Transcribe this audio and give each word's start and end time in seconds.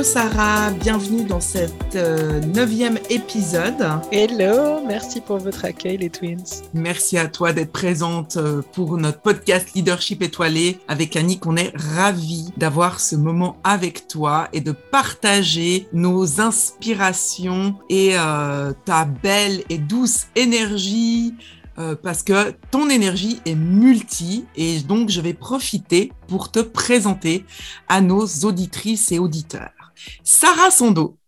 Hello 0.00 0.08
Sarah, 0.08 0.70
bienvenue 0.70 1.24
dans 1.24 1.42
cet 1.42 1.94
euh, 1.94 2.40
neuvième 2.40 2.98
épisode. 3.10 3.84
Hello, 4.10 4.80
merci 4.86 5.20
pour 5.20 5.36
votre 5.36 5.66
accueil 5.66 5.98
les 5.98 6.08
Twins. 6.08 6.62
Merci 6.72 7.18
à 7.18 7.28
toi 7.28 7.52
d'être 7.52 7.70
présente 7.70 8.38
euh, 8.38 8.62
pour 8.72 8.96
notre 8.96 9.20
podcast 9.20 9.74
Leadership 9.74 10.22
étoilé. 10.22 10.78
Avec 10.88 11.16
Annick, 11.16 11.44
on 11.44 11.54
est 11.54 11.70
ravis 11.76 12.50
d'avoir 12.56 12.98
ce 12.98 13.14
moment 13.14 13.58
avec 13.62 14.08
toi 14.08 14.48
et 14.54 14.62
de 14.62 14.72
partager 14.72 15.86
nos 15.92 16.40
inspirations 16.40 17.74
et 17.90 18.12
euh, 18.14 18.72
ta 18.86 19.04
belle 19.04 19.64
et 19.68 19.76
douce 19.76 20.28
énergie 20.34 21.34
euh, 21.78 21.94
parce 21.94 22.22
que 22.22 22.54
ton 22.70 22.88
énergie 22.88 23.40
est 23.46 23.54
multi 23.54 24.44
et 24.56 24.80
donc 24.80 25.08
je 25.08 25.20
vais 25.20 25.34
profiter 25.34 26.10
pour 26.26 26.50
te 26.50 26.60
présenter 26.60 27.44
à 27.88 28.00
nos 28.00 28.26
auditrices 28.44 29.12
et 29.12 29.18
auditeurs. 29.18 29.79
Sarah 30.24 30.70
Sondo, 30.70 31.18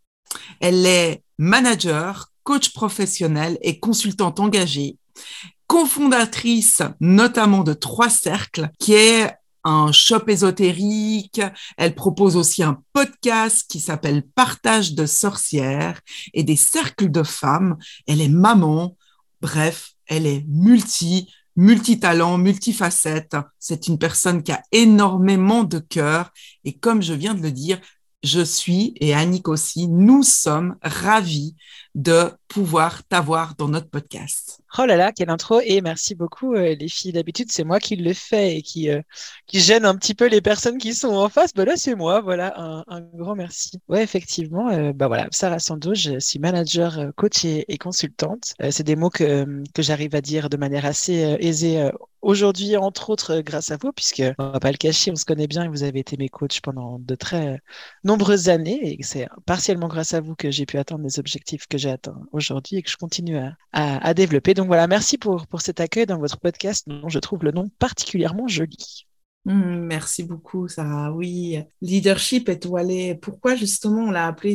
elle 0.61 0.87
est 0.87 1.23
manager, 1.39 2.29
coach 2.43 2.73
professionnel 2.73 3.59
et 3.63 3.79
consultante 3.79 4.41
engagée, 4.41 4.97
cofondatrice 5.67 6.83
notamment 7.01 7.63
de 7.63 7.73
Trois 7.73 8.11
Cercles, 8.11 8.71
qui 8.79 8.95
est 8.95 9.33
un 9.65 9.93
shop 9.93 10.29
ésotérique. 10.29 11.41
Elle 11.77 11.95
propose 11.95 12.37
aussi 12.37 12.63
un 12.63 12.83
podcast 12.93 13.65
qui 13.69 13.81
s'appelle 13.81 14.23
Partage 14.35 14.95
de 14.95 15.07
sorcières 15.07 16.01
et 16.35 16.43
des 16.43 16.57
cercles 16.57 17.11
de 17.11 17.23
femmes. 17.23 17.77
Elle 18.07 18.21
est 18.21 18.29
maman. 18.29 18.97
Bref, 19.41 19.93
elle 20.07 20.27
est 20.27 20.45
multi, 20.49 21.33
multitalent, 21.57 22.39
multifacette. 22.39 23.37
C'est 23.59 23.89
une 23.89 23.99
personne 23.99 24.43
qui 24.43 24.53
a 24.53 24.63
énormément 24.73 25.65
de 25.65 25.79
cœur. 25.79 26.31
Et 26.65 26.77
comme 26.77 27.03
je 27.03 27.15
viens 27.15 27.35
de 27.35 27.43
le 27.43 27.53
dire, 27.53 27.81
je 28.23 28.41
suis, 28.45 28.95
et 29.01 29.15
Annick 29.15 29.49
aussi, 29.49 29.89
nous 29.89 30.23
sommes 30.23 30.77
ravis 30.83 31.57
de 31.95 32.31
pouvoir 32.49 33.03
t'avoir 33.05 33.55
dans 33.57 33.69
notre 33.69 33.89
podcast. 33.89 34.61
Oh 34.79 34.87
là 34.87 34.97
là, 34.97 35.13
quelle 35.13 35.29
intro 35.29 35.61
et 35.63 35.81
merci 35.83 36.15
beaucoup 36.15 36.55
euh, 36.55 36.75
les 36.75 36.89
filles. 36.89 37.13
D'habitude, 37.13 37.53
c'est 37.53 37.65
moi 37.65 37.81
qui 37.81 37.97
le 37.97 38.15
fais 38.15 38.57
et 38.57 38.63
qui, 38.63 38.89
euh, 38.91 39.03
qui 39.47 39.61
gêne 39.61 39.85
un 39.85 39.95
petit 39.97 40.15
peu 40.15 40.27
les 40.27 40.41
personnes 40.41 40.79
qui 40.79 40.95
sont 40.95 41.15
en 41.15 41.29
face. 41.29 41.53
Bah 41.55 41.65
là, 41.65 41.77
c'est 41.77 41.95
moi. 41.95 42.21
Voilà, 42.23 42.55
un, 42.59 42.85
un, 42.89 43.01
grand 43.01 43.35
merci. 43.35 43.79
Ouais, 43.89 44.03
effectivement, 44.03 44.71
euh, 44.71 44.93
bah 44.95 45.09
voilà, 45.09 45.29
Sarah 45.33 45.59
Sando, 45.59 45.95
je 45.95 46.19
suis 46.19 46.39
manager, 46.39 47.13
coach 47.17 47.45
et, 47.45 47.71
et 47.73 47.79
consultante. 47.79 48.55
c'est 48.71 48.85
des 48.85 48.97
mots 48.97 49.11
que, 49.11 49.63
que 49.75 49.83
j'arrive 49.83 50.15
à 50.15 50.23
dire 50.23 50.49
de 50.49 50.57
manière 50.57 50.87
assez 50.87 51.37
aisée 51.41 51.91
aujourd'hui, 52.23 52.77
entre 52.77 53.11
autres, 53.11 53.41
grâce 53.41 53.71
à 53.71 53.77
vous, 53.77 53.93
puisque 53.93 54.23
on 54.39 54.51
va 54.53 54.61
pas 54.61 54.71
le 54.71 54.77
cacher, 54.77 55.11
on 55.11 55.17
se 55.17 55.25
connaît 55.25 55.49
bien 55.49 55.65
et 55.65 55.69
vous 55.69 55.83
avez 55.83 56.01
été 56.01 56.17
mes 56.17 56.29
coachs 56.29 56.61
pendant 56.63 56.99
de 56.99 57.15
très 57.15 57.61
nombreuses 58.05 58.49
années 58.49 58.97
et 58.99 59.03
c'est 59.03 59.29
partiellement 59.45 59.89
grâce 59.89 60.15
à 60.15 60.21
vous 60.21 60.35
que 60.35 60.51
j'ai 60.51 60.65
pu 60.65 60.79
atteindre 60.79 61.05
les 61.05 61.19
objectifs 61.19 61.67
que 61.67 61.79
j'ai 61.83 61.91
atteints 61.91 62.21
aujourd'hui 62.33 62.77
et 62.79 62.83
que 62.83 62.91
je 62.91 62.97
continue 62.97 63.37
à, 63.39 63.57
à, 63.73 64.07
à 64.07 64.15
développer. 64.15 64.55
Donc 64.55 64.67
voilà, 64.67 64.87
merci 64.87 65.19
pour, 65.19 65.47
pour 65.47 65.61
cet 65.61 65.81
accueil 65.81 66.07
dans 66.07 66.19
votre 66.19 66.39
podcast 66.41 66.89
dont 66.89 67.09
je 67.09 67.19
trouve 67.19 67.45
le 67.45 67.53
nom 67.53 67.69
particulièrement 67.79 68.49
joli. 68.49 69.07
Mmh, 69.45 69.87
merci 69.87 70.23
beaucoup, 70.23 70.69
Sarah. 70.69 71.13
Oui, 71.13 71.59
leadership 71.81 72.49
étoilé. 72.49 73.17
Pourquoi 73.17 73.57
justement 73.57 74.03
on 74.05 74.11
l'a 74.13 74.29
appelé 74.29 74.55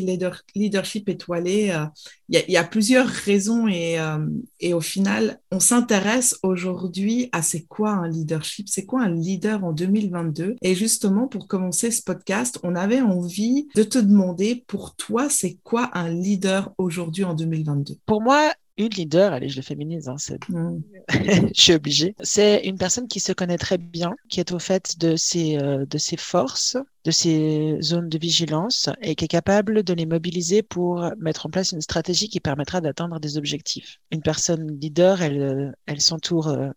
leadership 0.55 1.09
étoilé? 1.09 1.71
Euh, 1.71 1.85
Il 2.29 2.43
y, 2.47 2.57
a 2.57 2.63
plusieurs 2.63 3.07
raisons 3.07 3.67
euh, 3.67 4.27
et 4.61 4.73
au 4.73 4.79
final, 4.79 5.41
on 5.51 5.59
s'intéresse 5.59 6.39
aujourd'hui 6.41 7.29
à 7.33 7.41
c'est 7.41 7.65
quoi 7.65 7.91
un 7.91 8.07
leadership, 8.07 8.69
c'est 8.69 8.85
quoi 8.85 9.01
un 9.01 9.13
leader 9.13 9.65
en 9.65 9.73
2022. 9.73 10.55
Et 10.61 10.73
justement, 10.73 11.27
pour 11.27 11.47
commencer 11.47 11.91
ce 11.91 12.01
podcast, 12.01 12.57
on 12.63 12.75
avait 12.75 13.01
envie 13.01 13.67
de 13.75 13.83
te 13.83 13.99
demander 13.99 14.63
pour 14.67 14.95
toi, 14.95 15.29
c'est 15.29 15.57
quoi 15.63 15.89
un 15.93 16.09
leader 16.09 16.73
aujourd'hui 16.77 17.25
en 17.25 17.33
2022 17.33 17.95
Pour 18.05 18.21
moi, 18.21 18.53
une 18.77 18.89
leader, 18.89 19.33
allez, 19.33 19.49
je 19.49 19.55
le 19.55 19.61
féminise, 19.61 20.07
hein, 20.07 20.15
mm. 20.49 20.79
je 21.55 21.61
suis 21.61 21.73
obligée. 21.73 22.15
C'est 22.21 22.61
une 22.65 22.77
personne 22.77 23.07
qui 23.07 23.19
se 23.19 23.31
connaît 23.31 23.57
très 23.57 23.77
bien, 23.77 24.15
qui 24.29 24.39
est 24.39 24.51
au 24.51 24.59
fait 24.59 24.97
de 24.99 25.15
ses, 25.15 25.57
euh, 25.57 25.85
de 25.85 25.97
ses 25.97 26.17
forces, 26.17 26.77
de 27.03 27.11
ses 27.11 27.77
zones 27.81 28.09
de 28.09 28.17
vigilance 28.17 28.89
et 29.01 29.15
qui 29.15 29.25
est 29.25 29.29
capable 29.29 29.83
de 29.83 29.93
les 29.93 30.05
mobiliser 30.05 30.61
pour 30.61 31.11
mettre 31.17 31.45
en 31.45 31.49
place 31.49 31.71
une 31.71 31.81
stratégie 31.81 32.29
qui 32.29 32.39
permettra 32.39 32.81
d'atteindre 32.81 33.19
des 33.19 33.37
objectifs. 33.37 33.97
Une 34.11 34.21
personne 34.21 34.79
leader, 34.79 35.21
elle, 35.21 35.41
euh, 35.41 35.71
elle 35.85 36.01
s'entoure 36.01 36.49
euh, 36.49 36.69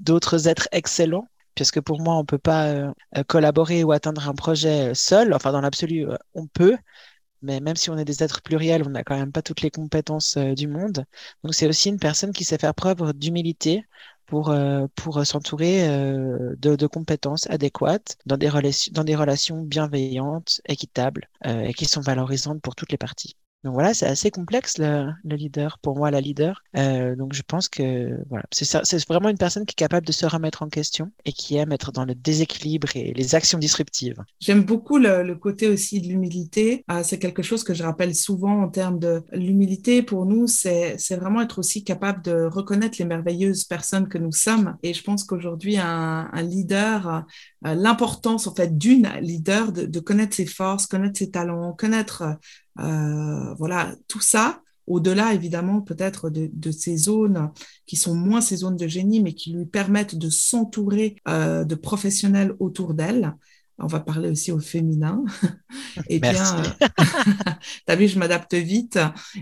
d'autres 0.00 0.48
êtres 0.48 0.68
excellents 0.72 1.28
puisque 1.54 1.80
pour 1.80 2.02
moi, 2.02 2.18
on 2.18 2.26
peut 2.26 2.36
pas 2.36 2.92
collaborer 3.28 3.82
ou 3.82 3.90
atteindre 3.90 4.28
un 4.28 4.34
projet 4.34 4.92
seul. 4.94 5.32
Enfin, 5.32 5.52
dans 5.52 5.62
l'absolu, 5.62 6.06
on 6.34 6.46
peut, 6.46 6.76
mais 7.42 7.60
même 7.60 7.76
si 7.76 7.90
on 7.90 7.98
est 7.98 8.04
des 8.04 8.22
êtres 8.22 8.42
pluriels, 8.42 8.82
on 8.86 8.90
n'a 8.90 9.04
quand 9.04 9.16
même 9.18 9.32
pas 9.32 9.42
toutes 9.42 9.62
les 9.62 9.70
compétences 9.70 10.36
euh, 10.36 10.54
du 10.54 10.68
monde. 10.68 11.04
Donc 11.44 11.54
c'est 11.54 11.68
aussi 11.68 11.88
une 11.88 11.98
personne 11.98 12.32
qui 12.32 12.44
sait 12.44 12.58
faire 12.58 12.74
preuve 12.74 13.12
d'humilité 13.14 13.84
pour, 14.26 14.50
euh, 14.50 14.86
pour 14.96 15.24
s'entourer 15.26 15.88
euh, 15.88 16.54
de, 16.58 16.76
de, 16.76 16.86
compétences 16.86 17.48
adéquates 17.48 18.16
dans 18.26 18.36
des, 18.36 18.50
dans 18.92 19.04
des 19.04 19.16
relations 19.16 19.62
bienveillantes, 19.62 20.60
équitables 20.66 21.28
et 21.44 21.74
qui 21.74 21.84
sont 21.86 22.00
valorisantes 22.00 22.60
pour 22.62 22.74
toutes 22.74 22.92
les 22.92 22.98
parties. 22.98 23.36
Donc 23.66 23.74
voilà, 23.74 23.94
c'est 23.94 24.06
assez 24.06 24.30
complexe 24.30 24.78
le, 24.78 25.10
le, 25.24 25.34
leader, 25.34 25.80
pour 25.82 25.96
moi 25.96 26.12
la 26.12 26.20
leader. 26.20 26.62
Euh, 26.76 27.16
donc 27.16 27.32
je 27.32 27.42
pense 27.42 27.68
que 27.68 28.16
voilà, 28.28 28.44
c'est 28.52 29.08
vraiment 29.08 29.28
une 29.28 29.38
personne 29.38 29.66
qui 29.66 29.72
est 29.72 29.82
capable 29.84 30.06
de 30.06 30.12
se 30.12 30.24
remettre 30.24 30.62
en 30.62 30.68
question 30.68 31.10
et 31.24 31.32
qui 31.32 31.56
aime 31.56 31.72
être 31.72 31.90
dans 31.90 32.04
le 32.04 32.14
déséquilibre 32.14 32.86
et 32.94 33.12
les 33.12 33.34
actions 33.34 33.58
disruptives. 33.58 34.22
J'aime 34.38 34.62
beaucoup 34.62 34.98
le, 34.98 35.34
côté 35.34 35.66
aussi 35.66 36.00
de 36.00 36.06
l'humilité. 36.06 36.84
Euh, 36.92 37.00
c'est 37.02 37.18
quelque 37.18 37.42
chose 37.42 37.64
que 37.64 37.74
je 37.74 37.82
rappelle 37.82 38.14
souvent 38.14 38.62
en 38.62 38.68
termes 38.68 39.00
de 39.00 39.24
l'humilité. 39.32 40.00
Pour 40.00 40.26
nous, 40.26 40.46
c'est 40.46 40.96
vraiment 41.10 41.40
être 41.40 41.58
aussi 41.58 41.82
capable 41.82 42.22
de 42.22 42.44
reconnaître 42.44 42.98
les 43.00 43.04
merveilleuses 43.04 43.64
personnes 43.64 44.08
que 44.08 44.16
nous 44.16 44.32
sommes. 44.32 44.76
Et 44.84 44.94
je 44.94 45.02
pense 45.02 45.24
qu'aujourd'hui, 45.24 45.76
un, 45.76 46.30
leader, 46.40 47.24
l'importance 47.74 48.46
en 48.46 48.54
fait 48.54 48.76
d'une 48.78 49.08
leader 49.20 49.72
de, 49.72 49.86
de 49.86 50.00
connaître 50.00 50.36
ses 50.36 50.46
forces, 50.46 50.86
connaître 50.86 51.18
ses 51.18 51.30
talents, 51.30 51.72
connaître 51.72 52.24
euh, 52.78 53.54
voilà, 53.54 53.94
tout 54.08 54.20
ça, 54.20 54.62
au-delà 54.86 55.34
évidemment 55.34 55.80
peut-être 55.80 56.30
de, 56.30 56.48
de, 56.52 56.70
ces 56.70 56.96
zones 56.96 57.50
qui 57.86 57.96
sont 57.96 58.14
moins 58.14 58.40
ces 58.40 58.56
zones 58.56 58.76
de 58.76 58.86
génie, 58.86 59.20
mais 59.20 59.32
qui 59.32 59.52
lui 59.52 59.66
permettent 59.66 60.16
de 60.16 60.30
s'entourer 60.30 61.16
euh, 61.28 61.64
de 61.64 61.74
professionnels 61.74 62.54
autour 62.60 62.94
d'elle. 62.94 63.34
On 63.78 63.86
va 63.86 64.00
parler 64.00 64.30
aussi 64.30 64.52
au 64.52 64.60
féminin. 64.60 65.22
Et 66.08 66.18
bien, 66.18 66.60
euh, 66.60 66.88
t'as 67.86 67.96
vu, 67.96 68.08
je 68.08 68.18
m'adapte 68.18 68.54
vite. 68.54 68.98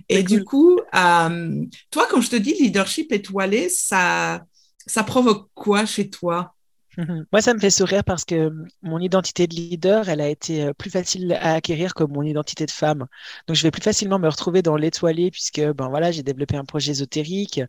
Et 0.08 0.22
du 0.22 0.42
cool. 0.44 0.76
coup, 0.76 0.80
euh, 0.94 1.64
toi, 1.90 2.08
quand 2.10 2.20
je 2.20 2.30
te 2.30 2.36
dis 2.36 2.54
leadership 2.54 3.12
étoilé, 3.12 3.68
ça, 3.68 4.42
ça 4.86 5.04
provoque 5.04 5.48
quoi 5.54 5.86
chez 5.86 6.10
toi? 6.10 6.53
Moi, 7.32 7.42
ça 7.42 7.54
me 7.54 7.58
fait 7.58 7.70
sourire 7.70 8.04
parce 8.04 8.24
que 8.24 8.52
mon 8.82 8.98
identité 8.98 9.46
de 9.46 9.54
leader, 9.54 10.08
elle 10.08 10.20
a 10.20 10.28
été 10.28 10.64
euh, 10.64 10.72
plus 10.72 10.90
facile 10.90 11.32
à 11.40 11.54
acquérir 11.54 11.94
que 11.94 12.04
mon 12.04 12.22
identité 12.22 12.66
de 12.66 12.70
femme. 12.70 13.06
Donc, 13.46 13.56
je 13.56 13.62
vais 13.62 13.70
plus 13.70 13.82
facilement 13.82 14.18
me 14.18 14.28
retrouver 14.28 14.62
dans 14.62 14.76
l'étoilé 14.76 15.30
puisque, 15.30 15.60
ben 15.60 15.88
voilà, 15.88 16.12
j'ai 16.12 16.22
développé 16.22 16.56
un 16.56 16.64
projet 16.64 16.92
ésotérique, 16.92 17.60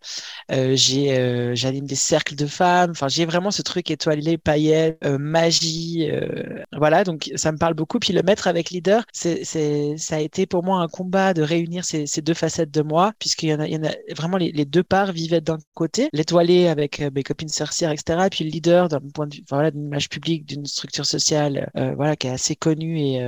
euh, 0.52 0.76
j'ai, 0.76 1.18
euh, 1.18 1.56
j'anime 1.56 1.86
des 1.86 1.96
cercles 1.96 2.36
de 2.36 2.46
femmes. 2.46 2.92
Enfin, 2.92 3.08
j'ai 3.08 3.26
vraiment 3.26 3.52
ce 3.52 3.62
truc 3.62 3.90
étoilé, 3.92 4.38
paillettes, 4.38 4.98
euh, 5.06 5.18
magie. 5.18 6.10
Euh, 6.12 6.64
voilà, 6.78 7.04
donc 7.04 7.32
ça 7.36 7.52
me 7.52 7.58
parle 7.58 7.74
beaucoup. 7.74 8.00
Puis 8.00 8.14
le 8.14 8.22
mettre 8.24 8.48
avec 8.48 8.70
leader, 8.70 9.04
c'est, 9.14 9.44
c'est, 9.44 9.96
ça 9.98 10.18
a 10.18 10.20
été 10.20 10.46
pour 10.46 10.64
moi 10.64 10.80
un 10.80 10.88
combat 10.88 11.34
de 11.34 11.42
réunir 11.42 11.84
ces, 11.86 12.06
deux 12.22 12.34
facettes 12.34 12.72
de 12.72 12.82
moi 12.82 13.14
puisqu'il 13.20 13.50
y 13.50 13.54
en 13.54 13.60
a, 13.60 13.68
il 13.68 13.74
y 13.74 13.78
en 13.78 13.84
a 13.84 13.92
vraiment 14.16 14.38
les, 14.38 14.66
deux 14.66 14.84
parts 14.84 15.12
vivaient 15.12 15.42
d'un 15.42 15.58
côté, 15.74 16.10
l'étoilé 16.14 16.68
avec 16.68 17.00
mes 17.14 17.24
copines 17.24 17.50
sorcières, 17.50 17.92
etc. 17.92 18.26
Et 18.26 18.30
puis 18.30 18.44
le 18.44 18.50
leader 18.50 18.90
point 19.16 19.28
de 19.28 19.36
vue, 19.36 19.42
d'une 19.72 19.86
image 19.86 20.10
publique, 20.10 20.46
d'une 20.46 20.66
structure 20.66 21.06
sociale, 21.06 21.72
voilà, 21.96 22.16
qui 22.16 22.28
est 22.28 22.32
assez 22.32 22.56
connue 22.56 23.00
et 23.00 23.26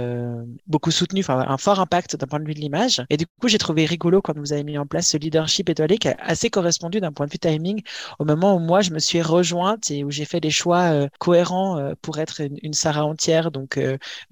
beaucoup 0.67 0.91
soutenue, 0.91 1.21
enfin, 1.21 1.45
un 1.47 1.57
fort 1.57 1.79
impact 1.79 2.15
d'un 2.15 2.27
point 2.27 2.39
de 2.39 2.45
vue 2.45 2.53
de 2.53 2.59
l'image. 2.59 3.03
Et 3.09 3.17
du 3.17 3.25
coup, 3.25 3.47
j'ai 3.47 3.57
trouvé 3.57 3.85
rigolo 3.85 4.21
quand 4.21 4.37
vous 4.37 4.53
avez 4.53 4.63
mis 4.63 4.77
en 4.77 4.85
place 4.85 5.07
ce 5.09 5.17
leadership 5.17 5.69
étoilé 5.69 5.97
qui 5.97 6.09
a 6.09 6.15
assez 6.19 6.49
correspondu 6.49 6.99
d'un 6.99 7.11
point 7.11 7.25
de 7.25 7.31
vue 7.31 7.39
timing 7.39 7.81
au 8.19 8.25
moment 8.25 8.55
où 8.55 8.59
moi 8.59 8.81
je 8.81 8.91
me 8.91 8.99
suis 8.99 9.21
rejointe 9.21 9.89
et 9.91 10.03
où 10.03 10.11
j'ai 10.11 10.25
fait 10.25 10.39
des 10.41 10.51
choix 10.51 11.07
cohérents 11.19 11.93
pour 12.01 12.19
être 12.19 12.41
une, 12.41 12.57
une 12.61 12.73
Sarah 12.73 13.05
entière. 13.05 13.51
Donc, 13.51 13.79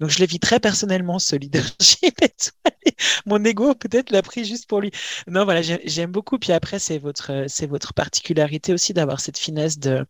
donc 0.00 0.10
je 0.10 0.20
le 0.20 0.26
vis 0.26 0.38
très 0.40 0.60
personnellement 0.60 1.18
ce 1.18 1.36
leadership 1.36 2.14
étoilé. 2.22 2.96
Mon 3.26 3.42
ego 3.44 3.74
peut-être 3.74 4.10
l'a 4.10 4.22
pris 4.22 4.44
juste 4.44 4.68
pour 4.68 4.80
lui. 4.80 4.90
Non, 5.26 5.44
voilà, 5.44 5.62
j'aime 5.62 6.12
beaucoup. 6.12 6.38
Puis 6.38 6.52
après, 6.52 6.78
c'est 6.78 6.98
votre, 6.98 7.44
c'est 7.48 7.66
votre 7.66 7.94
particularité 7.94 8.72
aussi 8.72 8.92
d'avoir 8.92 9.20
cette 9.20 9.38
finesse 9.38 9.78
de 9.78 10.06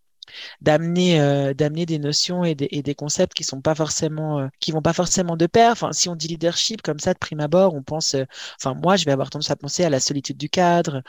d'amener 0.60 1.20
euh, 1.20 1.54
d'amener 1.54 1.86
des 1.86 1.98
notions 1.98 2.44
et 2.44 2.54
des, 2.54 2.94
concepts 2.94 3.34
qui 3.34 3.44
sont 3.44 3.60
pas 3.60 3.74
forcément 3.74 4.40
euh, 4.40 4.48
qui 4.60 4.72
vont 4.72 4.82
pas 4.82 4.92
forcément 4.92 5.36
de 5.36 5.46
pair. 5.46 5.72
Enfin 5.72 5.92
si 5.92 6.08
on 6.08 6.16
dit 6.16 6.28
leadership 6.28 6.82
comme 6.82 6.98
ça 6.98 7.14
de 7.14 7.18
prime 7.18 7.40
abord 7.40 7.74
on 7.74 7.82
pense 7.82 8.14
euh, 8.14 8.24
enfin 8.60 8.74
moi 8.74 8.96
je 8.96 9.04
vais 9.04 9.12
avoir 9.12 9.30
tendance 9.30 9.50
à 9.50 9.56
penser 9.56 9.84
à 9.84 9.90
la 9.90 10.00
solitude 10.00 10.36
du 10.36 10.48
cadre 10.48 11.02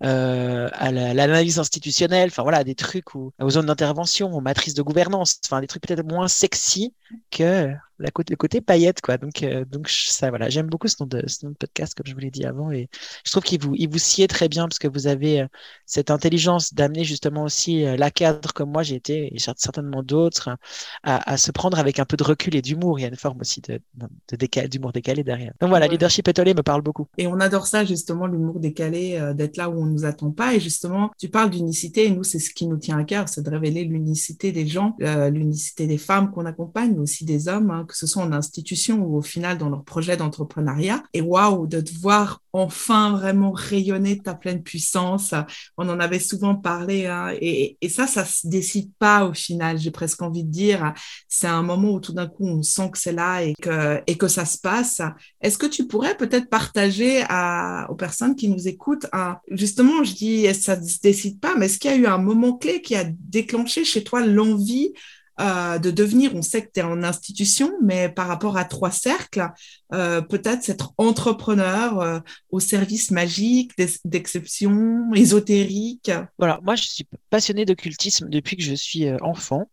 à 0.00 0.90
l'analyse 0.92 1.58
institutionnelle 1.58 2.28
enfin 2.30 2.42
voilà 2.42 2.64
des 2.64 2.74
trucs 2.74 3.14
aux 3.14 3.32
zones 3.50 3.66
d'intervention 3.66 4.32
aux 4.32 4.40
matrices 4.40 4.74
de 4.74 4.82
gouvernance 4.82 5.40
enfin 5.44 5.60
des 5.60 5.66
trucs 5.66 5.82
peut-être 5.86 6.04
moins 6.04 6.28
sexy 6.28 6.94
que 7.30 7.72
la 7.98 8.10
côté, 8.10 8.32
le 8.32 8.36
côté 8.36 8.60
paillette, 8.60 9.00
quoi. 9.00 9.18
Donc, 9.18 9.42
euh, 9.42 9.64
donc 9.64 9.88
ça, 9.88 10.30
voilà, 10.30 10.48
j'aime 10.48 10.66
beaucoup 10.66 10.88
ce 10.88 10.96
nom, 11.00 11.06
de, 11.06 11.22
ce 11.26 11.44
nom 11.46 11.52
de 11.52 11.56
podcast, 11.56 11.94
comme 11.94 12.06
je 12.06 12.14
vous 12.14 12.20
l'ai 12.20 12.30
dit 12.30 12.44
avant, 12.44 12.70
et 12.70 12.88
je 13.24 13.30
trouve 13.30 13.44
qu'il 13.44 13.60
vous, 13.60 13.74
il 13.76 13.88
vous 13.88 13.98
sied 13.98 14.26
très 14.26 14.48
bien 14.48 14.64
parce 14.64 14.78
que 14.78 14.88
vous 14.88 15.06
avez 15.06 15.42
euh, 15.42 15.46
cette 15.86 16.10
intelligence 16.10 16.74
d'amener 16.74 17.04
justement 17.04 17.44
aussi 17.44 17.84
euh, 17.84 17.96
la 17.96 18.10
cadre 18.10 18.52
comme 18.52 18.70
moi 18.70 18.82
j'ai 18.82 18.96
été, 18.96 19.34
et 19.34 19.38
certainement 19.38 20.02
d'autres, 20.02 20.56
à, 21.02 21.32
à, 21.32 21.36
se 21.36 21.52
prendre 21.52 21.78
avec 21.78 21.98
un 21.98 22.04
peu 22.04 22.16
de 22.16 22.24
recul 22.24 22.56
et 22.56 22.62
d'humour. 22.62 22.98
Il 22.98 23.02
y 23.02 23.04
a 23.04 23.08
une 23.08 23.16
forme 23.16 23.40
aussi 23.40 23.60
de, 23.60 23.80
de 23.94 24.36
décal, 24.36 24.68
d'humour 24.68 24.92
décalé 24.92 25.22
derrière. 25.22 25.52
Donc 25.60 25.70
voilà, 25.70 25.86
leadership 25.86 26.26
étoilé 26.26 26.54
me 26.54 26.62
parle 26.62 26.82
beaucoup. 26.82 27.06
Et 27.18 27.26
on 27.26 27.38
adore 27.40 27.66
ça 27.66 27.84
justement, 27.84 28.26
l'humour 28.26 28.58
décalé, 28.58 29.32
d'être 29.34 29.56
là 29.56 29.68
où 29.68 29.80
on 29.80 29.86
nous 29.86 30.04
attend 30.04 30.30
pas. 30.30 30.54
Et 30.54 30.60
justement, 30.60 31.10
tu 31.18 31.28
parles 31.28 31.50
d'unicité, 31.50 32.06
et 32.06 32.10
nous, 32.10 32.24
c'est 32.24 32.38
ce 32.38 32.50
qui 32.50 32.66
nous 32.66 32.76
tient 32.76 32.98
à 32.98 33.04
cœur, 33.04 33.28
c'est 33.28 33.42
de 33.42 33.50
révéler 33.50 33.84
l'unicité 33.84 34.52
des 34.52 34.66
gens, 34.66 34.96
l'unicité 34.98 35.86
des 35.86 35.98
femmes 35.98 36.30
qu'on 36.30 36.46
accompagne, 36.46 36.92
mais 36.92 37.00
aussi 37.00 37.24
des 37.24 37.48
hommes. 37.48 37.70
Hein, 37.70 37.83
que 37.84 37.96
ce 37.96 38.06
soit 38.06 38.22
en 38.22 38.32
institution 38.32 38.98
ou 38.98 39.16
au 39.16 39.22
final 39.22 39.58
dans 39.58 39.68
leur 39.68 39.84
projet 39.84 40.16
d'entrepreneuriat. 40.16 41.02
Et 41.12 41.20
waouh, 41.20 41.66
de 41.66 41.80
te 41.80 41.92
voir 41.98 42.40
enfin 42.52 43.12
vraiment 43.12 43.50
rayonner 43.50 44.16
de 44.16 44.22
ta 44.22 44.34
pleine 44.34 44.62
puissance. 44.62 45.34
On 45.76 45.88
en 45.88 45.98
avait 45.98 46.20
souvent 46.20 46.54
parlé. 46.54 47.06
Hein, 47.06 47.34
et, 47.40 47.76
et, 47.80 47.88
ça, 47.88 48.06
ça 48.06 48.24
se 48.24 48.46
décide 48.46 48.92
pas 48.98 49.26
au 49.26 49.34
final. 49.34 49.78
J'ai 49.78 49.90
presque 49.90 50.22
envie 50.22 50.44
de 50.44 50.50
dire, 50.50 50.92
c'est 51.28 51.48
un 51.48 51.62
moment 51.62 51.92
où 51.92 52.00
tout 52.00 52.12
d'un 52.12 52.28
coup 52.28 52.46
on 52.46 52.62
sent 52.62 52.90
que 52.92 52.98
c'est 52.98 53.12
là 53.12 53.42
et 53.42 53.54
que, 53.60 54.00
et 54.06 54.16
que 54.16 54.28
ça 54.28 54.44
se 54.44 54.58
passe. 54.58 55.02
Est-ce 55.40 55.58
que 55.58 55.66
tu 55.66 55.86
pourrais 55.86 56.16
peut-être 56.16 56.48
partager 56.48 57.24
à, 57.28 57.86
aux 57.90 57.96
personnes 57.96 58.36
qui 58.36 58.48
nous 58.48 58.68
écoutent, 58.68 59.06
justement, 59.50 60.04
je 60.04 60.14
dis, 60.14 60.54
ça 60.54 60.80
se 60.80 61.00
décide 61.00 61.40
pas, 61.40 61.54
mais 61.56 61.66
est-ce 61.66 61.78
qu'il 61.78 61.90
y 61.90 61.94
a 61.94 61.96
eu 61.96 62.06
un 62.06 62.18
moment 62.18 62.56
clé 62.56 62.82
qui 62.82 62.94
a 62.94 63.04
déclenché 63.04 63.84
chez 63.84 64.04
toi 64.04 64.24
l'envie 64.24 64.92
euh, 65.40 65.78
de 65.78 65.90
devenir, 65.90 66.34
on 66.34 66.42
sait 66.42 66.64
que 66.64 66.70
tu 66.72 66.80
es 66.80 66.82
en 66.82 67.02
institution, 67.02 67.72
mais 67.82 68.08
par 68.08 68.28
rapport 68.28 68.56
à 68.56 68.64
trois 68.64 68.90
cercles, 68.90 69.48
euh, 69.92 70.20
peut-être 70.20 70.68
être 70.68 70.92
entrepreneur 70.96 72.00
euh, 72.00 72.20
au 72.50 72.60
service 72.60 73.10
magique, 73.10 73.72
d'exception, 74.04 75.12
ésotérique. 75.14 76.10
Voilà, 76.38 76.60
moi 76.62 76.76
je 76.76 76.84
suis 76.84 77.08
passionnée 77.30 77.64
d'occultisme 77.64 78.28
depuis 78.28 78.56
que 78.56 78.62
je 78.62 78.74
suis 78.74 79.10
enfant. 79.22 79.68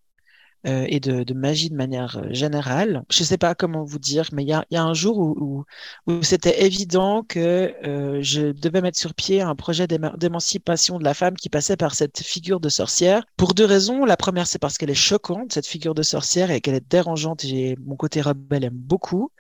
Euh, 0.68 0.86
et 0.90 1.00
de, 1.00 1.24
de, 1.24 1.34
magie 1.34 1.72
de 1.72 1.76
manière 1.76 2.18
euh, 2.18 2.28
générale. 2.30 3.04
Je 3.10 3.24
ne 3.24 3.26
sais 3.26 3.40
pas 3.40 3.56
comment 3.56 3.84
vous 3.84 3.98
dire, 3.98 4.30
mais 4.32 4.44
il 4.44 4.50
y 4.50 4.54
a, 4.54 4.64
y 4.70 4.78
a, 4.78 4.84
un 4.84 4.94
jour 4.94 5.18
où, 5.18 5.66
où, 6.06 6.14
où 6.14 6.22
c'était 6.22 6.64
évident 6.64 7.24
que 7.28 7.74
euh, 7.84 8.20
je 8.22 8.52
devais 8.52 8.82
mettre 8.82 9.00
sur 9.00 9.16
pied 9.16 9.42
un 9.42 9.56
projet 9.56 9.88
d'émancipation 9.88 11.00
de 11.00 11.04
la 11.04 11.16
femme 11.16 11.34
qui 11.34 11.50
passait 11.50 11.78
par 11.78 11.96
cette 11.96 12.22
figure 12.22 12.60
de 12.60 12.70
sorcière. 12.70 13.24
Pour 13.38 13.56
deux 13.56 13.66
raisons. 13.66 14.06
La 14.06 14.18
première, 14.18 14.46
c'est 14.46 14.60
parce 14.60 14.78
qu'elle 14.78 14.92
est 14.92 14.94
choquante, 14.94 15.52
cette 15.52 15.66
figure 15.66 15.96
de 15.96 16.04
sorcière, 16.04 16.52
et 16.52 16.62
qu'elle 16.62 16.76
est 16.76 16.92
dérangeante. 16.92 17.44
Et 17.44 17.76
mon 17.84 17.96
côté 17.96 18.22
rebelle 18.22 18.64
aime 18.64 18.76
beaucoup. 18.76 19.32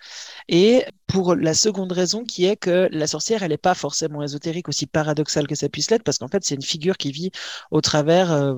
Et 0.49 0.85
pour 1.11 1.35
la 1.35 1.53
seconde 1.53 1.91
raison 1.91 2.23
qui 2.23 2.45
est 2.45 2.55
que 2.55 2.87
la 2.91 3.05
sorcière, 3.05 3.43
elle 3.43 3.51
n'est 3.51 3.57
pas 3.57 3.73
forcément 3.73 4.23
ésotérique, 4.23 4.69
aussi 4.69 4.85
paradoxale 4.87 5.45
que 5.45 5.55
ça 5.55 5.67
puisse 5.67 5.91
l'être, 5.91 6.03
parce 6.03 6.17
qu'en 6.17 6.29
fait, 6.29 6.45
c'est 6.45 6.55
une 6.55 6.61
figure 6.61 6.95
qui 6.95 7.11
vit 7.11 7.31
au 7.69 7.81
travers 7.81 8.31
euh, 8.31 8.53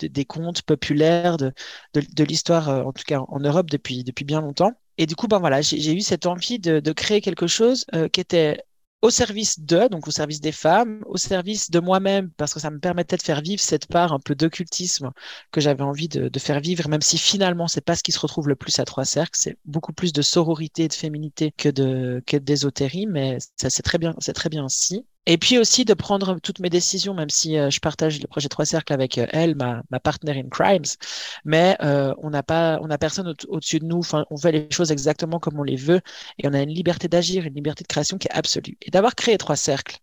des 0.00 0.24
contes 0.24 0.62
populaires, 0.62 1.36
de, 1.36 1.52
l'histoire, 2.22 2.68
euh, 2.68 2.82
en 2.84 2.92
tout 2.92 3.02
cas 3.04 3.18
en 3.26 3.40
Europe, 3.40 3.70
depuis, 3.70 4.04
bien 4.24 4.40
longtemps. 4.40 4.72
Et 4.98 5.06
du 5.06 5.16
coup, 5.16 5.26
ben 5.26 5.40
voilà, 5.40 5.60
j'ai 5.60 5.92
eu 5.94 6.00
cette 6.00 6.26
envie 6.26 6.60
de, 6.60 6.78
de 6.78 6.92
créer 6.92 7.20
quelque 7.20 7.48
chose 7.48 7.86
euh, 7.92 8.08
qui 8.08 8.20
était 8.20 8.62
au 9.02 9.10
service 9.10 9.60
d'eux, 9.60 9.88
donc 9.88 10.08
au 10.08 10.10
service 10.10 10.40
des 10.40 10.52
femmes, 10.52 11.02
au 11.06 11.16
service 11.16 11.70
de 11.70 11.78
moi-même, 11.78 12.30
parce 12.36 12.52
que 12.52 12.60
ça 12.60 12.70
me 12.70 12.80
permettait 12.80 13.16
de 13.16 13.22
faire 13.22 13.40
vivre 13.40 13.60
cette 13.62 13.86
part 13.86 14.12
un 14.12 14.18
peu 14.18 14.34
d'occultisme 14.34 15.12
que 15.52 15.60
j'avais 15.60 15.82
envie 15.82 16.08
de, 16.08 16.28
de, 16.28 16.38
faire 16.38 16.60
vivre, 16.60 16.88
même 16.88 17.02
si 17.02 17.16
finalement 17.18 17.68
c'est 17.68 17.80
pas 17.80 17.94
ce 17.96 18.02
qui 18.02 18.12
se 18.12 18.18
retrouve 18.18 18.48
le 18.48 18.56
plus 18.56 18.78
à 18.80 18.84
Trois 18.84 19.04
Cercles, 19.04 19.38
c'est 19.40 19.58
beaucoup 19.64 19.92
plus 19.92 20.12
de 20.12 20.22
sororité 20.22 20.84
et 20.84 20.88
de 20.88 20.94
féminité 20.94 21.52
que 21.56 21.68
de 21.68 22.22
que 22.26 22.36
d'ésotérie, 22.36 23.06
mais 23.06 23.38
ça 23.56 23.70
c'est 23.70 23.82
très 23.82 23.98
bien, 23.98 24.14
c'est 24.18 24.32
très 24.32 24.48
bien 24.48 24.64
ainsi. 24.64 25.06
Et 25.28 25.36
puis 25.36 25.58
aussi 25.58 25.84
de 25.84 25.92
prendre 25.92 26.40
toutes 26.40 26.58
mes 26.58 26.70
décisions, 26.70 27.12
même 27.12 27.28
si 27.28 27.58
euh, 27.58 27.68
je 27.70 27.80
partage 27.80 28.18
le 28.20 28.26
projet 28.26 28.48
Trois 28.48 28.64
Cercles 28.64 28.94
avec 28.94 29.18
euh, 29.18 29.26
elle, 29.30 29.56
ma, 29.56 29.82
ma 29.90 30.00
partner 30.00 30.32
in 30.40 30.48
crimes, 30.48 30.86
mais 31.44 31.76
euh, 31.82 32.14
on 32.18 32.30
n'a 32.30 32.42
pas, 32.42 32.80
on 32.82 32.88
personne 32.96 33.34
au-dessus 33.48 33.78
de 33.78 33.84
nous. 33.84 34.00
On 34.30 34.36
fait 34.38 34.52
les 34.52 34.70
choses 34.70 34.90
exactement 34.90 35.38
comme 35.38 35.60
on 35.60 35.62
les 35.64 35.76
veut, 35.76 36.00
et 36.38 36.48
on 36.48 36.54
a 36.54 36.62
une 36.62 36.70
liberté 36.70 37.08
d'agir, 37.08 37.44
une 37.44 37.54
liberté 37.54 37.84
de 37.84 37.88
création 37.88 38.16
qui 38.16 38.26
est 38.28 38.32
absolue. 38.32 38.78
Et 38.82 38.90
d'avoir 38.90 39.14
créé 39.14 39.36
Trois 39.36 39.56
Cercles 39.56 39.98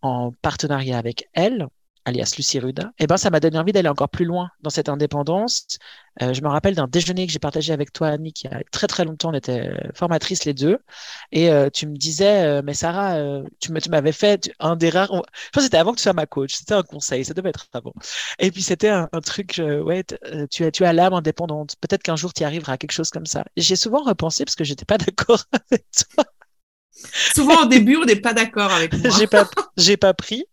en 0.00 0.32
partenariat 0.42 0.96
avec 0.98 1.28
elle, 1.34 1.66
alias 2.04 2.34
Lucie 2.36 2.58
Ruda, 2.58 2.92
eh 2.98 3.06
ben, 3.06 3.16
ça 3.16 3.30
m'a 3.30 3.40
donné 3.40 3.58
envie 3.58 3.72
d'aller 3.72 3.88
encore 3.88 4.08
plus 4.08 4.24
loin 4.24 4.50
dans 4.62 4.70
cette 4.70 4.88
indépendance. 4.88 5.66
Euh, 6.20 6.34
je 6.34 6.42
me 6.42 6.48
rappelle 6.48 6.74
d'un 6.74 6.88
déjeuner 6.88 7.26
que 7.26 7.32
j'ai 7.32 7.38
partagé 7.38 7.72
avec 7.72 7.92
toi, 7.92 8.08
Annie, 8.08 8.32
qui 8.32 8.46
a 8.46 8.60
très 8.70 8.86
très 8.86 9.04
longtemps, 9.04 9.30
on 9.30 9.34
était 9.34 9.68
euh, 9.68 9.90
formatrices 9.94 10.44
les 10.44 10.54
deux. 10.54 10.78
Et 11.30 11.50
euh, 11.50 11.70
tu 11.70 11.86
me 11.86 11.96
disais, 11.96 12.62
mais 12.62 12.74
Sarah, 12.74 13.16
tu 13.60 13.72
m'avais 13.90 14.12
fait 14.12 14.52
un 14.58 14.76
des 14.76 14.90
rares. 14.90 15.08
Je 15.12 15.18
pense 15.18 15.24
que 15.54 15.60
c'était 15.62 15.78
avant 15.78 15.92
que 15.92 15.98
tu 15.98 16.02
sois 16.02 16.12
ma 16.12 16.26
coach, 16.26 16.54
c'était 16.54 16.74
un 16.74 16.82
conseil, 16.82 17.24
ça 17.24 17.34
devait 17.34 17.50
être 17.50 17.68
avant. 17.72 17.94
Et 18.38 18.50
puis 18.50 18.62
c'était 18.62 18.88
un, 18.88 19.08
un, 19.12 19.20
truc, 19.20 19.60
ouais, 19.60 20.04
tu 20.50 20.64
as, 20.64 20.70
tu 20.70 20.84
as 20.84 20.92
l'âme 20.92 21.14
indépendante. 21.14 21.76
Peut-être 21.80 22.02
qu'un 22.02 22.16
jour 22.16 22.32
tu 22.32 22.42
y 22.42 22.44
arriveras 22.44 22.74
à 22.74 22.78
quelque 22.78 22.92
chose 22.92 23.10
comme 23.10 23.26
ça. 23.26 23.44
J'ai 23.56 23.76
souvent 23.76 24.02
repensé 24.02 24.44
parce 24.44 24.56
que 24.56 24.64
j'étais 24.64 24.84
pas 24.84 24.98
d'accord 24.98 25.44
avec 25.52 25.86
toi. 25.90 26.24
Souvent 27.34 27.62
au 27.62 27.66
début, 27.66 27.96
on 27.96 28.04
n'est 28.04 28.16
pas 28.16 28.34
d'accord 28.34 28.70
avec 28.70 28.92
moi. 28.92 29.10
j'ai 29.76 29.96
pas, 29.96 30.14
pris, 30.14 30.44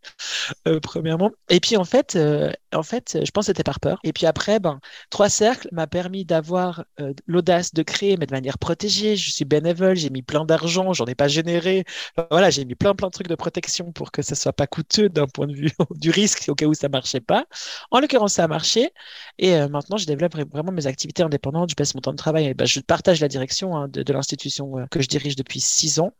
euh, 0.68 0.80
premièrement. 0.80 1.32
Et 1.50 1.60
puis 1.60 1.75
en 1.75 1.84
fait, 1.84 2.16
euh, 2.16 2.52
en 2.74 2.84
fait, 2.84 3.18
je 3.24 3.32
pense 3.32 3.46
que 3.46 3.48
c'était 3.48 3.63
par 3.63 3.80
peur. 3.80 4.00
Et 4.04 4.13
puis 4.13 4.25
après, 4.25 4.60
ben, 4.60 4.80
Trois 5.10 5.30
Cercles 5.30 5.68
m'a 5.72 5.88
permis 5.88 6.25
d'avoir 6.25 6.86
euh, 7.02 7.13
l'audace 7.28 7.74
de 7.74 7.84
créer, 7.84 8.16
mais 8.18 8.25
de 8.25 8.32
manière 8.32 8.58
protégée. 8.58 9.16
Je 9.16 9.32
suis 9.32 9.46
bénévole, 9.46 9.98
j'ai 9.98 10.10
mis 10.10 10.22
plein 10.22 10.46
d'argent, 10.46 10.94
j'en 10.94 11.06
ai 11.06 11.16
pas 11.16 11.28
généré. 11.28 11.84
voilà, 12.32 12.50
j'ai 12.50 12.66
mis 12.66 12.75
plein 12.75 12.96
plein 12.96 13.08
de 13.08 13.13
trucs 13.13 13.28
de 13.28 13.36
protection 13.36 13.92
pour 13.92 14.12
que 14.12 14.22
ça 14.22 14.36
soit 14.36 14.54
pas 14.54 14.68
coûteux 14.68 15.10
d'un 15.10 15.28
point 15.28 15.48
de 15.48 15.54
vue 15.54 15.72
du 15.92 16.10
risque 16.10 16.46
au 16.48 16.56
cas 16.56 16.66
où 16.66 16.74
ça 16.74 16.90
marchait 16.90 17.20
pas. 17.22 17.46
En 17.92 18.00
l'occurrence, 18.00 18.34
ça 18.34 18.46
a 18.46 18.48
marché. 18.48 18.92
Et 19.38 19.56
maintenant, 19.68 19.98
je 19.98 20.06
développe 20.06 20.36
vraiment 20.52 20.72
mes 20.72 20.88
activités 20.88 21.24
indépendantes. 21.24 21.70
Je 21.70 21.75
passe 21.75 21.96
mon 21.96 22.02
temps 22.02 22.12
de 22.12 22.18
travail. 22.18 22.54
Ben, 22.54 22.66
je 22.66 22.80
partage 22.80 23.20
la 23.20 23.28
direction 23.28 23.75
hein, 23.75 23.88
de, 23.90 24.13
l'institution 24.13 24.74
que 24.92 25.02
je 25.02 25.08
dirige 25.08 25.36
depuis 25.36 25.60
six 25.60 26.00
ans 26.00 26.13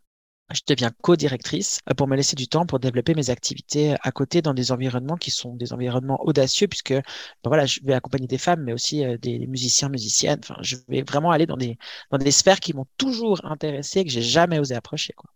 je 0.52 0.62
deviens 0.66 0.90
co-directrice 1.02 1.80
euh, 1.90 1.94
pour 1.94 2.08
me 2.08 2.16
laisser 2.16 2.36
du 2.36 2.48
temps 2.48 2.66
pour 2.66 2.78
développer 2.80 3.14
mes 3.14 3.30
activités 3.30 3.94
à 4.02 4.12
côté 4.12 4.42
dans 4.42 4.54
des 4.54 4.72
environnements 4.72 5.16
qui 5.16 5.30
sont 5.30 5.54
des 5.56 5.72
environnements 5.72 6.22
audacieux 6.24 6.66
puisque 6.68 6.92
ben 6.92 7.02
voilà, 7.44 7.66
je 7.66 7.80
vais 7.82 7.94
accompagner 7.94 8.26
des 8.26 8.38
femmes 8.38 8.62
mais 8.64 8.72
aussi 8.72 9.04
euh, 9.04 9.16
des 9.18 9.46
musiciens, 9.46 9.88
musiciennes. 9.88 10.40
Enfin, 10.42 10.56
je 10.62 10.76
vais 10.88 11.02
vraiment 11.02 11.30
aller 11.30 11.46
dans 11.46 11.56
des 11.56 11.78
dans 12.10 12.18
des 12.18 12.30
sphères 12.30 12.60
qui 12.60 12.74
m'ont 12.74 12.86
toujours 12.98 13.40
intéressé 13.44 14.00
et 14.00 14.04
que 14.04 14.10
j'ai 14.10 14.22
jamais 14.22 14.58
osé 14.58 14.74
approcher 14.74 15.12
quoi. 15.14 15.30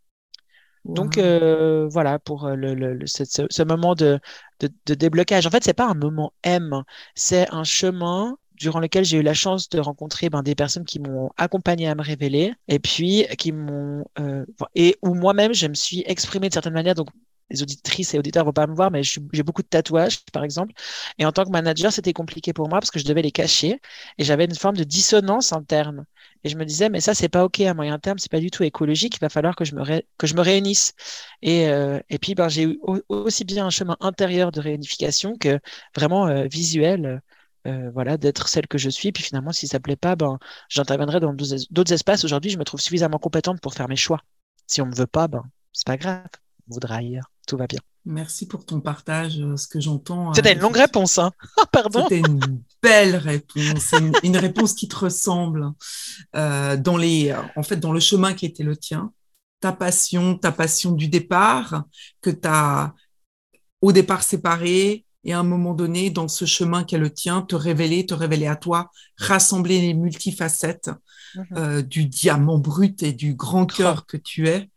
Donc 0.84 1.16
euh, 1.16 1.88
voilà 1.88 2.18
pour 2.18 2.44
euh, 2.46 2.56
le, 2.56 2.74
le, 2.74 3.06
ce, 3.06 3.24
ce, 3.24 3.62
moment 3.62 3.94
de, 3.94 4.20
de, 4.60 4.68
de, 4.86 4.94
déblocage. 4.94 5.46
En 5.46 5.50
fait, 5.50 5.64
c'est 5.64 5.72
pas 5.72 5.86
un 5.88 5.94
moment 5.94 6.34
M, 6.42 6.82
c'est 7.14 7.50
un 7.54 7.64
chemin 7.64 8.36
durant 8.54 8.80
lequel 8.80 9.04
j'ai 9.04 9.18
eu 9.18 9.22
la 9.22 9.34
chance 9.34 9.68
de 9.68 9.80
rencontrer 9.80 10.30
ben, 10.30 10.42
des 10.42 10.54
personnes 10.54 10.84
qui 10.84 11.00
m'ont 11.00 11.30
accompagné 11.36 11.88
à 11.88 11.94
me 11.94 12.02
révéler 12.02 12.54
et 12.68 12.78
puis 12.78 13.26
qui 13.38 13.52
m'ont 13.52 14.04
euh, 14.18 14.44
et 14.74 14.96
où 15.02 15.14
moi-même 15.14 15.54
je 15.54 15.66
me 15.66 15.74
suis 15.74 16.02
exprimée 16.06 16.48
de 16.48 16.54
certaine 16.54 16.72
manière 16.72 16.94
donc 16.94 17.08
les 17.50 17.62
auditrices 17.62 18.14
et 18.14 18.18
auditeurs 18.18 18.44
vont 18.44 18.52
pas 18.52 18.66
me 18.66 18.74
voir 18.74 18.90
mais 18.90 19.02
j'ai 19.02 19.42
beaucoup 19.42 19.62
de 19.62 19.68
tatouages 19.68 20.24
par 20.32 20.44
exemple. 20.44 20.72
Et 21.18 21.26
en 21.26 21.32
tant 21.32 21.44
que 21.44 21.50
manager 21.50 21.92
c'était 21.92 22.12
compliqué 22.12 22.52
pour 22.52 22.68
moi 22.68 22.80
parce 22.80 22.90
que 22.90 22.98
je 22.98 23.04
devais 23.04 23.22
les 23.22 23.32
cacher 23.32 23.80
et 24.18 24.24
j'avais 24.24 24.44
une 24.46 24.54
forme 24.54 24.76
de 24.76 24.84
dissonance 24.84 25.52
interne. 25.52 26.06
Et 26.44 26.48
je 26.48 26.56
me 26.56 26.64
disais 26.64 26.88
mais 26.88 27.00
ça 27.00 27.14
c'est 27.14 27.28
pas 27.28 27.44
ok 27.44 27.60
à 27.60 27.74
moyen 27.74 27.98
terme 27.98 28.18
c'est 28.18 28.30
pas 28.30 28.40
du 28.40 28.50
tout 28.50 28.62
écologique 28.62 29.16
il 29.16 29.20
va 29.20 29.28
falloir 29.28 29.56
que 29.56 29.64
je 29.64 29.74
me 29.74 29.82
que 30.18 30.26
je 30.26 30.34
me 30.34 30.40
réunisse. 30.40 30.94
Et 31.42 31.68
euh, 31.68 32.00
et 32.08 32.18
puis 32.18 32.34
ben 32.34 32.48
j'ai 32.48 32.64
eu 32.64 32.80
aussi 33.08 33.44
bien 33.44 33.66
un 33.66 33.70
chemin 33.70 33.96
intérieur 34.00 34.50
de 34.52 34.60
réunification 34.60 35.36
que 35.36 35.60
vraiment 35.94 36.26
euh, 36.28 36.46
visuel 36.46 37.20
euh, 37.66 37.90
voilà, 37.92 38.16
d'être 38.16 38.48
celle 38.48 38.66
que 38.66 38.78
je 38.78 38.90
suis. 38.90 39.12
Puis 39.12 39.22
finalement, 39.22 39.52
si 39.52 39.66
ça 39.66 39.80
plaît 39.80 39.96
pas, 39.96 40.16
ben, 40.16 40.38
j'interviendrai 40.68 41.20
dans 41.20 41.34
d'autres 41.34 41.92
espaces. 41.92 42.24
Aujourd'hui, 42.24 42.50
je 42.50 42.58
me 42.58 42.64
trouve 42.64 42.80
suffisamment 42.80 43.18
compétente 43.18 43.60
pour 43.60 43.74
faire 43.74 43.88
mes 43.88 43.96
choix. 43.96 44.20
Si 44.66 44.82
on 44.82 44.86
me 44.86 44.94
veut 44.94 45.06
pas, 45.06 45.28
ben, 45.28 45.44
c'est 45.72 45.86
pas 45.86 45.96
grave. 45.96 46.26
On 46.68 46.74
voudra 46.74 46.96
ailleurs. 46.96 47.30
Tout 47.46 47.56
va 47.56 47.66
bien. 47.66 47.80
Merci 48.06 48.46
pour 48.46 48.66
ton 48.66 48.80
partage, 48.80 49.40
euh, 49.40 49.56
ce 49.56 49.66
que 49.66 49.80
j'entends. 49.80 50.34
C'était 50.34 50.52
une 50.52 50.60
longue 50.60 50.76
réponse, 50.76 51.18
hein. 51.18 51.32
Pardon. 51.72 52.02
C'était 52.02 52.20
une 52.20 52.62
belle 52.82 53.16
réponse, 53.16 53.92
une, 53.92 54.12
une, 54.22 54.36
réponse 54.36 54.74
qui 54.74 54.88
te 54.88 54.96
ressemble 54.96 55.72
dans 56.34 56.96
les, 56.98 57.34
en 57.56 57.62
fait, 57.62 57.76
dans 57.76 57.92
le 57.92 58.00
chemin 58.00 58.34
qui 58.34 58.44
était 58.44 58.62
le 58.62 58.76
tien, 58.76 59.10
ta 59.60 59.72
passion, 59.72 60.36
ta 60.36 60.52
passion 60.52 60.92
du 60.92 61.08
départ, 61.08 61.84
que 62.20 62.28
tu 62.28 62.46
as 62.46 62.94
au 63.80 63.92
départ 63.92 64.22
séparé 64.22 65.03
et 65.24 65.32
à 65.32 65.38
un 65.38 65.44
moment 65.44 65.74
donné, 65.74 66.10
dans 66.10 66.28
ce 66.28 66.44
chemin 66.44 66.84
qu'est 66.84 66.98
le 66.98 67.10
tien, 67.10 67.42
te 67.42 67.54
révéler, 67.54 68.04
te 68.06 68.14
révéler 68.14 68.46
à 68.46 68.56
toi, 68.56 68.90
rassembler 69.16 69.80
les 69.80 69.94
multifacettes 69.94 70.90
mhm. 71.34 71.44
euh, 71.56 71.82
du 71.82 72.06
diamant 72.06 72.58
brut 72.58 73.02
et 73.02 73.12
du 73.12 73.34
grand 73.34 73.66
cœur 73.66 74.06
que 74.06 74.16
tu 74.16 74.48
es 74.48 74.68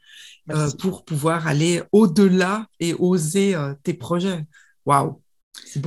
euh, 0.51 0.69
pour 0.79 1.03
pouvoir 1.03 1.47
aller 1.47 1.83
au-delà 1.91 2.67
et 2.79 2.93
oser 2.93 3.55
euh, 3.55 3.73
tes 3.83 3.93
projets. 3.93 4.45
Waouh! 4.85 5.21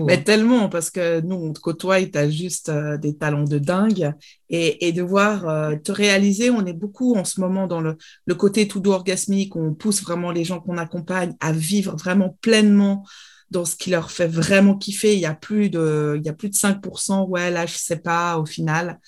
Mais 0.05 0.19
hein. 0.19 0.23
tellement, 0.23 0.69
parce 0.69 0.91
que 0.91 1.21
nous, 1.21 1.37
on 1.37 1.53
te 1.53 1.61
côtoie 1.61 2.01
et 2.01 2.11
tu 2.11 2.19
as 2.19 2.29
juste 2.29 2.71
des 3.01 3.17
talents 3.17 3.45
de 3.45 3.59
dingue. 3.59 4.13
Et, 4.49 4.89
et 4.89 4.93
de 4.93 5.01
voir 5.01 5.43
te 5.85 5.93
réaliser, 5.93 6.51
on 6.51 6.67
est 6.67 6.73
beaucoup 6.73 7.15
en 7.15 7.25
ce 7.25 7.41
moment 7.41 7.69
dans 7.69 7.81
le, 7.81 7.97
le 8.27 8.35
côté 8.35 8.67
tout 8.67 8.81
doux 8.81 8.91
orgasmique, 8.91 9.55
on 9.55 9.73
pousse 9.73 10.03
vraiment 10.03 10.33
les 10.33 10.45
gens 10.45 10.59
qu'on 10.59 10.77
accompagne 10.77 11.37
à 11.39 11.53
vivre 11.53 11.97
vraiment 11.97 12.37
pleinement 12.41 13.05
dans 13.51 13.65
ce 13.65 13.77
qui 13.77 13.91
leur 13.91 14.11
fait 14.11 14.29
vraiment 14.29 14.77
kiffer. 14.77 15.15
Il 15.15 15.21
y 15.21 15.27
a 15.27 15.35
plus 15.35 15.71
de, 15.71 16.17
il 16.19 16.27
y 16.27 16.29
a 16.29 16.33
plus 16.33 16.49
de 16.49 16.55
5%, 16.55 17.27
ouais, 17.29 17.51
là, 17.51 17.67
je 17.67 17.77
sais 17.77 17.99
pas, 17.99 18.39
au 18.39 18.47
final. 18.47 19.01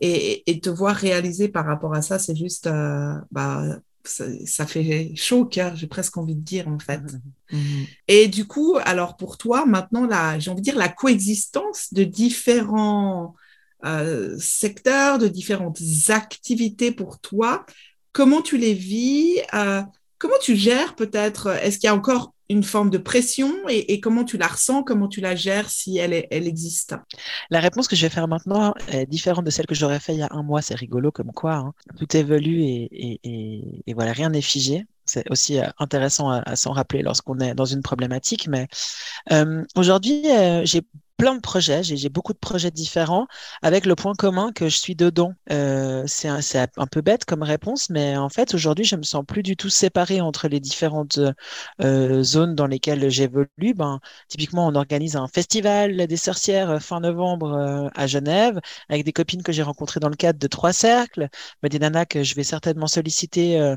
Et, 0.00 0.50
et 0.50 0.60
te 0.60 0.70
voir 0.70 0.96
réaliser 0.96 1.48
par 1.48 1.66
rapport 1.66 1.94
à 1.94 2.02
ça, 2.02 2.18
c'est 2.18 2.36
juste, 2.36 2.66
euh, 2.66 3.14
bah, 3.30 3.80
ça, 4.04 4.66
fait 4.66 5.12
chaud 5.14 5.40
au 5.40 5.44
cœur, 5.44 5.76
j'ai 5.76 5.86
presque 5.86 6.16
envie 6.16 6.34
de 6.34 6.40
dire 6.40 6.68
en 6.68 6.78
fait. 6.78 7.00
Mmh. 7.52 7.58
Et 8.08 8.28
du 8.28 8.46
coup, 8.46 8.78
alors 8.84 9.16
pour 9.16 9.36
toi, 9.38 9.66
maintenant, 9.66 10.08
j'ai 10.38 10.50
envie 10.50 10.60
de 10.60 10.64
dire 10.64 10.78
la 10.78 10.88
coexistence 10.88 11.92
de 11.92 12.04
différents 12.04 13.34
euh, 13.84 14.36
secteurs, 14.38 15.18
de 15.18 15.28
différentes 15.28 15.80
activités 16.08 16.92
pour 16.92 17.20
toi, 17.20 17.64
comment 18.12 18.42
tu 18.42 18.56
les 18.56 18.74
vis 18.74 19.38
euh, 19.54 19.82
Comment 20.18 20.38
tu 20.42 20.54
gères 20.54 20.96
peut-être 20.96 21.46
Est-ce 21.46 21.78
qu'il 21.78 21.86
y 21.86 21.90
a 21.90 21.94
encore 21.94 22.34
une 22.50 22.64
forme 22.64 22.90
de 22.90 22.98
pression 22.98 23.52
et, 23.68 24.00
comment 24.00 24.24
tu 24.24 24.36
la 24.36 24.48
ressens, 24.48 24.82
comment 24.82 25.06
tu 25.06 25.20
la 25.20 25.36
gères 25.36 25.70
si 25.70 25.98
elle, 25.98 26.12
existe? 26.30 26.96
La 27.48 27.60
réponse 27.60 27.86
que 27.86 27.94
je 27.94 28.02
vais 28.02 28.10
faire 28.10 28.26
maintenant 28.26 28.74
est 28.88 29.06
différente 29.06 29.44
de 29.44 29.50
celle 29.50 29.66
que 29.66 29.74
j'aurais 29.74 30.00
fait 30.00 30.14
il 30.14 30.18
y 30.18 30.22
a 30.22 30.28
un 30.32 30.42
mois. 30.42 30.60
C'est 30.60 30.74
rigolo 30.74 31.12
comme 31.12 31.30
quoi. 31.32 31.54
Hein. 31.54 31.72
Tout 31.96 32.16
évolue 32.16 32.60
et, 32.62 33.20
et, 33.22 33.94
voilà, 33.94 34.12
rien 34.12 34.30
n'est 34.30 34.42
figé. 34.42 34.84
C'est 35.04 35.30
aussi 35.30 35.58
euh, 35.58 35.66
intéressant 35.78 36.28
à, 36.30 36.56
s'en 36.56 36.72
rappeler 36.72 37.02
lorsqu'on 37.02 37.38
est 37.38 37.54
dans 37.54 37.64
une 37.64 37.82
problématique. 37.82 38.48
Mais 38.48 38.66
euh, 39.30 39.64
aujourd'hui, 39.76 40.22
euh, 40.30 40.62
j'ai 40.64 40.82
plein 41.20 41.34
de 41.34 41.40
projets, 41.40 41.82
j'ai 41.82 42.08
beaucoup 42.08 42.32
de 42.32 42.38
projets 42.38 42.70
différents, 42.70 43.26
avec 43.60 43.84
le 43.84 43.94
point 43.94 44.14
commun 44.14 44.52
que 44.54 44.70
je 44.70 44.78
suis 44.78 44.96
dedans. 44.96 45.34
Euh, 45.52 46.04
c'est 46.06 46.28
un, 46.28 46.86
peu 46.90 47.02
bête 47.02 47.26
comme 47.26 47.42
réponse, 47.42 47.90
mais 47.90 48.16
en 48.16 48.30
fait, 48.30 48.54
aujourd'hui, 48.54 48.86
je 48.86 48.96
me 48.96 49.02
sens 49.02 49.22
plus 49.26 49.42
du 49.42 49.54
tout 49.54 49.68
séparée 49.68 50.22
entre 50.22 50.48
les 50.48 50.60
différentes 50.60 51.20
euh, 51.82 52.22
zones 52.22 52.54
dans 52.54 52.66
lesquelles 52.66 53.10
j'évolue. 53.10 53.74
Ben, 53.76 54.00
typiquement, 54.28 54.66
on 54.66 54.74
organise 54.74 55.14
un 55.14 55.28
festival 55.28 56.06
des 56.06 56.16
sorcières 56.16 56.70
euh, 56.70 56.78
fin 56.78 57.00
novembre 57.00 57.90
à 57.94 58.06
Genève, 58.06 58.58
avec 58.88 59.04
des 59.04 59.12
copines 59.12 59.42
que 59.42 59.52
j'ai 59.52 59.62
rencontrées 59.62 60.00
dans 60.00 60.08
le 60.08 60.16
cadre 60.16 60.38
de 60.38 60.46
Trois 60.46 60.72
Cercles, 60.72 61.28
des 61.62 61.78
nanas 61.78 62.06
que 62.06 62.22
je 62.22 62.34
vais 62.34 62.44
certainement 62.44 62.86
solliciter 62.86 63.74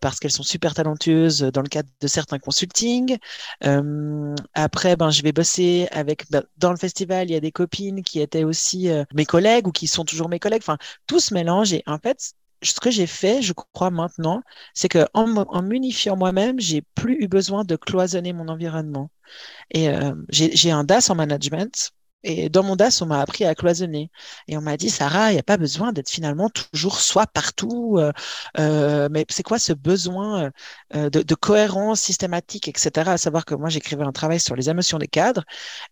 parce 0.00 0.20
qu'elles 0.20 0.30
sont 0.30 0.44
super 0.44 0.74
talentueuses 0.74 1.40
dans 1.40 1.62
le 1.62 1.68
cadre 1.68 1.88
de 2.00 2.06
certains 2.06 2.38
consultings. 2.38 3.18
après, 4.54 4.94
ben, 4.96 5.10
je 5.10 5.22
vais 5.22 5.32
bosser 5.32 5.88
avec 5.90 6.30
ben, 6.30 6.44
dans 6.58 6.67
le 6.72 6.78
festival, 6.78 7.28
il 7.28 7.32
y 7.32 7.36
a 7.36 7.40
des 7.40 7.52
copines 7.52 8.02
qui 8.02 8.20
étaient 8.20 8.44
aussi 8.44 8.90
euh, 8.90 9.04
mes 9.14 9.26
collègues 9.26 9.66
ou 9.66 9.72
qui 9.72 9.86
sont 9.86 10.04
toujours 10.04 10.28
mes 10.28 10.38
collègues. 10.38 10.62
Enfin, 10.62 10.78
tout 11.06 11.20
se 11.20 11.34
mélange. 11.34 11.72
Et 11.72 11.82
en 11.86 11.98
fait, 11.98 12.32
ce 12.62 12.80
que 12.80 12.90
j'ai 12.90 13.06
fait, 13.06 13.42
je 13.42 13.52
crois 13.52 13.90
maintenant, 13.90 14.42
c'est 14.74 14.88
que 14.88 15.06
en, 15.14 15.62
m'unifiant 15.62 16.16
moi-même, 16.16 16.58
j'ai 16.60 16.82
plus 16.94 17.22
eu 17.22 17.28
besoin 17.28 17.64
de 17.64 17.76
cloisonner 17.76 18.32
mon 18.32 18.48
environnement. 18.48 19.10
Et 19.70 19.88
euh, 19.90 20.14
j'ai 20.30 20.70
un 20.70 20.84
DAS 20.84 21.10
en 21.10 21.14
management 21.14 21.92
et 22.24 22.48
dans 22.48 22.64
mon 22.64 22.74
DAS, 22.74 23.00
on 23.00 23.06
m'a 23.06 23.20
appris 23.20 23.44
à 23.44 23.54
cloisonner. 23.54 24.10
Et 24.48 24.56
on 24.56 24.60
m'a 24.60 24.76
dit, 24.76 24.90
Sarah, 24.90 25.30
il 25.30 25.34
n'y 25.34 25.40
a 25.40 25.44
pas 25.44 25.56
besoin 25.56 25.92
d'être 25.92 26.10
finalement 26.10 26.50
toujours 26.50 27.00
soi 27.00 27.26
partout. 27.28 27.96
Euh, 27.98 28.12
euh, 28.58 29.08
mais 29.10 29.24
c'est 29.28 29.44
quoi 29.44 29.58
ce 29.60 29.72
besoin 29.72 30.50
euh, 30.94 31.10
de, 31.10 31.34
cohérence 31.36 32.00
systématique, 32.00 32.66
etc. 32.66 33.12
À 33.12 33.18
savoir 33.18 33.44
que 33.44 33.54
moi, 33.54 33.68
j'écrivais 33.68 34.02
un 34.04 34.12
travail 34.12 34.40
sur 34.40 34.56
les 34.56 34.68
émotions 34.68 34.98
des 34.98 35.06
cadres. 35.06 35.44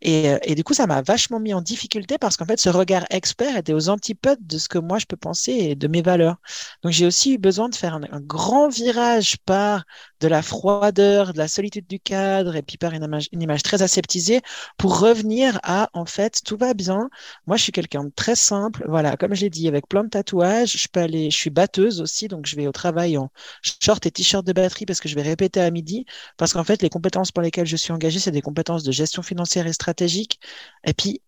Et, 0.02 0.54
du 0.56 0.64
coup, 0.64 0.75
ça 0.75 0.87
m'a 0.88 1.00
vachement 1.00 1.38
mis 1.38 1.54
en 1.54 1.62
difficulté 1.62 2.18
parce 2.18 2.37
qu'en 2.37 2.47
fait, 2.47 2.59
ce 2.59 2.71
regard 2.71 3.04
expert 3.11 3.56
était 3.56 3.73
aux 3.73 3.88
antipodes 3.88 4.45
de 4.45 4.59
ce 4.59 4.68
que 4.68 4.78
moi, 4.78 4.99
je 4.99 5.06
peux 5.06 5.16
penser 5.16 5.52
et 5.52 5.75
de 5.76 5.88
mes 5.88 6.02
valeurs. 6.02 6.37
Donc, 6.83 6.92
j'ai 6.92 7.06
aussi 7.06 7.35
eu 7.35 7.38
besoin 7.38 7.68
de 7.68 7.76
faire 7.76 7.95
un, 7.95 8.21
grand 8.21 8.68
virage 8.68 9.37
par 9.47 9.85
de 10.20 10.28
la 10.28 10.42
froideur, 10.42 11.32
de 11.32 11.38
la 11.38 11.49
solitude 11.49 11.87
du 11.87 12.00
cadre 12.00 12.56
et 12.56 12.62
puis 12.62 12.78
par 12.78 12.92
une 12.92 13.04
image, 13.32 13.62
très 13.62 13.82
aseptisée 13.82 14.40
pour 14.76 15.00
revenir 15.00 15.58
à, 15.62 15.90
en 15.92 16.06
fait, 16.06 16.40
tout 16.44 16.56
va 16.56 16.75
bien. 16.75 17.08
Moi, 17.46 17.56
je 17.56 17.62
suis 17.64 17.73
quelqu'un 17.73 18.04
de 18.04 18.12
très 18.14 18.37
simple. 18.37 18.85
Voilà, 18.88 19.16
comme 19.16 19.35
je 19.35 19.42
l'ai 19.42 19.50
dit, 19.50 19.68
avec 19.68 19.88
plein 19.88 20.04
de 20.04 20.08
tatouages, 20.11 20.76
je 20.76 20.88
peux 20.88 21.06
je 21.06 21.30
suis 21.37 21.50
batteuse 21.50 22.00
aussi, 22.00 22.28
donc 22.28 22.46
je 22.46 22.56
vais 22.56 22.66
au 22.66 22.73
travail 22.73 23.16
en 23.18 23.30
short 23.62 24.04
et 24.06 24.11
t-shirt 24.11 24.44
de 24.46 24.52
batterie 24.52 24.87
parce 24.87 25.00
que 25.00 25.08
je 25.08 25.14
vais 25.14 25.23
répéter 25.23 25.61
à 25.61 25.70
midi. 25.70 26.06
Parce 26.37 26.52
qu'en 26.52 26.64
fait, 26.64 26.82
les 26.82 26.90
compétences 26.90 27.32
pour 27.32 27.42
lesquelles 27.42 27.66
je 27.66 27.76
suis 27.76 27.92
engagée, 27.92 28.18
c'est 28.18 28.30
des 28.30 28.42
compétences 28.42 28.82
de 28.82 28.92
gestion 28.92 29.23
financière 29.23 29.66
et 29.66 29.73
stratégique. 29.73 30.40
Et 30.85 30.94
puis, 30.94 31.20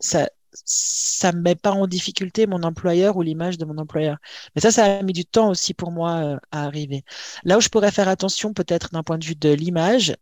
ça, 0.00 0.28
ça 0.64 1.32
me 1.32 1.40
met 1.40 1.54
pas 1.54 1.72
en 1.72 1.86
difficulté 1.86 2.46
mon 2.46 2.62
employeur 2.62 3.16
ou 3.16 3.22
l'image 3.22 3.58
de 3.58 3.64
mon 3.64 3.78
employeur. 3.78 4.18
Mais 4.54 4.60
ça, 4.62 4.70
ça 4.70 4.98
a 4.98 5.02
mis 5.02 5.12
du 5.12 5.24
temps 5.24 5.50
aussi 5.50 5.74
pour 5.74 5.90
moi 5.92 6.12
euh, 6.16 6.38
à 6.52 6.64
arriver. 6.64 7.04
Là 7.44 7.58
où 7.58 7.60
je 7.60 7.68
pourrais 7.68 7.90
faire 7.92 8.08
attention, 8.08 8.52
peut-être 8.54 8.90
d'un 8.92 9.02
point 9.02 9.18
de 9.18 9.24
vue 9.24 9.34
de 9.36 9.50
l'image, 9.52 10.14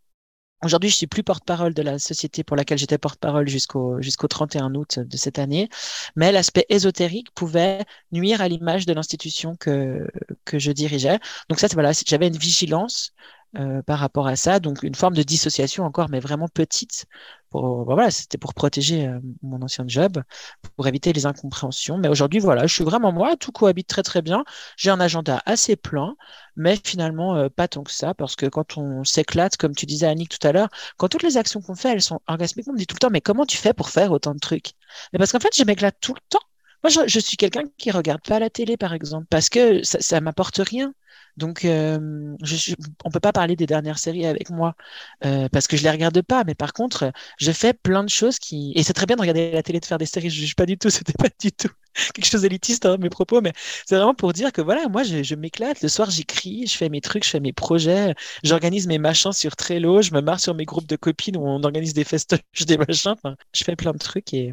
Aujourd'hui, 0.63 0.89
je 0.89 0.95
suis 0.95 1.07
plus 1.07 1.23
porte-parole 1.23 1.73
de 1.73 1.81
la 1.81 1.99
société 1.99 2.43
pour 2.45 2.55
laquelle 2.55 2.77
j'étais 2.77 2.97
porte-parole 2.97 3.49
jusqu'au 3.49 4.01
jusqu'au 4.01 4.29
31 4.29 4.73
août 4.75 4.97
de 4.99 5.17
cette 5.17 5.37
année, 5.37 5.67
mais 6.15 6.31
l'aspect 6.31 6.65
ésotérique 6.69 7.31
pouvait 7.35 7.83
nuire 8.13 8.41
à 8.41 8.47
l'image 8.47 8.85
de 8.85 8.93
l'institution 8.93 9.57
que 9.57 10.07
que 10.45 10.59
je 10.59 10.71
dirigeais. 10.71 11.19
Donc 11.49 11.59
ça, 11.59 11.67
voilà, 11.73 11.91
j'avais 12.07 12.27
une 12.27 12.37
vigilance 12.37 13.11
euh, 13.57 13.81
par 13.83 13.99
rapport 13.99 14.27
à 14.27 14.35
ça, 14.37 14.59
donc 14.59 14.83
une 14.83 14.95
forme 14.95 15.15
de 15.15 15.23
dissociation 15.23 15.83
encore, 15.83 16.09
mais 16.09 16.19
vraiment 16.21 16.47
petite. 16.47 17.05
Pour, 17.53 17.85
voilà, 17.85 18.09
c'était 18.11 18.39
pour 18.39 18.53
protéger 18.55 19.07
euh, 19.07 19.19
mon 19.43 19.61
ancien 19.61 19.85
job, 19.87 20.21
pour 20.75 20.87
éviter 20.87 21.13
les 21.13 21.25
incompréhensions. 21.27 21.97
Mais 21.99 22.07
aujourd'hui, 22.07 22.39
voilà, 22.39 22.65
je 22.65 22.73
suis 22.73 22.83
vraiment 22.83 23.11
moi, 23.11 23.35
tout 23.37 23.51
cohabite 23.51 23.87
très 23.87 24.03
très 24.03 24.23
bien. 24.23 24.43
J'ai 24.75 24.89
un 24.89 24.99
agenda 24.99 25.41
assez 25.45 25.75
plein, 25.75 26.15
mais 26.55 26.77
finalement 26.83 27.35
euh, 27.35 27.49
pas 27.49 27.67
tant 27.67 27.83
que 27.83 27.91
ça, 27.91 28.13
parce 28.15 28.35
que 28.35 28.47
quand 28.47 28.77
on 28.77 29.03
s'éclate, 29.03 29.55
comme 29.57 29.75
tu 29.75 29.85
disais 29.85 30.07
Annick 30.07 30.29
tout 30.37 30.47
à 30.47 30.51
l'heure, 30.51 30.69
quand 30.97 31.07
toutes 31.09 31.23
les 31.23 31.37
actions 31.37 31.61
qu'on 31.61 31.75
fait, 31.75 31.91
elles 31.91 32.01
sont 32.01 32.19
orgasmiques, 32.27 32.67
on 32.67 32.73
me 32.73 32.77
dit 32.77 32.87
tout 32.87 32.95
le 32.95 32.99
temps, 32.99 33.11
mais 33.11 33.21
comment 33.21 33.45
tu 33.45 33.57
fais 33.57 33.73
pour 33.73 33.89
faire 33.89 34.11
autant 34.11 34.33
de 34.33 34.39
trucs? 34.39 34.73
Mais 35.13 35.19
parce 35.19 35.31
qu'en 35.31 35.39
fait, 35.39 35.55
je 35.55 35.63
m'éclate 35.63 35.97
tout 36.01 36.13
le 36.15 36.21
temps. 36.29 36.39
Moi, 36.83 36.89
je, 36.89 37.01
je 37.07 37.19
suis 37.19 37.37
quelqu'un 37.37 37.63
qui 37.77 37.91
regarde 37.91 38.21
pas 38.21 38.39
la 38.39 38.49
télé, 38.49 38.77
par 38.77 38.93
exemple, 38.93 39.27
parce 39.29 39.49
que 39.49 39.83
ça, 39.83 39.99
ça 40.01 40.19
m'apporte 40.21 40.57
rien. 40.57 40.93
Donc, 41.37 41.65
euh, 41.65 42.35
je, 42.43 42.73
on 43.05 43.09
peut 43.11 43.19
pas 43.19 43.31
parler 43.33 43.55
des 43.55 43.65
dernières 43.65 43.97
séries 43.99 44.25
avec 44.25 44.49
moi 44.49 44.75
euh, 45.25 45.49
parce 45.49 45.67
que 45.67 45.77
je 45.77 45.83
les 45.83 45.89
regarde 45.91 46.21
pas. 46.21 46.43
Mais 46.45 46.55
par 46.55 46.73
contre, 46.73 47.11
je 47.39 47.51
fais 47.51 47.73
plein 47.73 48.03
de 48.03 48.09
choses 48.09 48.39
qui. 48.39 48.71
Et 48.75 48.83
c'est 48.83 48.93
très 48.93 49.05
bien 49.05 49.15
de 49.15 49.21
regarder 49.21 49.51
la 49.51 49.63
télé, 49.63 49.79
de 49.79 49.85
faire 49.85 49.97
des 49.97 50.05
séries. 50.05 50.29
Je 50.29 50.41
juge 50.41 50.55
pas 50.55 50.65
du 50.65 50.77
tout. 50.77 50.89
C'était 50.91 51.13
pas 51.13 51.29
du 51.41 51.51
tout 51.51 51.69
quelque 52.13 52.25
chose 52.25 52.41
d'élitiste 52.41 52.85
hein, 52.85 52.97
mes 52.97 53.09
propos, 53.09 53.41
mais 53.41 53.53
c'est 53.85 53.95
vraiment 53.95 54.13
pour 54.15 54.33
dire 54.33 54.51
que 54.51 54.61
voilà, 54.61 54.87
moi, 54.89 55.03
je, 55.03 55.23
je 55.23 55.35
m'éclate. 55.35 55.81
Le 55.81 55.89
soir, 55.89 56.09
j'écris, 56.09 56.65
je 56.67 56.75
fais 56.77 56.89
mes 56.89 57.01
trucs, 57.01 57.23
je 57.23 57.29
fais 57.29 57.39
mes 57.39 57.53
projets, 57.53 58.15
j'organise 58.43 58.87
mes 58.87 58.97
machins 58.97 59.31
sur 59.31 59.55
Trello, 59.55 60.01
je 60.01 60.11
me 60.13 60.21
marre 60.21 60.39
sur 60.39 60.55
mes 60.55 60.65
groupes 60.65 60.87
de 60.87 60.95
copines 60.95 61.37
où 61.37 61.41
on 61.47 61.63
organise 61.63 61.93
des 61.93 62.03
festoches, 62.03 62.39
des 62.67 62.77
machins. 62.77 63.11
Enfin, 63.11 63.35
je 63.53 63.63
fais 63.63 63.75
plein 63.75 63.91
de 63.91 63.97
trucs 63.97 64.33
et, 64.33 64.47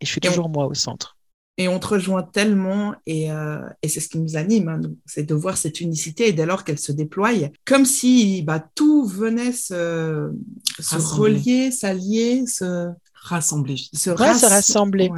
et 0.00 0.06
je 0.06 0.10
suis 0.10 0.20
toujours 0.20 0.48
moi 0.48 0.66
au 0.66 0.74
centre 0.74 1.16
et 1.58 1.68
on 1.68 1.78
te 1.78 1.86
rejoint 1.86 2.22
tellement 2.22 2.94
et, 3.06 3.30
euh, 3.30 3.60
et 3.82 3.88
c'est 3.88 4.00
ce 4.00 4.08
qui 4.08 4.18
nous 4.18 4.36
anime, 4.36 4.68
hein, 4.68 4.80
c'est 5.06 5.24
de 5.24 5.34
voir 5.34 5.56
cette 5.56 5.80
unicité 5.80 6.28
et 6.28 6.32
dès 6.32 6.46
lors 6.46 6.64
qu'elle 6.64 6.78
se 6.78 6.92
déploie, 6.92 7.30
comme 7.64 7.86
si 7.86 8.42
bah, 8.42 8.62
tout 8.74 9.06
venait 9.06 9.52
se, 9.52 10.30
se 10.78 10.96
relier, 10.96 11.70
s'allier, 11.70 12.46
se 12.46 12.90
rassembler. 13.14 13.76
Se, 13.92 14.10
rassembler. 14.10 15.10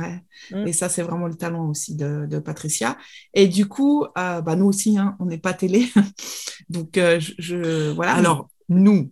Mm. 0.51 0.67
Et 0.67 0.73
ça, 0.73 0.89
c'est 0.89 1.03
vraiment 1.03 1.27
le 1.27 1.35
talent 1.35 1.69
aussi 1.69 1.95
de, 1.95 2.27
de 2.27 2.39
Patricia. 2.39 2.97
Et 3.35 3.49
du 3.49 3.67
coup, 3.67 4.05
euh, 4.17 4.41
bah, 4.41 4.57
nous 4.57 4.67
aussi, 4.67 4.97
hein, 4.97 5.17
on 5.19 5.27
n'est 5.27 5.39
pas 5.39 5.55
télé. 5.55 5.91
Donc, 6.71 6.97
euh, 6.97 7.21
je, 7.21 7.33
je, 7.39 7.91
voilà. 7.91 8.15
Alors, 8.15 8.49
nous, 8.69 9.11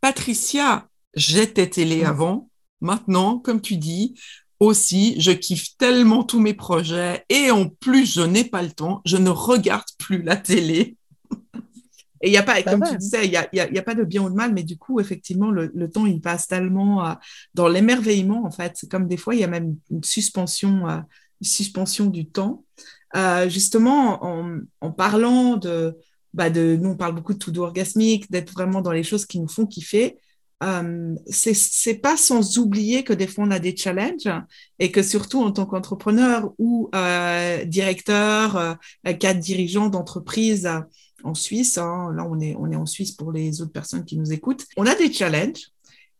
Patricia, 0.00 0.88
j'étais 1.14 1.68
télé 1.68 2.04
avant. 2.04 2.48
Maintenant, 2.80 3.38
comme 3.38 3.60
tu 3.60 3.76
dis, 3.76 4.14
aussi, 4.60 5.20
je 5.20 5.32
kiffe 5.32 5.76
tellement 5.78 6.24
tous 6.24 6.40
mes 6.40 6.54
projets 6.54 7.24
et 7.28 7.50
en 7.50 7.68
plus, 7.68 8.12
je 8.12 8.22
n'ai 8.22 8.44
pas 8.44 8.62
le 8.62 8.70
temps, 8.70 9.02
je 9.04 9.16
ne 9.16 9.30
regarde 9.30 9.86
plus 9.98 10.22
la 10.22 10.36
télé. 10.36 10.96
Et 12.22 12.28
il 12.28 12.30
n'y 12.30 12.38
a 12.38 12.42
pas, 12.42 12.62
comme 12.62 12.82
tu 12.82 12.96
disais, 12.96 13.26
il 13.26 13.30
n'y 13.30 13.36
a, 13.36 13.46
y 13.52 13.78
a, 13.78 13.82
pas 13.82 13.94
de 13.94 14.02
bien 14.02 14.22
ou 14.22 14.30
de 14.30 14.34
mal, 14.34 14.54
mais 14.54 14.62
du 14.62 14.78
coup, 14.78 15.00
effectivement, 15.00 15.50
le, 15.50 15.90
temps, 15.90 16.06
il 16.06 16.22
passe 16.22 16.48
tellement 16.48 17.06
euh, 17.06 17.12
dans 17.52 17.68
l'émerveillement, 17.68 18.46
en 18.46 18.50
fait. 18.50 18.72
C'est 18.74 18.90
comme 18.90 19.06
des 19.06 19.18
fois, 19.18 19.34
il 19.34 19.42
y 19.42 19.44
a 19.44 19.48
même 19.48 19.76
une 19.90 20.02
suspension, 20.02 20.88
euh, 20.88 20.96
une 21.42 21.46
suspension 21.46 22.06
du 22.06 22.26
temps. 22.26 22.64
Euh, 23.16 23.50
justement, 23.50 24.24
en, 24.24 24.60
en, 24.80 24.92
parlant 24.92 25.58
de, 25.58 25.94
bah 26.32 26.48
de, 26.48 26.76
nous, 26.76 26.90
on 26.90 26.96
parle 26.96 27.14
beaucoup 27.14 27.34
de 27.34 27.38
tout 27.38 27.56
orgasmique, 27.58 28.30
d'être 28.30 28.52
vraiment 28.52 28.80
dans 28.80 28.92
les 28.92 29.02
choses 29.02 29.26
qui 29.26 29.38
nous 29.38 29.48
font 29.48 29.66
kiffer. 29.66 30.18
Euh, 30.62 31.14
c'est 31.26 32.00
pas 32.00 32.16
sans 32.16 32.56
oublier 32.56 33.04
que 33.04 33.12
des 33.12 33.26
fois 33.26 33.44
on 33.44 33.50
a 33.50 33.58
des 33.58 33.76
challenges 33.76 34.30
et 34.78 34.90
que 34.90 35.02
surtout 35.02 35.42
en 35.42 35.52
tant 35.52 35.66
qu'entrepreneur 35.66 36.54
ou 36.58 36.88
euh, 36.94 37.62
directeur, 37.66 38.56
euh, 38.56 39.12
cadre 39.12 39.40
dirigeant 39.40 39.90
d'entreprise 39.90 40.66
en 41.24 41.34
Suisse, 41.34 41.76
hein, 41.76 42.10
là 42.16 42.24
on 42.26 42.40
est, 42.40 42.56
on 42.58 42.70
est 42.70 42.76
en 42.76 42.86
Suisse 42.86 43.12
pour 43.12 43.32
les 43.32 43.60
autres 43.60 43.72
personnes 43.72 44.06
qui 44.06 44.16
nous 44.16 44.32
écoutent, 44.32 44.64
on 44.78 44.86
a 44.86 44.94
des 44.94 45.12
challenges. 45.12 45.70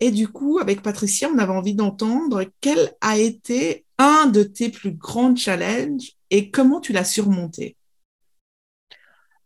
Et 0.01 0.11
du 0.11 0.29
coup, 0.29 0.59
avec 0.59 0.83
Patricia, 0.83 1.31
on 1.35 1.39
avait 1.39 1.55
envie 1.55 1.75
d'entendre 1.75 2.45
quel 2.61 2.93
a 3.01 3.17
été 3.17 3.87
un 3.97 4.27
de 4.27 4.43
tes 4.43 4.69
plus 4.69 4.93
grands 4.93 5.35
challenges 5.35 6.13
et 6.29 6.51
comment 6.51 6.81
tu 6.81 6.93
l'as 6.93 7.07
surmonté? 7.07 7.77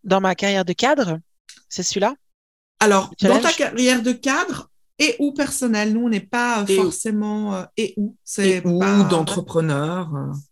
Dans 0.03 0.21
ma 0.21 0.35
carrière 0.35 0.65
de 0.65 0.73
cadre, 0.73 1.21
c'est 1.69 1.85
celui-là? 1.85 2.17
Alors, 2.81 3.13
dans 3.21 3.41
ta 3.41 3.53
carrière 3.53 4.03
de 4.03 4.13
cadre, 4.13 4.70
et 5.01 5.17
ou 5.19 5.33
personnel. 5.33 5.95
Nous, 5.95 6.05
on 6.05 6.09
n'est 6.11 6.21
pas 6.21 6.65
forcément 6.67 7.55
euh, 7.55 7.65
et 7.77 7.95
ou. 7.97 8.15
C'est 8.23 8.65
ou 8.65 8.79
d'entrepreneur. 9.09 10.11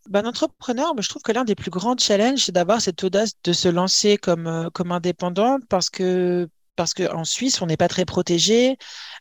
Ben, 0.09 0.23
d'entrepreneur, 0.23 0.95
je 0.99 1.09
trouve 1.09 1.23
que 1.23 1.33
l'un 1.33 1.45
des 1.45 1.55
plus 1.55 1.71
grands 1.71 1.97
challenges, 1.97 2.47
c'est 2.47 2.53
d'avoir 2.53 2.81
cette 2.81 3.05
audace 3.05 3.33
de 3.45 3.53
se 3.53 3.69
lancer 3.69 4.17
comme, 4.17 4.47
euh, 4.47 4.71
comme 4.71 4.91
indépendante 4.91 5.63
parce 5.69 5.91
que 5.91 6.49
parce 6.75 6.95
qu'en 6.95 7.25
Suisse, 7.25 7.61
on 7.61 7.67
n'est 7.67 7.77
pas 7.77 7.89
très 7.89 8.05
protégé, 8.05 8.79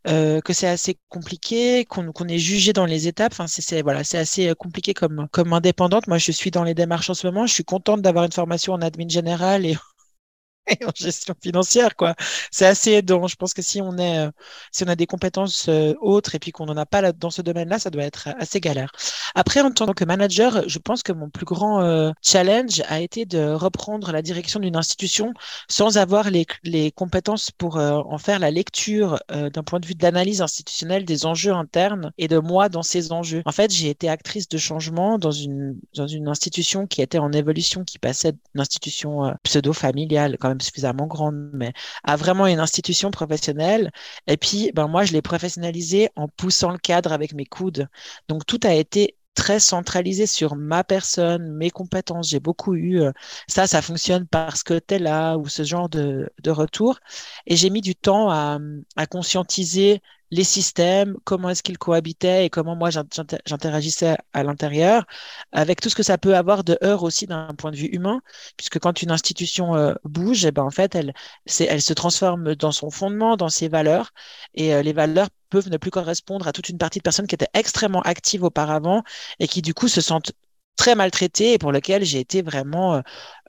euh, 0.07 0.41
que 0.41 0.53
c'est 0.53 0.67
assez 0.67 0.99
compliqué, 1.09 1.85
qu'on 1.85 2.27
est 2.27 2.37
jugé 2.37 2.71
dans 2.71 2.85
les 2.85 3.07
étapes. 3.07 3.33
Enfin, 3.33 3.47
c'est 3.47 3.81
voilà, 3.81 4.03
c'est 4.03 4.19
assez 4.19 4.53
compliqué 4.53 4.93
comme, 4.93 5.27
comme 5.31 5.53
indépendante. 5.53 6.05
Moi, 6.05 6.19
je 6.19 6.31
suis 6.31 6.51
dans 6.51 6.63
les 6.63 6.75
démarches 6.75 7.09
en 7.09 7.15
ce 7.15 7.25
moment. 7.25 7.47
Je 7.47 7.53
suis 7.53 7.63
contente 7.63 8.03
d'avoir 8.03 8.25
une 8.25 8.31
formation 8.31 8.73
en 8.73 8.81
admin 8.83 9.09
général 9.09 9.65
et 9.65 9.75
en 10.85 10.91
gestion 10.95 11.35
financière, 11.41 11.95
quoi. 11.95 12.15
C'est 12.51 12.65
assez 12.65 12.91
aidant. 12.91 13.27
Je 13.27 13.35
pense 13.35 13.53
que 13.53 13.61
si 13.61 13.81
on 13.81 13.97
est, 13.97 14.19
euh, 14.19 14.31
si 14.71 14.83
on 14.83 14.87
a 14.87 14.95
des 14.95 15.07
compétences 15.07 15.67
euh, 15.69 15.93
autres 16.01 16.35
et 16.35 16.39
puis 16.39 16.51
qu'on 16.51 16.65
n'en 16.65 16.77
a 16.77 16.85
pas 16.85 17.11
dans 17.11 17.29
ce 17.29 17.41
domaine-là, 17.41 17.79
ça 17.79 17.89
doit 17.89 18.03
être 18.03 18.29
assez 18.39 18.59
galère. 18.59 18.91
Après, 19.35 19.61
en 19.61 19.71
tant 19.71 19.93
que 19.93 20.03
manager, 20.05 20.67
je 20.67 20.79
pense 20.79 21.03
que 21.03 21.11
mon 21.11 21.29
plus 21.29 21.45
grand 21.45 21.81
euh, 21.81 22.11
challenge 22.21 22.81
a 22.87 22.99
été 22.99 23.25
de 23.25 23.51
reprendre 23.51 24.11
la 24.11 24.21
direction 24.21 24.59
d'une 24.59 24.75
institution 24.75 25.33
sans 25.69 25.97
avoir 25.97 26.29
les, 26.29 26.45
les 26.63 26.91
compétences 26.91 27.51
pour 27.51 27.77
en 27.77 28.17
faire 28.17 28.39
la 28.39 28.51
lecture 28.51 29.19
d'un 29.29 29.63
point 29.63 29.79
de 29.79 29.85
vue 29.85 29.95
de 29.95 30.03
l'analyse 30.03 30.41
institutionnelle 30.41 31.05
des 31.05 31.25
enjeux 31.25 31.53
internes 31.53 32.11
et 32.17 32.27
de 32.27 32.39
moi 32.39 32.69
dans 32.69 32.83
ces 32.83 33.11
enjeux. 33.11 33.41
En 33.45 33.51
fait, 33.51 33.71
j'ai 33.71 33.89
été 33.89 34.09
actrice 34.09 34.47
de 34.49 34.57
changement 34.57 35.17
dans 35.19 35.31
une, 35.31 35.79
dans 35.95 36.07
une 36.07 36.27
institution 36.27 36.87
qui 36.87 37.01
était 37.01 37.19
en 37.19 37.31
évolution, 37.31 37.83
qui 37.83 37.99
passait 37.99 38.31
d'une 38.31 38.61
institution 38.61 39.33
pseudo-familiale, 39.43 40.37
quand 40.39 40.49
même 40.49 40.56
suffisamment 40.61 41.07
grande, 41.07 41.49
mais 41.53 41.73
à 42.03 42.15
vraiment 42.15 42.47
une 42.47 42.59
institution 42.59 43.11
professionnelle. 43.11 43.91
Et 44.27 44.37
puis, 44.37 44.71
ben, 44.73 44.87
moi, 44.87 45.05
je 45.05 45.13
l'ai 45.13 45.21
professionnalisé 45.21 46.09
en 46.15 46.27
poussant 46.27 46.71
le 46.71 46.77
cadre 46.77 47.11
avec 47.11 47.33
mes 47.33 47.45
coudes. 47.45 47.87
Donc, 48.29 48.45
tout 48.45 48.59
a 48.63 48.73
été 48.73 49.17
très 49.33 49.59
centralisé 49.59 50.25
sur 50.25 50.55
ma 50.55 50.83
personne, 50.83 51.51
mes 51.53 51.69
compétences. 51.69 52.29
J'ai 52.29 52.39
beaucoup 52.39 52.73
eu 52.75 53.01
euh, 53.01 53.11
ça, 53.47 53.67
ça 53.67 53.81
fonctionne 53.83 54.25
parce 54.27 54.63
que 54.63 54.79
t'es 54.79 54.97
là 54.99 55.37
ou 55.37 55.47
ce 55.47 55.63
genre 55.63 55.89
de, 55.89 56.29
de 56.43 56.51
retour. 56.51 56.99
Et 57.45 57.55
j'ai 57.55 57.69
mis 57.69 57.81
du 57.81 57.95
temps 57.95 58.29
à, 58.31 58.59
à 58.95 59.05
conscientiser 59.07 60.01
les 60.31 60.43
systèmes, 60.43 61.15
comment 61.23 61.49
est-ce 61.49 61.63
qu'ils 61.63 61.77
cohabitaient 61.77 62.45
et 62.45 62.49
comment 62.49 62.75
moi 62.75 62.89
j'interagissais 62.89 64.17
à 64.33 64.43
l'intérieur, 64.43 65.05
avec 65.51 65.81
tout 65.81 65.89
ce 65.89 65.95
que 65.95 66.03
ça 66.03 66.17
peut 66.17 66.35
avoir 66.35 66.63
de 66.63 66.77
heurts 66.83 67.03
aussi 67.03 67.27
d'un 67.27 67.53
point 67.57 67.71
de 67.71 67.77
vue 67.77 67.87
humain, 67.87 68.21
puisque 68.57 68.79
quand 68.79 69.01
une 69.01 69.11
institution 69.11 69.75
euh, 69.75 69.93
bouge, 70.03 70.45
et 70.45 70.49
eh 70.49 70.51
ben 70.51 70.63
en 70.63 70.71
fait 70.71 70.95
elle, 70.95 71.13
se 71.47 71.93
transforme 71.93 72.55
dans 72.55 72.71
son 72.71 72.89
fondement, 72.89 73.37
dans 73.37 73.49
ses 73.49 73.67
valeurs, 73.69 74.11
et 74.53 74.73
euh, 74.73 74.81
les 74.81 74.93
valeurs 74.93 75.29
peuvent 75.49 75.69
ne 75.69 75.77
plus 75.77 75.91
correspondre 75.91 76.47
à 76.47 76.51
toute 76.53 76.69
une 76.69 76.77
partie 76.77 76.99
de 76.99 77.03
personnes 77.03 77.27
qui 77.27 77.35
étaient 77.35 77.47
extrêmement 77.53 78.01
actives 78.01 78.43
auparavant 78.43 79.03
et 79.39 79.47
qui 79.47 79.61
du 79.61 79.73
coup 79.73 79.87
se 79.87 80.01
sentent 80.01 80.33
très 80.77 80.95
maltraité 80.95 81.53
et 81.53 81.57
pour 81.57 81.71
lequel 81.73 82.05
j'ai 82.05 82.19
été 82.19 82.41
vraiment 82.41 82.95
euh, 82.95 83.01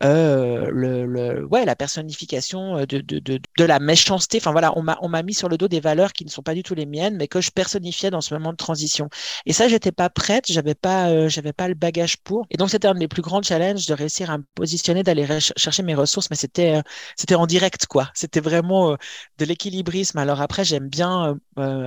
euh, 0.04 0.68
le, 0.70 1.44
ouais, 1.46 1.64
la 1.64 1.76
personnification 1.76 2.78
euh, 2.78 2.86
de, 2.86 3.00
de, 3.00 3.18
de, 3.18 3.40
de 3.56 3.64
la 3.64 3.78
méchanceté. 3.80 4.38
Enfin 4.38 4.52
voilà, 4.52 4.76
on 4.78 4.82
m'a, 4.82 4.98
on 5.02 5.08
m'a 5.08 5.22
mis 5.22 5.34
sur 5.34 5.48
le 5.48 5.56
dos 5.58 5.68
des 5.68 5.80
valeurs 5.80 6.12
qui 6.12 6.24
ne 6.24 6.30
sont 6.30 6.42
pas 6.42 6.54
du 6.54 6.62
tout 6.62 6.74
les 6.74 6.86
miennes, 6.86 7.16
mais 7.16 7.28
que 7.28 7.40
je 7.40 7.50
personnifiais 7.50 8.10
dans 8.10 8.20
ce 8.20 8.34
moment 8.34 8.52
de 8.52 8.56
transition. 8.56 9.08
Et 9.46 9.52
ça, 9.52 9.68
j'étais 9.68 9.92
pas 9.92 10.10
prête, 10.10 10.46
j'avais 10.50 10.74
pas, 10.74 11.28
j'avais 11.28 11.52
pas 11.52 11.68
le 11.68 11.74
bagage 11.74 12.16
pour. 12.18 12.46
Et 12.50 12.56
donc, 12.56 12.70
c'était 12.70 12.88
un 12.88 12.94
de 12.94 12.98
mes 13.00 13.08
plus 13.08 13.22
grands 13.22 13.42
challenges 13.42 13.86
de 13.86 13.94
réussir 13.94 14.30
à 14.30 14.38
me 14.38 14.44
positionner, 14.54 15.02
d'aller 15.02 15.26
chercher 15.56 15.82
mes 15.82 15.94
ressources, 15.94 16.30
mais 16.30 16.36
c'était, 16.36 16.80
c'était 17.16 17.34
en 17.34 17.46
direct, 17.46 17.86
quoi. 17.86 18.10
C'était 18.14 18.40
vraiment 18.40 18.96
de 19.38 19.44
l'équilibrisme. 19.44 20.18
Alors 20.18 20.40
après, 20.40 20.64
j'aime 20.64 20.88
bien, 20.88 21.36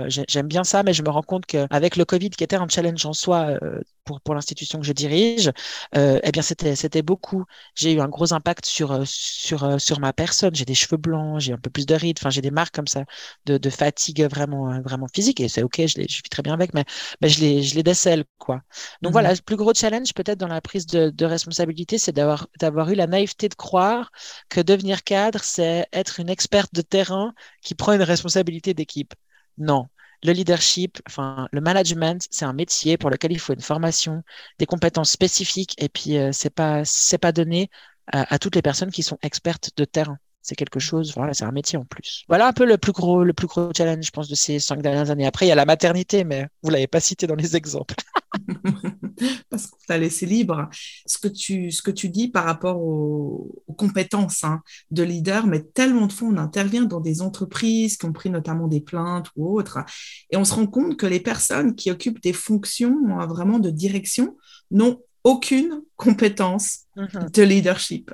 j'aime 0.07 0.47
bien 0.47 0.63
ça, 0.63 0.83
mais 0.83 0.93
je 0.93 1.03
me 1.03 1.09
rends 1.09 1.23
compte 1.23 1.45
qu'avec 1.45 1.95
le 1.95 2.05
Covid, 2.05 2.29
qui 2.31 2.43
était 2.43 2.55
un 2.55 2.67
challenge 2.67 3.05
en 3.05 3.13
soi 3.13 3.57
pour, 4.03 4.21
pour 4.21 4.35
l'institution 4.35 4.79
que 4.79 4.85
je 4.85 4.93
dirige, 4.93 5.30
euh, 5.95 6.19
eh 6.23 6.31
bien 6.31 6.41
c'était 6.41 6.75
c'était 6.75 7.01
beaucoup. 7.01 7.45
J'ai 7.75 7.93
eu 7.93 7.99
un 8.01 8.07
gros 8.09 8.33
impact 8.33 8.65
sur 8.65 8.91
euh, 8.91 9.03
sur 9.05 9.63
euh, 9.63 9.77
sur 9.77 9.99
ma 9.99 10.13
personne. 10.13 10.55
J'ai 10.55 10.65
des 10.65 10.73
cheveux 10.75 10.97
blancs, 10.97 11.39
j'ai 11.39 11.53
un 11.53 11.57
peu 11.57 11.69
plus 11.69 11.85
de 11.85 11.93
rides. 11.95 12.17
Enfin, 12.19 12.29
j'ai 12.29 12.41
des 12.41 12.51
marques 12.51 12.73
comme 12.75 12.87
ça 12.87 13.03
de, 13.45 13.57
de 13.57 13.69
fatigue 13.69 14.23
vraiment 14.25 14.81
vraiment 14.81 15.07
physique 15.13 15.39
et 15.39 15.47
c'est 15.49 15.63
ok. 15.63 15.75
Je 15.87 15.97
les 15.99 16.07
je 16.07 16.17
vis 16.23 16.29
très 16.29 16.43
bien 16.43 16.53
avec, 16.53 16.73
mais, 16.73 16.85
mais 17.21 17.29
je 17.29 17.39
les 17.41 17.63
je 17.63 17.75
les 17.75 17.83
décèle 17.83 18.23
quoi. 18.37 18.61
Donc 19.01 19.11
mmh 19.11 19.13
voilà, 19.13 19.33
le 19.33 19.41
plus 19.41 19.55
gros 19.55 19.73
challenge 19.73 20.13
peut-être 20.13 20.39
dans 20.39 20.47
la 20.47 20.61
prise 20.61 20.85
de, 20.87 21.09
de 21.09 21.25
responsabilité, 21.25 21.97
c'est 21.97 22.11
d'avoir 22.11 22.47
d'avoir 22.59 22.89
eu 22.89 22.95
la 22.95 23.07
naïveté 23.07 23.49
de 23.49 23.55
croire 23.55 24.11
que 24.49 24.61
devenir 24.61 25.03
cadre, 25.03 25.43
c'est 25.43 25.87
être 25.93 26.19
une 26.19 26.29
experte 26.29 26.73
de 26.73 26.81
terrain 26.81 27.33
qui 27.61 27.75
prend 27.75 27.93
une 27.93 28.01
responsabilité 28.03 28.73
d'équipe. 28.73 29.13
Non, 29.57 29.87
le 30.23 30.33
leadership, 30.33 31.01
enfin 31.07 31.47
le 31.51 31.61
management, 31.61 32.25
c'est 32.29 32.45
un 32.45 32.53
métier 32.53 32.97
pour 32.97 33.09
lequel 33.09 33.31
il 33.31 33.39
faut 33.39 33.53
une 33.53 33.61
formation, 33.61 34.23
des 34.59 34.65
compétences 34.65 35.11
spécifiques, 35.11 35.75
et 35.81 35.89
puis 35.89 36.17
euh, 36.17 36.31
c'est 36.31 36.49
pas 36.49 36.83
c'est 36.85 37.17
pas 37.17 37.31
donné 37.31 37.69
à, 38.07 38.39
toutes 38.39 38.55
les 38.55 38.61
personnes 38.61 38.91
qui 38.91 39.03
sont 39.03 39.17
expertes 39.21 39.71
de 39.77 39.85
terrain. 39.85 40.17
C'est 40.41 40.55
quelque 40.55 40.79
chose, 40.79 41.13
voilà, 41.15 41.33
c'est 41.33 41.43
un 41.43 41.51
métier 41.51 41.77
en 41.77 41.85
plus. 41.85 42.23
Voilà 42.27 42.47
un 42.47 42.53
peu 42.53 42.65
le 42.65 42.77
plus 42.77 42.91
gros, 42.91 43.23
le 43.23 43.33
plus 43.33 43.47
gros 43.47 43.71
challenge, 43.75 44.05
je 44.05 44.11
pense, 44.11 44.27
de 44.27 44.35
ces 44.35 44.59
cinq 44.59 44.81
dernières 44.81 45.11
années. 45.11 45.25
Après, 45.25 45.45
il 45.45 45.49
y 45.49 45.51
a 45.51 45.55
la 45.55 45.65
maternité, 45.65 46.23
mais 46.23 46.47
vous 46.63 46.71
l'avez 46.71 46.87
pas 46.87 46.99
cité 46.99 47.27
dans 47.27 47.35
les 47.35 47.55
exemples. 47.55 47.95
parce 49.49 49.67
qu'on 49.67 49.77
t'a 49.87 49.97
laissé 49.97 50.25
libre. 50.25 50.69
Ce 51.05 51.17
que 51.17 51.27
tu, 51.27 51.71
ce 51.71 51.81
que 51.81 51.91
tu 51.91 52.09
dis 52.09 52.29
par 52.29 52.45
rapport 52.45 52.81
aux, 52.81 53.63
compétences 53.77 54.43
hein, 54.43 54.61
de 54.91 55.03
leader, 55.03 55.47
mais 55.47 55.61
tellement 55.61 56.07
de 56.07 56.13
fois, 56.13 56.27
on 56.27 56.37
intervient 56.37 56.83
dans 56.83 56.99
des 56.99 57.21
entreprises 57.21 57.97
qui 57.97 58.05
ont 58.05 58.13
pris 58.13 58.29
notamment 58.29 58.67
des 58.67 58.81
plaintes 58.81 59.27
ou 59.35 59.57
autres, 59.57 59.79
et 60.29 60.37
on 60.37 60.45
se 60.45 60.53
rend 60.53 60.67
compte 60.67 60.97
que 60.97 61.05
les 61.05 61.19
personnes 61.19 61.75
qui 61.75 61.89
occupent 61.89 62.21
des 62.21 62.33
fonctions 62.33 62.95
hein, 63.09 63.25
vraiment 63.25 63.59
de 63.59 63.69
direction 63.69 64.37
n'ont 64.69 65.01
aucune 65.23 65.81
compétence 65.95 66.81
mm-hmm. 66.97 67.31
de 67.31 67.43
leadership 67.43 68.11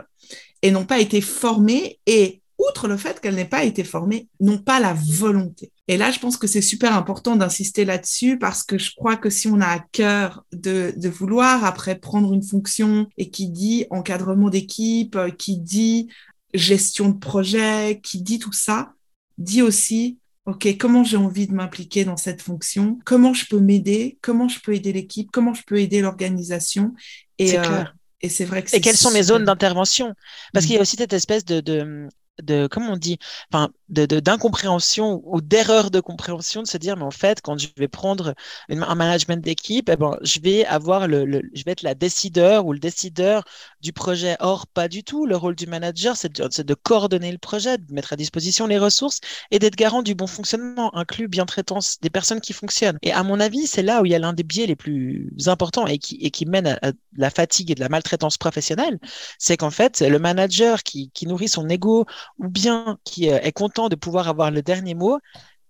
et 0.61 0.71
n'ont 0.71 0.85
pas 0.85 0.99
été 0.99 1.21
formées 1.21 1.99
et 2.05 2.41
outre 2.57 2.87
le 2.87 2.97
fait 2.97 3.19
qu'elle 3.19 3.35
n'ait 3.35 3.45
pas 3.45 3.63
été 3.63 3.83
formée, 3.83 4.27
n'ont 4.39 4.57
pas 4.57 4.79
la 4.79 4.93
volonté. 4.93 5.71
Et 5.87 5.95
là, 5.95 6.11
je 6.11 6.19
pense 6.19 6.37
que 6.37 6.47
c'est 6.47 6.61
super 6.61 6.95
important 6.95 7.35
d'insister 7.35 7.85
là-dessus 7.85 8.39
parce 8.39 8.63
que 8.63 8.77
je 8.77 8.95
crois 8.95 9.15
que 9.15 9.29
si 9.29 9.47
on 9.47 9.61
a 9.61 9.67
à 9.67 9.79
cœur 9.79 10.43
de, 10.51 10.93
de, 10.97 11.09
vouloir 11.09 11.63
après 11.65 11.99
prendre 11.99 12.33
une 12.33 12.43
fonction 12.43 13.07
et 13.17 13.29
qui 13.29 13.49
dit 13.49 13.85
encadrement 13.91 14.49
d'équipe, 14.49 15.17
qui 15.37 15.59
dit 15.59 16.09
gestion 16.53 17.09
de 17.09 17.17
projet, 17.17 17.99
qui 18.01 18.21
dit 18.21 18.39
tout 18.39 18.53
ça, 18.53 18.93
dit 19.37 19.61
aussi, 19.61 20.17
OK, 20.45 20.67
comment 20.79 21.03
j'ai 21.03 21.17
envie 21.17 21.45
de 21.45 21.53
m'impliquer 21.53 22.05
dans 22.05 22.17
cette 22.17 22.41
fonction, 22.41 22.99
comment 23.05 23.33
je 23.33 23.45
peux 23.47 23.59
m'aider, 23.59 24.17
comment 24.21 24.47
je 24.47 24.59
peux 24.61 24.73
aider 24.73 24.93
l'équipe, 24.93 25.29
comment 25.31 25.53
je 25.53 25.63
peux 25.63 25.79
aider 25.79 26.01
l'organisation? 26.01 26.93
Et, 27.37 27.59
euh, 27.59 27.83
et 28.21 28.29
c'est 28.29 28.45
vrai 28.45 28.63
que 28.63 28.75
Et 28.75 28.81
quelles 28.81 28.97
sont 28.97 29.11
mes 29.11 29.23
zones 29.23 29.45
d'intervention? 29.45 30.13
Parce 30.53 30.65
qu'il 30.65 30.75
y 30.75 30.77
a 30.77 30.81
aussi 30.81 30.95
cette 30.97 31.13
espèce 31.13 31.45
de, 31.45 31.59
de, 31.61 32.07
de 32.41 32.67
comment 32.67 32.93
on 32.93 32.97
dit, 32.97 33.17
enfin, 33.51 33.69
d'incompréhension 33.89 35.21
ou 35.23 35.39
d'erreur 35.39 35.91
de 35.91 36.01
compréhension 36.01 36.61
de 36.61 36.67
se 36.67 36.77
dire 36.77 36.97
mais 36.97 37.03
en 37.03 37.11
fait 37.11 37.41
quand 37.41 37.57
je 37.57 37.69
vais 37.77 37.87
prendre 37.87 38.33
un 38.69 38.95
management 38.95 39.41
d'équipe 39.41 39.89
eh 39.89 39.95
ben 39.95 40.17
je 40.21 40.41
vais 40.41 40.65
avoir 40.65 41.07
le, 41.07 41.41
je 41.53 41.63
vais 41.63 41.71
être 41.71 41.83
la 41.83 41.95
décideur 41.95 42.65
ou 42.65 42.73
le 42.73 42.79
décideur 42.79 43.43
du 43.81 43.93
projet. 43.93 44.35
Or 44.39 44.67
pas 44.67 44.87
du 44.87 45.03
tout. 45.03 45.25
Le 45.25 45.37
rôle 45.37 45.55
du 45.55 45.67
manager 45.67 46.17
c'est 46.17 46.33
de, 46.33 46.63
de, 46.63 46.73
coordonner 46.73 47.31
le 47.31 47.37
projet 47.37 47.77
de 47.77 47.93
mettre 47.93 48.13
à 48.13 48.15
disposition 48.17 48.67
les 48.67 48.77
ressources 48.77 49.21
et 49.51 49.59
d'être 49.59 49.75
garant 49.75 50.01
du 50.01 50.15
bon 50.15 50.27
fonctionnement 50.27 50.93
inclus 50.95 51.27
bien 51.29 51.45
traitance 51.45 51.97
des 52.01 52.09
personnes 52.09 52.41
qui 52.41 52.53
fonctionnent. 52.53 52.97
Et 53.03 53.13
à 53.13 53.23
mon 53.23 53.39
avis 53.39 53.67
c'est 53.67 53.83
là 53.83 54.01
où 54.01 54.05
il 54.05 54.11
y 54.11 54.15
a 54.15 54.19
l'un 54.19 54.33
des 54.33 54.43
biais 54.43 54.65
les 54.65 54.75
plus 54.75 55.31
importants 55.47 55.87
et 55.87 55.97
qui, 55.97 56.17
et 56.21 56.31
qui 56.31 56.45
mène 56.45 56.67
à, 56.81 56.91
la 57.15 57.29
fatigue 57.29 57.71
et 57.71 57.75
de 57.75 57.79
la 57.79 57.89
maltraitance 57.89 58.37
professionnelle. 58.37 58.99
C'est 59.39 59.55
qu'en 59.55 59.71
fait 59.71 60.01
le 60.01 60.19
manager 60.19 60.83
qui, 60.83 61.09
qui 61.11 61.25
nourrit 61.25 61.47
son 61.47 61.69
ego 61.69 62.05
ou 62.39 62.49
bien 62.49 62.97
qui 63.03 63.29
euh, 63.29 63.39
est 63.41 63.51
content 63.51 63.89
de 63.89 63.95
pouvoir 63.95 64.27
avoir 64.27 64.51
le 64.51 64.61
dernier 64.61 64.95
mot, 64.95 65.19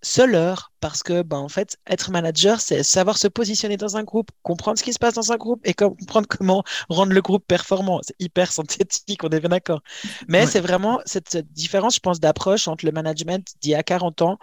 seul 0.02 0.36
heure, 0.36 0.72
parce 0.80 1.02
que, 1.04 1.22
ben, 1.24 1.38
en 1.38 1.50
fait, 1.50 1.78
être 1.88 2.12
manager, 2.12 2.62
c'est 2.62 2.84
savoir 2.84 3.18
se 3.18 3.28
positionner 3.28 3.78
dans 3.78 3.98
un 3.98 4.04
groupe, 4.04 4.30
comprendre 4.44 4.78
ce 4.78 4.84
qui 4.84 4.94
se 4.94 5.00
passe 5.00 5.16
dans 5.16 5.32
un 5.32 5.38
groupe 5.38 5.62
et 5.66 5.74
comprendre 5.74 6.28
comment 6.28 6.64
rendre 6.90 7.14
le 7.14 7.22
groupe 7.22 7.46
performant. 7.48 8.00
C'est 8.04 8.16
hyper 8.20 8.52
synthétique, 8.52 9.24
on 9.24 9.30
est 9.30 9.40
bien 9.40 9.50
d'accord. 9.50 9.82
Mais 10.28 10.46
c'est 10.46 10.60
vraiment 10.60 11.00
cette, 11.06 11.38
différence, 11.52 11.96
je 11.96 12.00
pense, 12.00 12.20
d'approche 12.20 12.68
entre 12.68 12.86
le 12.86 12.92
management 12.92 13.48
d'il 13.62 13.72
y 13.72 13.76
a 13.76 13.84
40 13.84 14.22
ans 14.22 14.40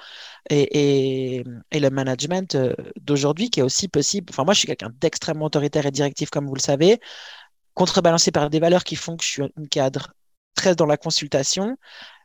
et, 0.50 1.42
et, 1.70 1.80
le 1.80 1.90
management 1.90 2.54
euh, 2.54 2.74
d'aujourd'hui 3.00 3.50
qui 3.50 3.60
est 3.60 3.62
aussi 3.62 3.88
possible. 3.88 4.26
Enfin, 4.30 4.44
moi, 4.44 4.54
je 4.54 4.60
suis 4.60 4.66
quelqu'un 4.66 4.90
d'extrêmement 5.00 5.46
autoritaire 5.46 5.86
et 5.86 5.90
directif, 5.90 6.30
comme 6.30 6.46
vous 6.46 6.54
le 6.54 6.60
savez, 6.60 7.00
contrebalancé 7.74 8.30
par 8.30 8.50
des 8.50 8.60
valeurs 8.60 8.84
qui 8.84 8.96
font 8.96 9.16
que 9.16 9.24
je 9.24 9.30
suis 9.30 9.42
un 9.42 9.66
cadre 9.70 10.14
très 10.54 10.74
dans 10.74 10.86
la 10.86 10.96
consultation, 10.96 11.76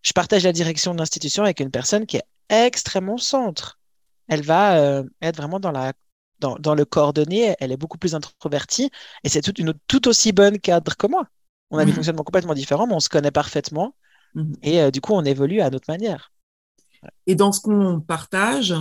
je 0.02 0.14
partage 0.14 0.44
la 0.44 0.54
direction 0.54 0.94
de 0.94 1.00
l'institution 1.00 1.44
avec 1.44 1.60
une 1.60 1.72
personne 1.72 2.06
qui 2.06 2.18
est 2.18 2.24
extrêmement 2.50 3.18
centre. 3.18 3.80
Elle 4.28 4.44
va 4.44 4.78
euh, 4.78 5.04
être 5.22 5.38
vraiment 5.38 5.60
dans, 5.60 5.72
la, 5.72 5.94
dans, 6.40 6.56
dans, 6.56 6.76
le 6.76 6.86
coordonné, 6.86 7.56
elle 7.60 7.72
est 7.72 7.78
beaucoup 7.78 7.98
plus 7.98 8.16
introvertie 8.16 8.92
et 9.24 9.30
c'est 9.30 9.42
toute 9.42 9.60
une 9.60 9.74
tout 9.88 10.08
aussi 10.08 10.32
bonne 10.32 10.60
cadre 10.60 10.96
que 10.96 11.08
moi. 11.08 11.26
On 11.72 11.78
a 11.78 11.86
des 11.86 11.92
mmh. 11.92 11.96
fonctionnements 11.96 12.24
complètement 12.24 12.54
différents, 12.54 12.88
mais 12.88 12.96
on 12.96 13.00
se 13.00 13.10
connaît 13.10 13.32
parfaitement 13.32 13.96
mmh. 14.36 14.54
et 14.64 14.82
euh, 14.82 14.92
du 14.92 15.02
coup, 15.02 15.14
on 15.14 15.24
évolue 15.24 15.62
à 15.62 15.70
notre 15.70 15.92
manière. 15.92 16.32
Et 17.28 17.36
dans 17.36 17.52
ce 17.52 17.62
qu'on 17.62 18.02
partage, 18.02 18.76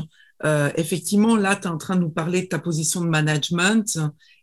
euh, 0.44 0.70
effectivement, 0.76 1.36
là, 1.36 1.56
tu 1.56 1.62
es 1.62 1.66
en 1.70 1.78
train 1.78 1.96
de 1.96 2.00
nous 2.00 2.10
parler 2.10 2.42
de 2.42 2.46
ta 2.46 2.58
position 2.58 3.00
de 3.00 3.06
management. 3.06 3.98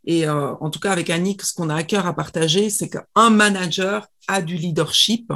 Et 0.06 0.30
en 0.30 0.70
tout 0.70 0.80
cas, 0.80 0.91
avec 0.91 1.10
Annick, 1.10 1.41
ce 1.41 1.54
qu'on 1.56 1.70
a 1.70 1.76
à 1.76 1.84
cœur 1.84 2.06
à 2.06 2.15
partager, 2.15 2.70
c'est 2.70 2.89
qu'un 2.89 3.32
manager 3.32 4.08
a 4.27 4.41
du 4.41 4.55
leadership 4.55 5.31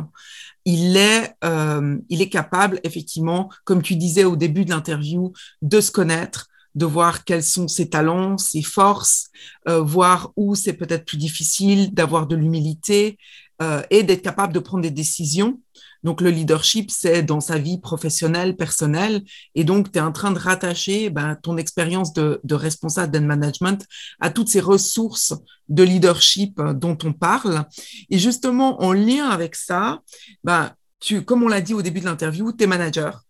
il 0.66 0.98
est, 0.98 1.34
euh, 1.44 1.98
il 2.10 2.22
est 2.22 2.30
capable, 2.30 2.80
effectivement, 2.84 3.50
comme 3.64 3.82
tu 3.82 3.96
disais 3.96 4.24
au 4.24 4.36
début 4.36 4.66
de 4.66 4.70
l'interview, 4.70 5.34
de 5.62 5.82
se 5.82 5.92
connaître, 5.92 6.48
de 6.76 6.86
voir 6.86 7.24
quels 7.24 7.44
sont 7.44 7.68
ses 7.68 7.90
talents, 7.90 8.38
ses 8.38 8.62
forces, 8.62 9.30
euh, 9.68 9.82
voir 9.82 10.32
où 10.36 10.56
c'est 10.56 10.74
peut-être 10.74 11.06
plus 11.06 11.18
difficile, 11.18 11.94
d'avoir 11.94 12.28
de 12.28 12.36
l'humilité 12.36 13.18
euh, 13.62 13.82
et 13.90 14.04
d'être 14.04 14.22
capable 14.22 14.54
de 14.54 14.60
prendre 14.60 14.84
des 14.84 14.92
décisions 14.92 15.60
donc, 16.04 16.22
le 16.22 16.30
leadership, 16.30 16.92
c'est 16.92 17.24
dans 17.24 17.42
sa 17.42 17.58
vie 17.58 17.80
professionnelle, 17.80 18.56
personnelle. 18.56 19.24
Et 19.56 19.64
donc, 19.64 19.92
tu 19.92 20.00
es 20.00 20.02
en 20.02 20.12
train 20.12 20.32
de 20.32 20.40
rattacher 20.40 21.10
ben, 21.10 21.36
ton 21.36 21.58
expérience 21.58 22.14
de, 22.14 22.40
responsable 22.50 23.12
de 23.12 23.20
management 23.20 23.86
à 24.20 24.30
toutes 24.30 24.48
ces 24.48 24.62
ressources 24.62 25.34
de 25.68 25.84
leadership 25.84 26.60
euh, 26.60 26.74
dont 26.74 26.98
on 27.04 27.14
parle. 27.14 27.66
Et 28.10 28.18
justement, 28.18 28.82
en 28.82 28.94
lien 28.94 29.30
avec 29.30 29.56
ça, 29.56 30.00
ben, 30.44 30.72
tu, 31.00 31.24
comme 31.24 31.44
on 31.44 31.48
l'a 31.48 31.62
dit 31.62 31.74
au 31.74 31.82
début 31.82 32.00
de 32.00 32.06
l'interview, 32.06 32.52
tu 32.54 32.64
es 32.64 32.68
manager, 32.68 33.24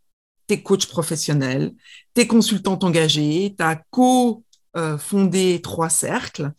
tu 0.48 0.54
es 0.56 0.62
coach 0.62 0.88
professionnel, 0.88 1.74
tu 2.16 2.22
es 2.22 2.28
consultante 2.28 2.84
engagée, 2.84 3.56
tu 3.58 3.64
as 3.64 3.82
co 3.90 4.44
euh, 4.78 5.00
fondé 5.00 5.60
trois 5.64 5.90
cercles. 5.90 6.52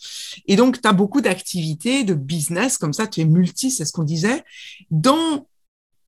Et 0.47 0.57
donc, 0.57 0.83
tu 0.83 0.89
as 0.89 0.93
beaucoup 0.93 1.21
d'activités, 1.21 2.03
de 2.03 2.15
business, 2.15 2.77
comme 2.79 2.93
ça, 2.93 3.07
tu 3.07 3.21
es 3.21 3.25
multi, 3.25 3.71
c'est 3.71 3.85
ce 3.85 3.93
qu'on 3.93 4.03
disait. 4.03 4.43
Dans 4.91 5.47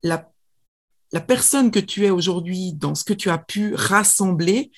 la, 0.02 0.30
personne 1.20 1.70
que 1.70 1.78
tu 1.78 2.06
es 2.06 2.10
aujourd'hui 2.10 2.72
dans 2.72 2.94
ce 2.94 3.04
que 3.04 3.12
tu 3.12 3.30
as 3.30 3.38
pu 3.38 3.74
rassembler. 3.74 4.72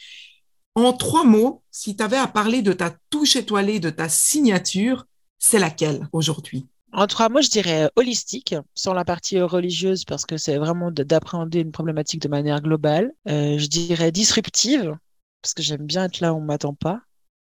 En 0.75 0.93
trois 0.93 1.25
mots, 1.25 1.63
si 1.71 1.97
tu 1.97 2.03
avais 2.03 2.17
à 2.17 2.27
parler 2.27 2.63
de 2.63 2.73
ta 2.73 2.97
touche 3.11 3.37
étoilée, 3.37 3.79
de 3.79 3.91
ta 3.91 4.09
signature, 4.09 5.07
c'est 5.39 5.59
laquelle 5.59 6.09
aujourd'hui? 6.13 6.67
En 6.93 7.07
trois 7.07 7.29
mots, 7.29 7.43
je 7.43 7.51
dirais 7.51 7.91
holistique, 7.97 8.55
sans 8.75 8.93
la 8.93 9.05
partie 9.05 9.41
religieuse, 9.41 10.05
parce 10.05 10.27
que 10.27 10.37
c'est 10.37 10.59
vraiment 10.59 10.91
d'appréhender 10.91 11.61
une 11.61 11.73
problématique 11.73 12.23
de 12.23 12.29
manière 12.29 12.61
globale. 12.61 13.13
Euh, 13.29 13.59
je 13.59 13.67
dirais 13.67 14.13
disruptive, 14.13 14.97
parce 15.43 15.55
que 15.55 15.63
j'aime 15.63 15.87
bien 15.87 16.05
être 16.05 16.21
là 16.21 16.33
où 16.33 16.39
on 16.39 16.41
m'attend 16.41 16.75
pas 16.75 17.01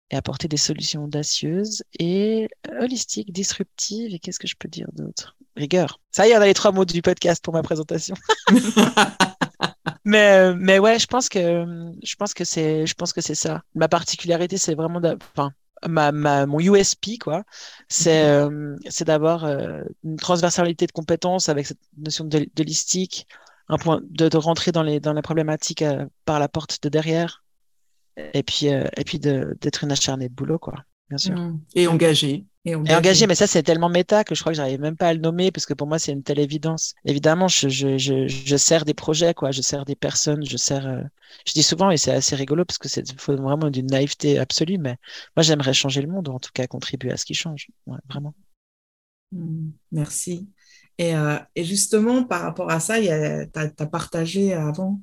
et 0.09 0.15
apporter 0.15 0.47
des 0.47 0.57
solutions 0.57 1.05
audacieuses. 1.05 1.83
Et 1.99 2.47
holistique, 2.79 3.31
disruptive, 3.31 4.13
et 4.13 4.19
qu'est-ce 4.19 4.39
que 4.39 4.47
je 4.47 4.55
peux 4.57 4.69
dire 4.69 4.87
d'autre? 4.93 5.35
Rigueur. 5.55 5.99
Ça 6.11 6.27
y 6.27 6.31
est, 6.31 6.37
on 6.37 6.41
a 6.41 6.45
les 6.45 6.53
trois 6.53 6.71
mots 6.71 6.85
du 6.85 7.01
podcast 7.01 7.43
pour 7.43 7.53
ma 7.53 7.63
présentation. 7.63 8.15
mais, 10.05 10.53
mais 10.55 10.79
ouais, 10.79 10.99
je 10.99 11.07
pense 11.07 11.29
que, 11.29 11.65
je 12.03 12.15
pense 12.15 12.33
que 12.33 12.43
c'est, 12.43 12.85
je 12.85 12.93
pense 12.93 13.13
que 13.13 13.21
c'est 13.21 13.35
ça. 13.35 13.61
Ma 13.73 13.87
particularité, 13.87 14.57
c'est 14.57 14.75
vraiment, 14.75 15.01
enfin, 15.31 15.51
ma, 15.87 16.11
ma, 16.11 16.45
mon 16.45 16.59
USP, 16.59 17.17
quoi, 17.19 17.43
c'est, 17.87 18.23
mhm. 18.23 18.53
euh, 18.53 18.77
c'est 18.89 19.05
d'avoir 19.05 19.45
euh, 19.45 19.83
une 20.03 20.17
transversalité 20.17 20.87
de 20.87 20.91
compétences 20.91 21.49
avec 21.49 21.67
cette 21.67 21.79
notion 21.97 22.25
de, 22.25 22.47
de 22.53 22.63
listique, 22.63 23.27
un 23.67 23.77
point 23.77 24.01
de, 24.03 24.29
de, 24.29 24.37
rentrer 24.37 24.71
dans 24.71 24.83
les, 24.83 24.99
dans 24.99 25.13
la 25.13 25.21
problématique 25.21 25.81
euh, 25.81 26.05
par 26.25 26.39
la 26.39 26.47
porte 26.47 26.81
de 26.83 26.89
derrière, 26.89 27.43
et 28.33 28.43
puis, 28.43 28.67
et 28.67 29.03
puis 29.05 29.19
d'être 29.19 29.83
une 29.83 29.91
acharnée 29.91 30.29
de 30.29 30.33
boulot, 30.33 30.57
quoi, 30.57 30.85
bien 31.09 31.17
sûr. 31.17 31.35
Mhm. 31.35 31.59
Et 32.65 32.75
engagé. 32.75 33.27
mais 33.27 33.35
ça, 33.35 33.45
c'est 33.45 33.61
tellement 33.61 33.89
méta 33.89 34.23
que 34.23 34.33
je 34.33 34.41
crois 34.41 34.51
que 34.51 34.57
j'arrive 34.57 34.79
même 34.79 34.97
pas 34.97 35.09
à 35.09 35.13
le 35.13 35.19
nommer 35.19 35.51
parce 35.51 35.67
que 35.67 35.75
pour 35.75 35.85
moi, 35.85 35.99
c'est 35.99 36.11
une 36.11 36.23
telle 36.23 36.39
évidence. 36.39 36.95
Évidemment, 37.05 37.47
je, 37.47 37.69
je, 37.69 37.99
je, 37.99 38.27
je, 38.27 38.57
sers 38.57 38.85
des 38.85 38.95
projets, 38.95 39.35
quoi. 39.35 39.51
Je 39.51 39.61
sers 39.61 39.85
des 39.85 39.95
personnes, 39.95 40.43
je 40.43 40.57
sers. 40.57 40.87
Euh, 40.87 41.01
je 41.45 41.53
dis 41.53 41.61
souvent, 41.61 41.91
et 41.91 41.97
c'est 41.97 42.11
assez 42.11 42.35
rigolo 42.35 42.65
parce 42.65 42.79
que 42.79 42.89
c'est 42.89 43.05
vraiment 43.21 43.69
d'une 43.69 43.85
naïveté 43.85 44.39
absolue, 44.39 44.79
mais 44.79 44.97
moi, 45.35 45.43
j'aimerais 45.43 45.73
changer 45.73 46.01
le 46.01 46.07
monde 46.07 46.27
ou 46.27 46.31
en 46.31 46.39
tout 46.39 46.49
cas 46.53 46.65
contribuer 46.65 47.11
à 47.11 47.17
ce 47.17 47.25
qui 47.25 47.35
change. 47.35 47.67
vraiment. 48.09 48.33
Mmh, 49.31 49.69
merci. 49.91 50.49
Et, 50.97 51.15
euh, 51.15 51.37
et, 51.55 51.65
justement, 51.65 52.23
par 52.23 52.41
rapport 52.41 52.71
à 52.71 52.79
ça, 52.79 52.99
tu 52.99 53.09
as, 53.09 53.85
partagé 53.85 54.53
avant 54.53 55.01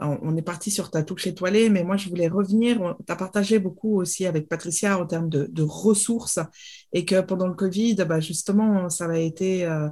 on 0.00 0.36
est 0.36 0.42
parti 0.42 0.70
sur 0.70 0.90
ta 0.90 1.02
touche 1.02 1.26
étoilée, 1.26 1.70
mais 1.70 1.82
moi, 1.82 1.96
je 1.96 2.08
voulais 2.08 2.28
revenir. 2.28 2.96
Tu 3.04 3.12
as 3.12 3.16
partagé 3.16 3.58
beaucoup 3.58 4.00
aussi 4.00 4.26
avec 4.26 4.48
Patricia 4.48 4.98
en 4.98 5.06
termes 5.06 5.28
de, 5.28 5.62
ressources 5.62 6.38
et 6.92 7.04
que 7.04 7.20
pendant 7.20 7.48
le 7.48 7.54
Covid, 7.54 7.96
bah, 8.06 8.20
justement, 8.20 8.88
ça 8.88 9.06
a 9.06 9.18
été 9.18 9.64
euh, 9.64 9.88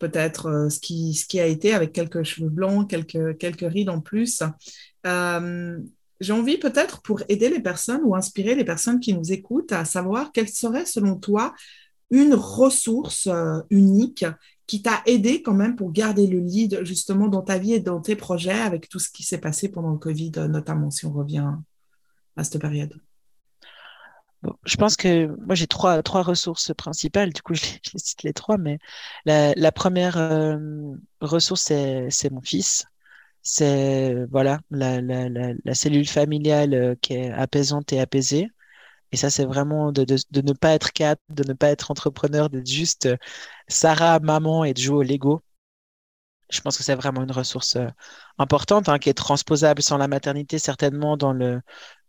peut-être 0.00 0.46
euh, 0.46 0.68
ce, 0.68 0.80
qui, 0.80 1.40
a 1.40 1.46
été 1.46 1.72
avec 1.72 1.92
quelques 1.92 2.24
cheveux 2.24 2.50
blancs, 2.50 2.90
quelques, 2.90 3.38
quelques 3.38 3.70
rides 3.70 3.90
en 3.90 4.00
plus. 4.00 4.42
Euh, 5.06 5.78
j'ai 6.20 6.32
envie 6.32 6.58
peut-être 6.58 7.00
pour 7.02 7.22
aider 7.28 7.48
les 7.48 7.60
personnes 7.60 8.00
ou 8.04 8.16
inspirer 8.16 8.56
les 8.56 8.64
personnes 8.64 8.98
qui 8.98 9.14
nous 9.14 9.32
écoutent 9.32 9.72
à 9.72 9.84
savoir 9.84 10.32
quelle 10.32 10.48
serait 10.48 10.84
selon 10.84 11.16
toi 11.16 11.54
une 12.10 12.34
ressource 12.34 13.28
unique 13.70 14.24
qui 14.68 14.82
t'a 14.82 15.02
aidé 15.06 15.42
quand 15.42 15.54
même 15.54 15.74
pour 15.74 15.90
garder 15.90 16.26
le 16.26 16.38
lead 16.38 16.84
justement 16.84 17.26
dans 17.26 17.42
ta 17.42 17.58
vie 17.58 17.72
et 17.72 17.80
dans 17.80 18.00
tes 18.00 18.14
projets 18.14 18.60
avec 18.60 18.88
tout 18.88 18.98
ce 18.98 19.10
qui 19.10 19.24
s'est 19.24 19.38
passé 19.38 19.70
pendant 19.70 19.90
le 19.90 19.98
Covid, 19.98 20.32
notamment 20.48 20.90
si 20.90 21.06
on 21.06 21.12
revient 21.12 21.50
à 22.36 22.44
cette 22.44 22.60
période? 22.60 22.94
Je 24.64 24.76
pense 24.76 24.96
que 24.96 25.26
moi 25.44 25.54
j'ai 25.54 25.66
trois, 25.66 26.02
trois 26.02 26.22
ressources 26.22 26.72
principales, 26.74 27.32
du 27.32 27.42
coup 27.42 27.54
je 27.54 27.62
les, 27.62 27.98
cite 27.98 28.22
les 28.22 28.34
trois, 28.34 28.58
mais 28.58 28.78
la, 29.24 29.72
première 29.72 30.18
euh, 30.18 30.58
ressource 31.20 31.62
c'est 31.62 32.30
mon 32.30 32.42
fils. 32.42 32.84
C'est 33.42 34.26
voilà 34.30 34.60
la, 34.70 35.00
la, 35.00 35.28
la, 35.28 35.74
cellule 35.74 36.06
familiale 36.06 36.74
euh, 36.74 36.94
qui 37.00 37.14
est 37.14 37.30
apaisante 37.30 37.92
et 37.92 38.00
apaisée. 38.00 38.48
Et 39.12 39.16
ça, 39.16 39.30
c'est 39.30 39.44
vraiment 39.46 39.92
de, 39.92 40.04
de, 40.04 40.16
de, 40.30 40.40
ne 40.42 40.52
pas 40.52 40.72
être 40.74 40.92
cadre, 40.92 41.20
de 41.30 41.44
ne 41.48 41.52
pas 41.54 41.68
être 41.70 41.90
entrepreneur, 41.90 42.50
d'être 42.50 42.66
juste 42.68 43.06
euh, 43.06 43.16
Sarah, 43.68 44.20
maman 44.20 44.64
et 44.64 44.74
de 44.74 44.80
jouer 44.80 44.96
au 44.98 45.02
Lego. 45.02 45.42
Je 46.50 46.60
pense 46.62 46.78
que 46.78 46.82
c'est 46.82 46.94
vraiment 46.94 47.22
une 47.22 47.32
ressource 47.32 47.76
euh, 47.76 47.88
importante 48.38 48.88
hein, 48.88 48.98
qui 48.98 49.10
est 49.10 49.14
transposable 49.14 49.82
sans 49.82 49.98
la 49.98 50.08
maternité, 50.08 50.58
certainement 50.58 51.16
dans, 51.16 51.32
le, 51.32 51.60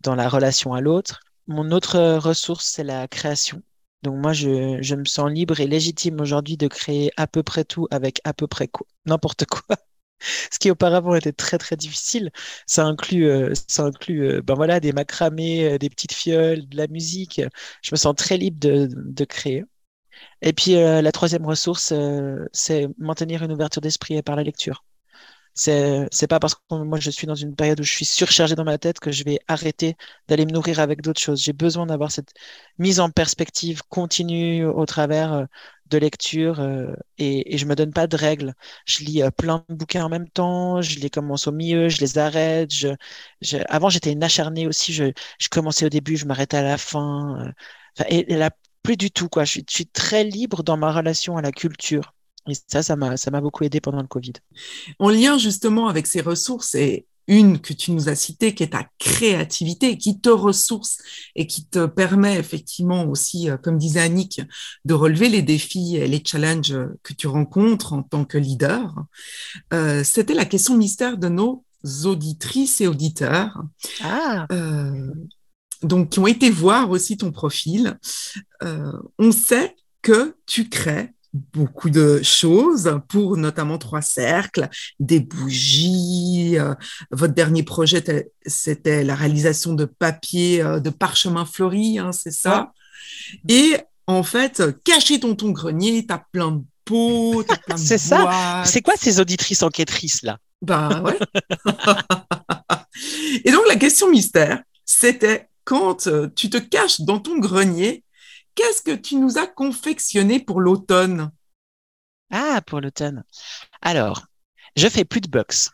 dans 0.02 0.16
la 0.16 0.30
relation 0.30 0.74
à 0.74 0.82
l'autre. 0.82 1.20
Mon 1.48 1.72
autre 1.72 1.96
euh, 1.98 2.20
ressource, 2.20 2.66
c'est 2.66 2.84
la 2.86 3.08
création. 3.08 3.62
Donc 4.04 4.16
moi, 4.16 4.32
je, 4.34 4.78
je 4.82 4.96
me 4.96 5.04
sens 5.06 5.30
libre 5.30 5.60
et 5.60 5.68
légitime 5.68 6.22
aujourd'hui 6.22 6.56
de 6.58 6.68
créer 6.68 7.12
à 7.18 7.28
peu 7.28 7.44
près 7.44 7.66
tout 7.66 7.88
avec 7.92 8.22
à 8.24 8.34
peu 8.34 8.48
près 8.48 8.68
quoi, 8.70 8.88
n'importe 9.06 9.46
quoi 9.46 9.76
ce 10.52 10.60
qui 10.60 10.72
auparavant 10.72 11.16
était 11.16 11.32
très 11.34 11.58
très 11.58 11.76
difficile. 11.76 12.32
Ça 12.68 12.86
inclut, 12.86 13.28
euh, 13.28 13.54
ça 13.68 13.84
inclut 13.84 14.28
euh, 14.28 14.42
ben 14.42 14.56
voilà, 14.56 14.80
des 14.80 14.92
macramés, 14.94 15.74
euh, 15.74 15.78
des 15.78 15.90
petites 15.90 16.14
fioles, 16.14 16.68
de 16.68 16.78
la 16.78 16.88
musique. 16.88 17.42
Je 17.82 17.90
me 17.92 17.98
sens 17.98 18.16
très 18.16 18.38
libre 18.38 18.60
de, 18.60 18.90
de 18.94 19.26
créer. 19.26 19.64
Et 20.42 20.54
puis 20.54 20.74
la 20.76 21.12
troisième 21.12 21.46
ressource, 21.46 21.94
c'est 22.54 22.88
maintenir 22.98 23.44
une 23.44 23.52
ouverture 23.54 23.82
d'esprit 23.82 24.22
par 24.22 24.36
la 24.36 24.44
lecture. 24.44 24.84
C'est 25.54 26.08
c'est 26.12 26.28
pas 26.28 26.40
parce 26.40 26.56
que 26.56 26.62
moi 26.84 27.00
je 27.00 27.10
suis 27.12 27.28
dans 27.28 27.36
une 27.36 27.56
période 27.56 27.80
où 27.82 27.84
je 27.84 27.92
suis 27.92 28.06
surchargé 28.06 28.56
dans 28.56 28.64
ma 28.64 28.78
tête 28.78 29.00
que 29.00 29.12
je 29.12 29.24
vais 29.26 29.40
arrêter 29.48 29.98
d'aller 30.28 30.46
me 30.46 30.52
nourrir 30.52 30.80
avec 30.80 31.02
d'autres 31.02 31.22
choses. 31.22 31.42
J'ai 31.44 31.54
besoin 31.54 31.86
d'avoir 31.88 32.12
cette 32.12 32.34
mise 32.78 33.00
en 33.00 33.10
perspective 33.10 33.82
continue 33.90 34.66
au 34.66 34.86
travers 34.86 35.48
de 35.90 35.98
lecture 35.98 36.60
euh, 36.60 36.94
et, 37.18 37.54
et 37.56 37.58
je 37.58 37.66
me 37.66 37.76
donne 37.76 37.94
pas 37.94 38.08
de 38.08 38.16
règles. 38.18 38.54
Je 38.86 39.04
lis 39.04 39.22
euh, 39.24 39.32
plein 39.32 39.66
de 39.70 39.76
bouquins 39.76 40.06
en 40.06 40.10
même 40.10 40.30
temps, 40.30 40.82
je 40.82 41.00
les 41.00 41.10
commence 41.10 41.48
au 41.48 41.52
milieu, 41.52 41.90
je 41.90 42.00
les 42.02 42.18
arrête. 42.18 42.72
Je, 42.74 42.90
Avant, 43.70 43.90
j'étais 43.90 44.12
une 44.12 44.24
acharnée 44.24 44.68
aussi. 44.68 44.94
Je, 44.94 45.06
je 45.40 45.48
commençais 45.50 45.86
au 45.86 45.90
début, 45.90 46.18
je 46.18 46.26
m'arrêtais 46.26 46.58
à 46.58 46.64
la 46.64 46.78
fin. 46.78 47.54
et, 48.08 48.26
là, 48.36 48.52
plus 48.84 48.98
du 48.98 49.12
tout, 49.12 49.30
quoi. 49.30 49.44
Je 49.46 49.52
suis, 49.52 49.66
je 49.70 49.76
suis 49.76 49.88
très 49.88 50.24
libre 50.24 50.64
dans 50.64 50.78
ma 50.78 50.92
relation 50.92 51.38
à 51.38 51.42
la 51.42 51.52
culture. 51.52 52.14
Et 52.48 52.54
ça, 52.68 52.82
ça 52.82 52.96
m'a 52.96 53.42
beaucoup 53.42 53.64
aidé 53.64 53.82
pendant 53.82 54.02
le 54.02 54.08
Covid. 54.08 54.34
En 54.98 55.10
lien 55.10 55.38
justement 55.38 55.88
avec 55.88 56.08
ces 56.08 56.22
ressources 56.22 56.74
et 56.76 57.06
une 57.30 57.60
que 57.60 57.72
tu 57.72 57.92
nous 57.92 58.10
as 58.10 58.16
citée, 58.16 58.54
qui 58.54 58.64
est 58.64 58.74
ta 58.74 58.88
créativité, 59.00 59.98
qui 59.98 60.20
te 60.20 60.30
ressource 60.30 60.98
et 61.36 61.48
qui 61.48 61.66
te 61.66 61.86
permet 61.86 62.38
effectivement 62.38 63.06
aussi, 63.06 63.50
euh, 63.50 63.56
comme 63.56 63.78
disait 63.78 64.02
Annick, 64.02 64.42
de 64.84 64.94
relever 64.94 65.30
les 65.30 65.42
défis 65.42 65.96
et 65.96 66.08
les 66.08 66.22
challenges 66.26 66.78
que 67.04 67.14
tu 67.14 67.28
rencontres 67.28 67.94
en 67.94 68.04
tant 68.04 68.26
que 68.26 68.38
leader. 68.38 68.94
Euh, 69.74 70.04
c'était 70.04 70.34
la 70.34 70.46
question 70.46 70.76
mystère 70.76 71.18
de 71.18 71.30
nos 71.30 71.64
auditrices 72.04 72.82
et 72.82 72.88
auditeurs. 72.88 73.64
Ah. 74.02 74.48
Euh, 74.52 75.14
donc, 75.82 76.10
qui 76.10 76.20
ont 76.20 76.28
été 76.28 76.50
voir 76.50 76.90
aussi 76.90 77.18
ton 77.18 77.32
profil. 77.32 77.98
Euh, 78.64 78.92
on 79.18 79.32
sait 79.32 79.76
que 80.02 80.36
tu 80.46 80.70
crées 80.70 81.14
beaucoup 81.34 81.90
de 81.90 82.22
choses 82.24 83.00
pour 83.08 83.38
notamment 83.38 83.78
trois 83.78 84.02
cercles, 84.02 84.70
des 85.00 85.20
bougies. 85.20 86.58
Euh, 86.58 86.74
votre 87.12 87.34
dernier 87.34 87.64
projet, 87.64 88.04
c'était 88.46 89.04
la 89.04 89.16
réalisation 89.16 89.74
de 89.74 89.86
papier 89.86 90.62
euh, 90.62 90.80
de 90.80 90.90
parchemin 90.90 91.46
fleuri, 91.46 92.00
hein, 92.00 92.12
c'est 92.12 92.32
ça? 92.32 92.72
Et 93.48 93.78
en 94.08 94.24
fait, 94.24 94.64
caché 94.84 95.20
dans 95.20 95.36
ton 95.36 95.52
grenier, 95.52 96.06
tu 96.06 96.14
as 96.14 96.24
plein 96.32 96.52
de 96.52 96.64
pots, 96.86 97.44
plein 97.66 97.76
de 97.76 97.80
C'est 97.80 97.98
ça. 97.98 98.64
C'est 98.66 98.82
quoi 98.82 98.96
ces 98.98 99.20
auditrices 99.20 99.64
enquêtrices 99.64 100.24
là? 100.24 100.38
Ben 100.62 101.04
ouais. 101.04 101.18
Et 103.46 103.52
donc 103.52 103.62
la 103.68 103.76
question 103.76 104.10
mystère, 104.10 104.62
c'était 104.84 105.48
quand 105.64 106.08
euh, 106.08 106.28
tu 106.36 106.50
te 106.50 106.58
caches 106.58 107.02
dans 107.02 107.20
ton 107.20 107.38
grenier, 107.38 108.04
Qu'est-ce 108.60 108.82
que 108.82 108.92
tu 108.92 109.16
nous 109.16 109.38
as 109.38 109.48
confectionné 109.48 110.38
pour 110.42 110.60
l'automne? 110.60 111.32
Ah, 112.30 112.60
pour 112.68 112.82
l'automne. 112.82 113.24
Alors, 113.82 114.26
je 114.76 114.90
fais 114.90 115.06
plus 115.06 115.22
de 115.22 115.30
box. 115.30 115.72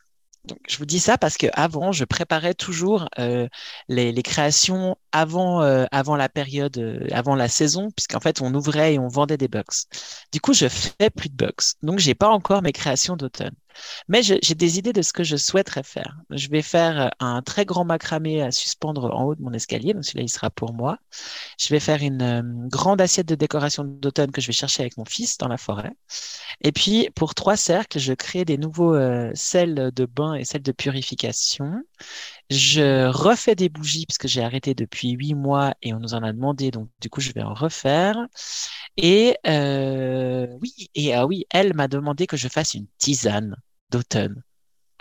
Je 0.70 0.78
vous 0.78 0.86
dis 0.86 1.00
ça 1.00 1.18
parce 1.18 1.36
que 1.36 1.48
avant, 1.54 1.92
je 1.92 2.06
préparais 2.06 2.54
toujours 2.54 3.10
euh, 3.18 3.48
les, 3.88 4.22
créations 4.22 4.98
avant, 5.12 5.64
euh, 5.64 5.86
la 5.92 6.30
période, 6.30 6.78
euh, 6.78 7.08
avant 7.12 7.34
la 7.34 7.48
saison, 7.48 7.90
puisqu'en 7.90 8.20
fait, 8.20 8.40
on 8.44 8.54
ouvrait 8.54 8.94
et 8.94 9.00
on 9.00 9.08
vendait 9.08 9.38
des 9.38 9.48
box. 9.48 9.88
Du 10.32 10.40
coup, 10.40 10.54
je 10.54 10.68
fais 10.68 11.10
plus 11.10 11.30
de 11.30 11.36
box. 11.36 11.78
Donc, 11.82 11.98
j'ai 11.98 12.14
pas 12.14 12.30
encore 12.30 12.62
mes 12.62 12.72
créations 12.72 13.16
d'automne. 13.16 13.56
Mais 14.08 14.22
j'ai 14.24 14.40
des 14.56 14.78
idées 14.80 14.94
de 14.94 15.02
ce 15.02 15.14
que 15.14 15.24
je 15.24 15.36
souhaiterais 15.36 15.84
faire. 15.84 16.18
Je 16.30 16.48
vais 16.50 16.62
faire 16.62 17.00
euh, 17.02 17.10
un 17.20 17.42
très 17.42 17.66
grand 17.66 17.86
macramé 17.86 18.42
à 18.42 18.52
suspendre 18.52 19.14
en 19.14 19.26
haut 19.26 19.36
de 19.36 19.42
mon 19.42 19.54
escalier. 19.54 19.94
Donc 19.94 20.06
celui-là, 20.06 20.24
il 20.24 20.30
sera 20.30 20.50
pour 20.50 20.74
moi. 20.74 20.98
Je 21.60 21.68
vais 21.70 21.80
faire 21.80 22.02
une 22.02 22.22
euh, 22.22 22.42
grande 22.70 23.02
assiette 23.02 23.28
de 23.28 23.36
décoration 23.36 23.84
d'automne 23.84 24.32
que 24.32 24.42
je 24.42 24.48
vais 24.48 24.54
chercher 24.54 24.84
avec 24.84 24.98
mon 24.98 25.06
fils 25.06 25.38
dans 25.38 25.48
la 25.48 25.58
forêt. 25.58 25.94
Et 26.62 26.72
puis, 26.72 27.10
pour 27.16 27.36
trois 27.36 27.58
cercles, 27.58 28.00
je 28.00 28.14
crée 28.14 28.46
des 28.46 28.58
nouveaux 28.58 28.96
euh, 28.96 29.32
sels 29.34 29.92
de 29.94 30.06
bain 30.06 30.36
et 30.36 30.46
sels 30.46 30.64
de 30.64 30.72
purification. 30.72 31.84
Je 32.50 33.08
refais 33.08 33.56
des 33.56 33.70
bougies 33.70 34.06
puisque 34.06 34.28
j'ai 34.28 34.44
arrêté 34.44 34.76
depuis 34.76 35.12
huit 35.12 35.34
mois 35.34 35.74
et 35.82 35.94
on 35.94 36.00
nous 36.00 36.14
en 36.14 36.24
a 36.24 36.32
demandé. 36.32 36.72
Donc, 36.72 36.90
du 37.02 37.10
coup, 37.10 37.22
je 37.22 37.32
vais 37.34 37.44
en 37.44 37.54
refaire. 37.54 38.18
Et 38.98 39.38
oui, 40.62 40.90
et 40.96 41.14
ah 41.14 41.26
oui, 41.26 41.46
elle 41.50 41.74
m'a 41.76 41.88
demandé 41.88 42.28
que 42.28 42.38
je 42.38 42.48
fasse 42.48 42.74
une 42.76 42.88
tisane 42.98 43.56
d'automne 43.90 44.44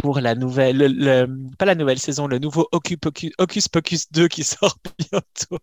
pour 0.05 0.21
la 0.21 0.35
nouvelle, 0.35 0.77
le, 0.77 1.27
pas 1.57 1.65
la 1.65 1.75
nouvelle 1.75 1.99
saison, 1.99 2.27
le 2.27 2.39
nouveau 2.39 2.69
Hocus 2.73 3.69
Pocus, 3.69 4.13
2 4.13 4.29
qui 4.29 4.45
sort 4.45 4.77
bientôt. 4.99 5.59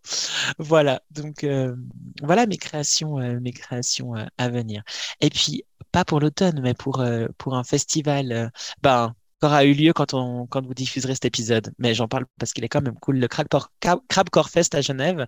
voilà, 0.58 1.00
donc 1.12 1.44
euh, 1.44 1.76
voilà 2.22 2.46
mes 2.46 2.56
créations, 2.56 3.20
euh, 3.20 3.38
mes 3.38 3.52
créations 3.52 4.16
euh, 4.16 4.24
à 4.38 4.48
venir. 4.48 4.82
Et 5.20 5.30
puis, 5.30 5.64
pas 5.92 6.04
pour 6.04 6.18
l'automne, 6.18 6.60
mais 6.60 6.74
pour, 6.74 7.04
pour 7.38 7.54
un 7.54 7.62
festival, 7.62 8.50
ben, 8.82 9.14
aura 9.42 9.64
eu 9.64 9.74
lieu 9.74 9.92
quand, 9.92 10.12
on, 10.12 10.46
quand 10.48 10.66
vous 10.66 10.74
diffuserez 10.74 11.14
cet 11.14 11.26
épisode. 11.26 11.72
Mais 11.78 11.94
j'en 11.94 12.08
parle 12.08 12.24
parce 12.40 12.52
qu'il 12.52 12.64
est 12.64 12.68
quand 12.68 12.82
même 12.82 12.98
cool. 12.98 13.18
Le 13.18 13.28
Crabcore 13.28 14.50
Fest 14.50 14.74
à 14.74 14.80
Genève. 14.80 15.26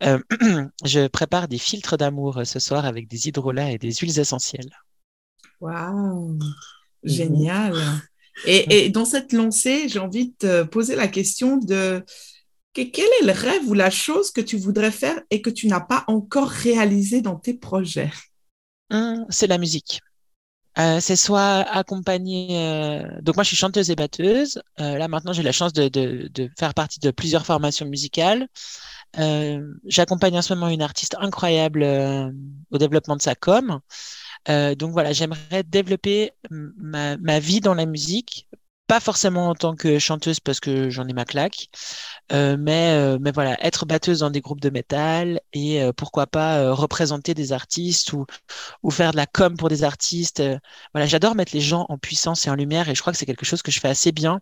je 0.00 1.08
prépare 1.08 1.48
des 1.48 1.58
filtres 1.58 1.96
d'amour 1.96 2.42
ce 2.44 2.60
soir 2.60 2.84
avec 2.84 3.08
des 3.08 3.26
hydrolats 3.26 3.72
et 3.72 3.78
des 3.78 3.92
huiles 3.94 4.20
essentielles. 4.20 4.70
Waouh 5.60 6.38
Génial. 7.04 7.74
Et, 8.46 8.88
dans 8.90 9.04
cette 9.04 9.32
lancée, 9.32 9.88
j'ai 9.88 10.00
envie 10.00 10.30
de 10.30 10.34
te 10.36 10.62
poser 10.64 10.96
la 10.96 11.06
question 11.06 11.56
de 11.56 12.04
quel 12.72 13.06
est 13.20 13.24
le 13.24 13.32
rêve 13.32 13.68
ou 13.68 13.74
la 13.74 13.90
chose 13.90 14.32
que 14.32 14.40
tu 14.40 14.56
voudrais 14.56 14.90
faire 14.90 15.20
et 15.30 15.40
que 15.40 15.50
tu 15.50 15.68
n'as 15.68 15.80
pas 15.80 16.04
encore 16.08 16.48
réalisé 16.48 17.22
dans 17.22 17.36
tes 17.36 17.54
projets? 17.54 18.10
Hum, 18.90 19.24
C'est 19.28 19.46
la 19.46 19.58
musique. 19.58 20.00
Euh, 20.76 20.98
c'est 20.98 21.16
soit 21.16 21.60
accompagner. 21.60 22.58
Euh, 22.58 23.20
donc 23.22 23.36
moi, 23.36 23.44
je 23.44 23.48
suis 23.48 23.56
chanteuse 23.56 23.90
et 23.90 23.94
batteuse. 23.94 24.60
Euh, 24.80 24.98
là 24.98 25.06
maintenant, 25.06 25.32
j'ai 25.32 25.44
la 25.44 25.52
chance 25.52 25.72
de, 25.72 25.88
de, 25.88 26.28
de, 26.34 26.50
faire 26.58 26.74
partie 26.74 26.98
de 26.98 27.12
plusieurs 27.12 27.46
formations 27.46 27.86
musicales. 27.86 28.48
J'accompagne 29.86 30.36
en 30.36 30.42
ce 30.42 30.54
moment 30.54 30.68
une 30.68 30.82
artiste 30.82 31.16
incroyable 31.20 31.84
au 32.72 32.78
développement 32.78 33.14
de 33.14 33.22
sa 33.22 33.36
com. 33.36 33.78
Euh, 34.48 34.74
donc 34.74 34.92
voilà, 34.92 35.12
j'aimerais 35.12 35.62
développer 35.64 36.32
ma, 36.50 37.16
ma, 37.16 37.38
vie 37.40 37.60
dans 37.60 37.74
la 37.74 37.86
musique, 37.86 38.48
pas 38.86 39.00
forcément 39.00 39.48
en 39.48 39.54
tant 39.54 39.74
que 39.74 39.98
chanteuse 39.98 40.40
parce 40.40 40.60
que 40.60 40.90
j'en 40.90 41.08
ai 41.08 41.12
ma 41.14 41.24
claque, 41.24 41.68
euh, 42.32 42.56
mais, 42.58 42.92
euh, 42.92 43.18
mais 43.20 43.32
voilà, 43.32 43.56
être 43.64 43.86
batteuse 43.86 44.20
dans 44.20 44.30
des 44.30 44.40
groupes 44.40 44.60
de 44.60 44.70
métal 44.70 45.40
et 45.52 45.82
euh, 45.82 45.92
pourquoi 45.92 46.26
pas 46.26 46.58
euh, 46.58 46.74
représenter 46.74 47.34
des 47.34 47.52
artistes 47.52 48.12
ou, 48.12 48.26
ou 48.82 48.90
faire 48.90 49.12
de 49.12 49.16
la 49.16 49.26
com 49.26 49.56
pour 49.56 49.68
des 49.68 49.84
artistes. 49.84 50.42
voilà, 50.92 51.06
j'adore 51.06 51.34
mettre 51.34 51.54
les 51.54 51.60
gens 51.62 51.86
en 51.88 51.98
puissance 51.98 52.46
et 52.46 52.50
en 52.50 52.54
lumière 52.54 52.88
et 52.88 52.94
je 52.94 53.00
crois 53.00 53.12
que 53.12 53.18
c'est 53.18 53.26
quelque 53.26 53.46
chose 53.46 53.62
que 53.62 53.70
je 53.70 53.80
fais 53.80 53.88
assez 53.88 54.12
bien. 54.12 54.40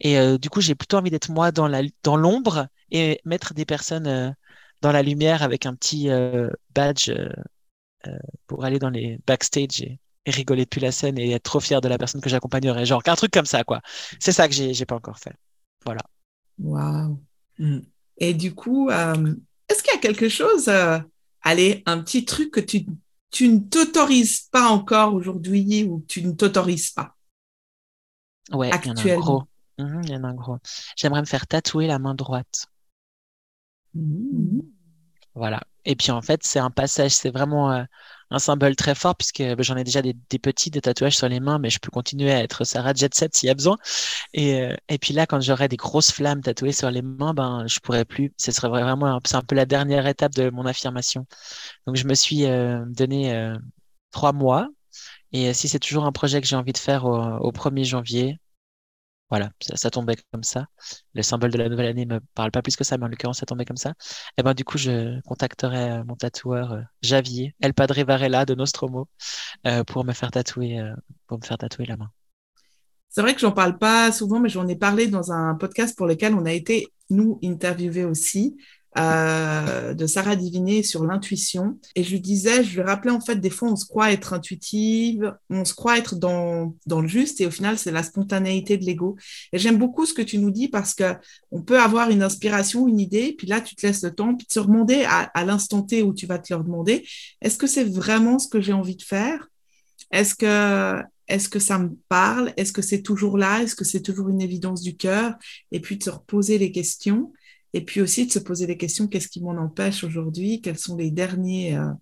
Et 0.00 0.38
du 0.38 0.50
coup, 0.50 0.60
j'ai 0.60 0.74
plutôt 0.76 0.98
envie 0.98 1.10
d'être 1.10 1.30
moi 1.30 1.50
dans 1.52 1.66
la 1.68 1.82
dans 2.04 2.16
l'ombre 2.16 2.68
et 2.92 3.20
mettre 3.24 3.54
des 3.54 3.64
personnes 3.64 4.36
dans 4.82 4.92
la 4.92 5.02
lumière 5.02 5.42
avec 5.42 5.66
un 5.66 5.74
petit 5.74 6.08
badge 6.74 7.10
pour 8.46 8.64
aller 8.64 8.78
dans 8.78 8.90
les 8.90 9.18
backstage 9.26 9.82
et, 9.82 9.98
rigoler 10.26 10.64
depuis 10.64 10.80
la 10.80 10.92
scène 10.92 11.18
et 11.18 11.30
être 11.30 11.44
trop 11.44 11.60
fier 11.60 11.80
de 11.80 11.88
la 11.88 11.96
personne 11.96 12.20
que 12.20 12.28
j'accompagnerai. 12.28 12.84
Genre, 12.84 13.02
un 13.06 13.14
truc 13.14 13.32
comme 13.32 13.46
ça, 13.46 13.64
quoi. 13.64 13.80
C'est 14.20 14.32
ça 14.32 14.46
que 14.46 14.54
j'ai, 14.54 14.84
pas 14.84 14.96
encore 14.96 15.18
fait. 15.18 15.34
Voilà. 15.86 16.02
Waouh. 16.58 17.18
Hmm. 17.58 17.80
Et 18.18 18.34
du 18.34 18.54
coup, 18.54 18.90
euh, 18.90 19.34
est-ce 19.68 19.82
qu'il 19.82 19.94
y 19.94 19.96
a 19.96 20.00
quelque 20.00 20.28
chose, 20.28 20.68
euh, 20.68 20.98
allez, 21.42 21.82
un 21.86 22.02
petit 22.02 22.24
truc 22.24 22.50
que 22.50 22.60
tu, 22.60 22.86
tu 23.30 23.48
ne 23.48 23.58
t'autorises 23.58 24.40
pas 24.50 24.68
encore 24.68 25.14
aujourd'hui 25.14 25.84
ou 25.84 26.00
que 26.00 26.06
tu 26.06 26.22
ne 26.22 26.32
t'autorises 26.32 26.90
pas? 26.90 27.16
Ouais, 28.52 28.70
il 28.84 28.86
y 28.86 28.90
en 28.90 28.96
a 28.96 29.00
un 29.00 29.18
gros. 29.18 29.44
Il 29.78 30.10
y 30.10 30.16
en 30.16 30.24
a 30.24 30.28
un 30.28 30.34
gros. 30.34 30.58
J'aimerais 30.96 31.20
me 31.20 31.26
faire 31.26 31.46
tatouer 31.46 31.86
la 31.86 31.98
main 31.98 32.14
droite. 32.14 32.66
Mmh. 33.94 34.60
Voilà. 35.34 35.62
Et 35.88 35.96
puis 35.96 36.10
en 36.12 36.20
fait, 36.20 36.42
c'est 36.44 36.58
un 36.58 36.70
passage, 36.70 37.12
c'est 37.12 37.30
vraiment 37.30 37.72
euh, 37.72 37.82
un 38.30 38.38
symbole 38.38 38.76
très 38.76 38.94
fort 38.94 39.16
puisque 39.16 39.42
bah, 39.42 39.62
j'en 39.62 39.76
ai 39.76 39.84
déjà 39.84 40.02
des, 40.02 40.14
petits, 40.14 40.70
des 40.70 40.82
tatouages 40.82 41.16
sur 41.16 41.28
les 41.30 41.40
mains, 41.40 41.58
mais 41.58 41.70
je 41.70 41.78
peux 41.80 41.90
continuer 41.90 42.30
à 42.30 42.42
être 42.42 42.64
Sarah 42.64 42.92
Jet 42.94 43.14
Set 43.14 43.34
s'il 43.34 43.46
y 43.48 43.50
a 43.50 43.54
besoin. 43.54 43.78
Et, 44.34 44.60
euh, 44.62 44.76
et 44.90 44.98
puis 44.98 45.14
là, 45.14 45.26
quand 45.26 45.40
j'aurai 45.40 45.66
des 45.68 45.78
grosses 45.78 46.12
flammes 46.12 46.42
tatouées 46.42 46.72
sur 46.72 46.90
les 46.90 47.00
mains, 47.02 47.32
ben 47.34 47.66
je 47.66 47.80
pourrais 47.80 48.04
plus. 48.04 48.34
Ce 48.36 48.52
serait 48.52 48.68
vraiment, 48.68 49.18
c'est 49.24 49.36
un 49.36 49.42
peu 49.42 49.54
la 49.54 49.64
dernière 49.66 50.06
étape 50.06 50.34
de 50.34 50.50
mon 50.50 50.66
affirmation. 50.66 51.26
Donc 51.86 51.96
je 51.96 52.06
me 52.06 52.14
suis 52.14 52.44
euh, 52.46 52.84
donné 52.86 53.54
trois 54.10 54.32
mois. 54.34 54.68
Et 55.32 55.54
si 55.54 55.68
c'est 55.68 55.78
toujours 55.78 56.04
un 56.06 56.12
projet 56.12 56.40
que 56.40 56.46
j'ai 56.46 56.56
envie 56.56 56.72
de 56.72 56.78
faire 56.78 57.04
au, 57.06 57.16
au 57.18 57.52
1er 57.52 57.84
janvier, 57.84 58.38
voilà, 59.30 59.50
ça, 59.60 59.90
tombait 59.90 60.16
comme 60.32 60.42
ça. 60.42 60.66
Le 61.14 61.22
symbole 61.22 61.50
de 61.50 61.58
la 61.58 61.68
nouvelle 61.68 61.86
année 61.86 62.06
me 62.06 62.20
parle 62.34 62.50
pas 62.50 62.62
plus 62.62 62.76
que 62.76 62.84
ça, 62.84 62.96
mais 62.96 63.04
en 63.04 63.08
l'occurrence, 63.08 63.38
ça 63.38 63.46
tombait 63.46 63.66
comme 63.66 63.76
ça. 63.76 63.90
Et 63.90 63.94
eh 64.38 64.42
ben, 64.42 64.54
du 64.54 64.64
coup, 64.64 64.78
je 64.78 65.20
contacterai 65.22 65.90
euh, 65.90 66.04
mon 66.04 66.16
tatoueur 66.16 66.72
euh, 66.72 66.80
Javier, 67.02 67.54
El 67.60 67.74
Padre 67.74 68.02
Varela 68.04 68.46
de 68.46 68.54
Nostromo, 68.54 69.06
euh, 69.66 69.84
pour 69.84 70.04
me 70.04 70.12
faire 70.12 70.30
tatouer, 70.30 70.80
pour 71.26 71.38
me 71.38 71.44
faire 71.44 71.58
tatouer 71.58 71.84
la 71.84 71.96
main. 71.96 72.10
C'est 73.10 73.20
vrai 73.20 73.34
que 73.34 73.40
j'en 73.40 73.52
parle 73.52 73.78
pas 73.78 74.12
souvent, 74.12 74.40
mais 74.40 74.48
j'en 74.48 74.66
ai 74.66 74.76
parlé 74.76 75.08
dans 75.08 75.32
un 75.32 75.54
podcast 75.54 75.96
pour 75.96 76.06
lequel 76.06 76.34
on 76.34 76.46
a 76.46 76.52
été, 76.52 76.88
nous, 77.10 77.38
interviewés 77.42 78.04
aussi, 78.04 78.56
de 78.96 80.06
Sarah 80.06 80.36
Diviné 80.36 80.82
sur 80.82 81.04
l'intuition. 81.04 81.78
Et 81.94 82.02
je 82.02 82.10
lui 82.10 82.20
disais, 82.20 82.64
je 82.64 82.76
lui 82.76 82.82
rappelais 82.82 83.12
en 83.12 83.20
fait, 83.20 83.36
des 83.36 83.50
fois, 83.50 83.70
on 83.70 83.76
se 83.76 83.86
croit 83.86 84.12
être 84.12 84.32
intuitive, 84.32 85.34
on 85.50 85.64
se 85.64 85.74
croit 85.74 85.98
être 85.98 86.16
dans, 86.16 86.74
dans 86.86 87.00
le 87.00 87.08
juste, 87.08 87.40
et 87.40 87.46
au 87.46 87.50
final, 87.50 87.78
c'est 87.78 87.92
la 87.92 88.02
spontanéité 88.02 88.76
de 88.76 88.84
l'ego. 88.84 89.16
Et 89.52 89.58
j'aime 89.58 89.78
beaucoup 89.78 90.06
ce 90.06 90.14
que 90.14 90.22
tu 90.22 90.38
nous 90.38 90.50
dis 90.50 90.68
parce 90.68 90.94
que 90.94 91.14
on 91.50 91.62
peut 91.62 91.80
avoir 91.80 92.10
une 92.10 92.22
inspiration, 92.22 92.88
une 92.88 93.00
idée, 93.00 93.34
puis 93.36 93.46
là, 93.46 93.60
tu 93.60 93.74
te 93.74 93.86
laisses 93.86 94.02
le 94.02 94.14
temps, 94.14 94.34
puis 94.34 94.46
te 94.46 94.58
demander 94.58 95.04
à, 95.04 95.30
à 95.34 95.44
l'instant 95.44 95.82
T 95.82 96.02
où 96.02 96.12
tu 96.12 96.26
vas 96.26 96.38
te 96.38 96.52
leur 96.52 96.64
demander, 96.64 97.06
est-ce 97.40 97.58
que 97.58 97.66
c'est 97.66 97.84
vraiment 97.84 98.38
ce 98.38 98.48
que 98.48 98.60
j'ai 98.60 98.72
envie 98.72 98.96
de 98.96 99.02
faire? 99.02 99.48
Est-ce 100.10 100.34
que 100.34 101.02
est-ce 101.28 101.50
que 101.50 101.58
ça 101.58 101.78
me 101.78 101.90
parle? 102.08 102.52
Est-ce 102.56 102.72
que 102.72 102.80
c'est 102.82 103.02
toujours 103.02 103.36
là? 103.36 103.62
Est-ce 103.62 103.76
que 103.76 103.84
c'est 103.84 104.00
toujours 104.00 104.30
une 104.30 104.40
évidence 104.40 104.80
du 104.82 104.96
cœur? 104.96 105.34
Et 105.72 105.80
puis 105.80 105.98
de 105.98 106.02
se 106.02 106.10
reposer 106.10 106.56
les 106.56 106.72
questions. 106.72 107.32
Et 107.74 107.84
puis 107.84 108.00
aussi 108.00 108.26
de 108.26 108.32
se 108.32 108.38
poser 108.38 108.66
des 108.66 108.76
questions, 108.76 109.06
qu'est-ce 109.06 109.28
qui 109.28 109.42
m'en 109.42 109.56
empêche 109.56 110.04
aujourd'hui? 110.04 110.60
Quels 110.60 110.78
sont 110.78 110.96
les 110.96 111.10
derniers... 111.10 111.76
Euh, 111.76 111.92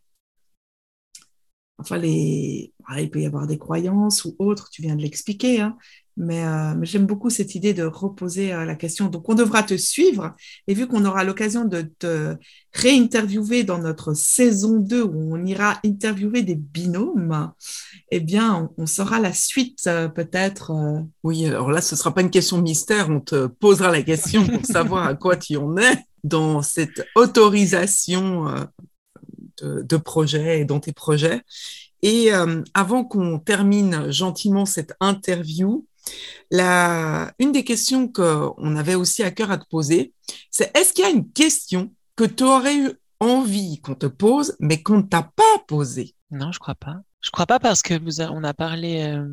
enfin, 1.78 1.98
les... 1.98 2.72
il 2.98 3.10
peut 3.10 3.20
y 3.20 3.26
avoir 3.26 3.46
des 3.46 3.58
croyances 3.58 4.24
ou 4.24 4.36
autres, 4.38 4.70
tu 4.70 4.82
viens 4.82 4.96
de 4.96 5.02
l'expliquer, 5.02 5.60
hein, 5.60 5.76
euh, 6.18 6.74
mais, 6.74 6.86
j'aime 6.86 7.06
beaucoup 7.06 7.30
cette 7.30 7.54
idée 7.54 7.74
de 7.74 7.84
reposer 7.84 8.52
euh, 8.52 8.64
la 8.64 8.74
question. 8.74 9.08
Donc, 9.08 9.28
on 9.28 9.34
devra 9.34 9.62
te 9.62 9.76
suivre. 9.76 10.34
Et 10.66 10.74
vu 10.74 10.86
qu'on 10.86 11.04
aura 11.04 11.24
l'occasion 11.24 11.64
de 11.64 11.82
te 11.98 12.36
réinterviewer 12.72 13.64
dans 13.64 13.78
notre 13.78 14.14
saison 14.14 14.78
2 14.78 15.02
où 15.02 15.34
on 15.34 15.44
ira 15.44 15.78
interviewer 15.84 16.42
des 16.42 16.54
binômes, 16.54 17.52
eh 18.10 18.20
bien, 18.20 18.70
on, 18.78 18.86
saura 18.86 19.20
la 19.20 19.32
suite 19.32 19.80
euh, 19.86 20.08
peut-être. 20.08 20.72
Oui, 21.22 21.46
alors 21.46 21.70
là, 21.70 21.80
ce 21.80 21.94
ne 21.94 21.98
sera 21.98 22.14
pas 22.14 22.22
une 22.22 22.30
question 22.30 22.62
mystère. 22.62 23.10
On 23.10 23.20
te 23.20 23.46
posera 23.46 23.90
la 23.90 24.02
question 24.02 24.46
pour 24.46 24.64
savoir 24.64 25.06
à 25.06 25.14
quoi 25.14 25.36
tu 25.36 25.56
en 25.56 25.76
es 25.76 25.98
dans 26.24 26.62
cette 26.62 27.06
autorisation 27.14 28.46
de, 29.62 29.82
de 29.82 29.96
projet 29.96 30.60
et 30.60 30.64
dans 30.64 30.80
tes 30.80 30.92
projets. 30.92 31.42
Et 32.02 32.30
avant 32.74 33.04
qu'on 33.04 33.38
termine 33.38 34.10
gentiment 34.10 34.66
cette 34.66 34.94
interview, 35.00 35.86
une 36.50 37.52
des 37.52 37.64
questions 37.64 38.08
qu'on 38.08 38.76
avait 38.76 38.94
aussi 38.94 39.22
à 39.22 39.30
cœur 39.30 39.50
à 39.50 39.58
te 39.58 39.66
poser, 39.68 40.12
c'est 40.50 40.76
est-ce 40.76 40.92
qu'il 40.92 41.04
y 41.04 41.08
a 41.08 41.10
une 41.10 41.30
question 41.30 41.92
que 42.16 42.24
tu 42.24 42.44
aurais 42.44 42.76
eu 42.76 42.92
envie 43.20 43.80
qu'on 43.80 43.94
te 43.94 44.06
pose, 44.06 44.56
mais 44.60 44.82
qu'on 44.82 44.98
ne 44.98 45.02
t'a 45.02 45.22
pas 45.22 45.64
posée? 45.66 46.14
Non, 46.30 46.52
je 46.52 46.58
crois 46.58 46.74
pas. 46.74 46.96
Je 47.20 47.30
crois 47.30 47.46
pas 47.46 47.58
parce 47.58 47.82
que 47.82 47.94
on 48.30 48.44
a 48.44 48.54
parlé, 48.54 49.02
euh, 49.02 49.26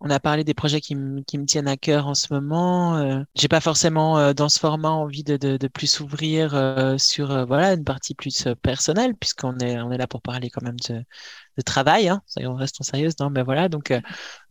on 0.00 0.10
a 0.10 0.20
parlé 0.20 0.44
des 0.44 0.54
projets 0.54 0.80
qui, 0.80 0.96
qui 1.26 1.38
me 1.38 1.44
tiennent 1.44 1.66
à 1.66 1.76
cœur 1.76 2.06
en 2.06 2.14
ce 2.14 2.32
moment. 2.32 2.96
Euh, 2.98 3.22
j'ai 3.34 3.48
pas 3.48 3.60
forcément 3.60 4.18
euh, 4.18 4.32
dans 4.32 4.48
ce 4.48 4.58
format 4.58 4.90
envie 4.90 5.24
de, 5.24 5.36
de, 5.36 5.56
de 5.56 5.68
plus 5.68 5.88
s'ouvrir 5.88 6.54
euh, 6.54 6.96
sur 6.98 7.46
voilà 7.46 7.72
une 7.72 7.84
partie 7.84 8.14
plus 8.14 8.46
personnelle 8.62 9.16
puisqu'on 9.16 9.58
est 9.58 9.80
on 9.80 9.90
est 9.90 9.98
là 9.98 10.06
pour 10.06 10.22
parler 10.22 10.50
quand 10.50 10.62
même 10.62 10.78
de, 10.88 11.02
de 11.56 11.62
travail. 11.62 12.08
Hein, 12.08 12.22
on 12.36 12.54
reste 12.54 12.80
en 12.80 12.84
sérieuse, 12.84 13.14
non 13.18 13.30
Mais 13.30 13.42
voilà 13.42 13.68
donc 13.68 13.92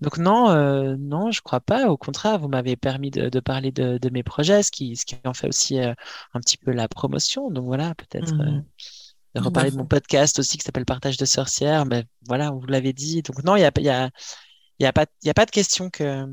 donc 0.02 0.18
non 0.18 0.98
non 0.98 1.32
je 1.32 1.42
crois 1.42 1.62
pas. 1.62 1.88
Au 1.88 1.98
contraire, 1.98 2.40
vous 2.40 2.50
m'avez 2.50 2.76
permis 2.76 3.12
de, 3.12 3.30
de 3.30 3.40
parler 3.40 3.72
de, 3.72 3.98
de, 3.98 4.10
mes 4.10 4.24
projets, 4.24 4.64
ce 4.64 4.72
qui 4.72 4.98
ce 4.98 5.06
qui 5.06 5.16
en 5.24 5.34
fait 5.34 5.48
aussi 5.48 5.80
un 5.80 5.96
petit 6.42 6.58
peu 6.58 6.72
la 6.72 6.90
promotion. 6.90 7.50
Donc 7.52 7.66
voilà 7.66 7.96
peut-être. 7.96 8.34
Mmh 8.34 8.64
de 9.36 9.42
reparler 9.42 9.72
de 9.72 9.78
mon 9.78 9.86
podcast 9.86 10.40
aussi 10.40 10.58
qui 10.58 10.64
s'appelle 10.64 10.86
Partage 10.86 11.18
de 11.18 11.26
sorcières. 11.26 11.86
Mais 11.86 12.06
voilà, 12.26 12.52
on 12.52 12.58
vous 12.58 12.66
l'avait 12.68 12.94
dit. 12.94 13.22
Donc 13.22 13.44
non, 13.44 13.56
il 13.56 13.62
y 13.62 13.66
a, 13.66 13.72
y, 13.78 13.90
a, 13.90 14.10
y, 14.80 14.86
a 14.86 14.94
pas, 14.94 15.06
y 15.24 15.30
a 15.30 15.34
pas 15.34 15.46
de 15.46 15.52
question 15.52 15.90
que, 15.90 16.26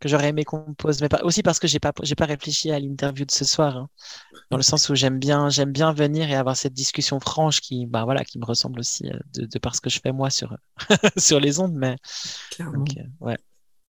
que 0.00 0.08
j'aurais 0.08 0.28
aimé 0.28 0.44
qu'on 0.44 0.66
me 0.68 0.74
pose. 0.74 1.00
Mais 1.00 1.08
pas, 1.08 1.22
aussi 1.22 1.42
parce 1.42 1.58
que 1.58 1.68
j'ai 1.68 1.78
pas, 1.78 1.92
j'ai 2.02 2.14
pas 2.14 2.26
réfléchi 2.26 2.70
à 2.70 2.78
l'interview 2.78 3.24
de 3.24 3.30
ce 3.30 3.44
soir. 3.44 3.76
Hein. 3.76 3.88
dans 4.50 4.56
le 4.56 4.62
sens 4.62 4.88
où 4.88 4.94
j'aime 4.94 5.18
bien, 5.18 5.50
j'aime 5.50 5.72
bien 5.72 5.92
venir 5.92 6.30
et 6.30 6.34
avoir 6.34 6.56
cette 6.56 6.72
discussion 6.72 7.20
franche 7.20 7.60
qui, 7.60 7.86
bah 7.86 8.04
voilà, 8.04 8.24
qui 8.24 8.38
me 8.38 8.44
ressemble 8.44 8.80
aussi 8.80 9.08
euh, 9.08 9.18
de, 9.34 9.46
de 9.46 9.58
par 9.58 9.76
ce 9.76 9.80
que 9.80 9.90
je 9.90 10.00
fais 10.00 10.12
moi 10.12 10.30
sur, 10.30 10.56
sur 11.16 11.38
les 11.38 11.60
ondes. 11.60 11.74
Mais, 11.74 11.96
Clairement. 12.50 12.84
Euh, 12.96 13.02
ouais. 13.20 13.38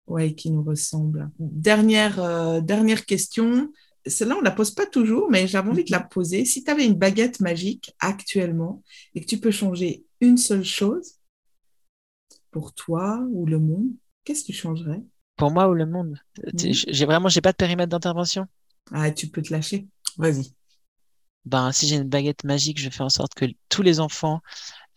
Ouais, 0.08 0.34
qui 0.34 0.50
nous 0.50 0.63
ressemble. 0.63 1.30
Dernière, 1.38 2.20
euh, 2.20 2.62
dernière 2.62 3.06
question 3.06 3.72
celle-là, 4.06 4.36
on 4.36 4.39
ne 4.39 4.46
la 4.46 4.52
pose 4.52 4.72
pas 4.72 4.86
toujours, 4.86 5.30
mais 5.30 5.46
j'avais 5.46 5.70
envie 5.70 5.84
de 5.84 5.92
la 5.92 6.00
poser. 6.00 6.46
Si 6.46 6.63
tu 6.63 6.72
avais 6.72 6.86
une 6.86 6.96
baguette 6.96 7.42
magique 7.42 7.94
actuellement 8.00 8.82
et 9.13 9.22
que 9.22 9.26
tu 9.26 9.39
peux 9.39 9.52
changer 9.52 10.06
une 10.22 10.38
seule 10.38 10.63
chose 10.63 11.19
pour 12.52 12.74
toi 12.74 13.26
ou 13.32 13.46
le 13.46 13.60
monde, 13.60 13.88
qu'est-ce 14.24 14.42
que 14.42 14.48
tu 14.48 14.54
changerais 14.54 15.04
Pour 15.36 15.52
moi 15.52 15.68
ou 15.70 15.74
le 15.74 15.86
monde? 15.86 16.20
J'ai 16.56 17.06
vraiment, 17.06 17.30
j'ai 17.30 17.42
pas 17.42 17.52
de 17.52 17.58
périmètre 17.58 17.90
d'intervention. 17.90 18.48
Ah, 18.92 19.12
tu 19.12 19.28
peux 19.28 19.42
te 19.42 19.54
lâcher. 19.54 19.88
Vas-y. 20.18 20.54
Ben, 21.46 21.72
si 21.72 21.88
j'ai 21.88 21.96
une 21.96 22.10
baguette 22.10 22.44
magique, 22.44 22.80
je 22.80 22.90
fais 22.90 23.04
en 23.04 23.10
sorte 23.10 23.34
que 23.34 23.46
tous 23.70 23.82
les 23.82 24.00
enfants 24.00 24.42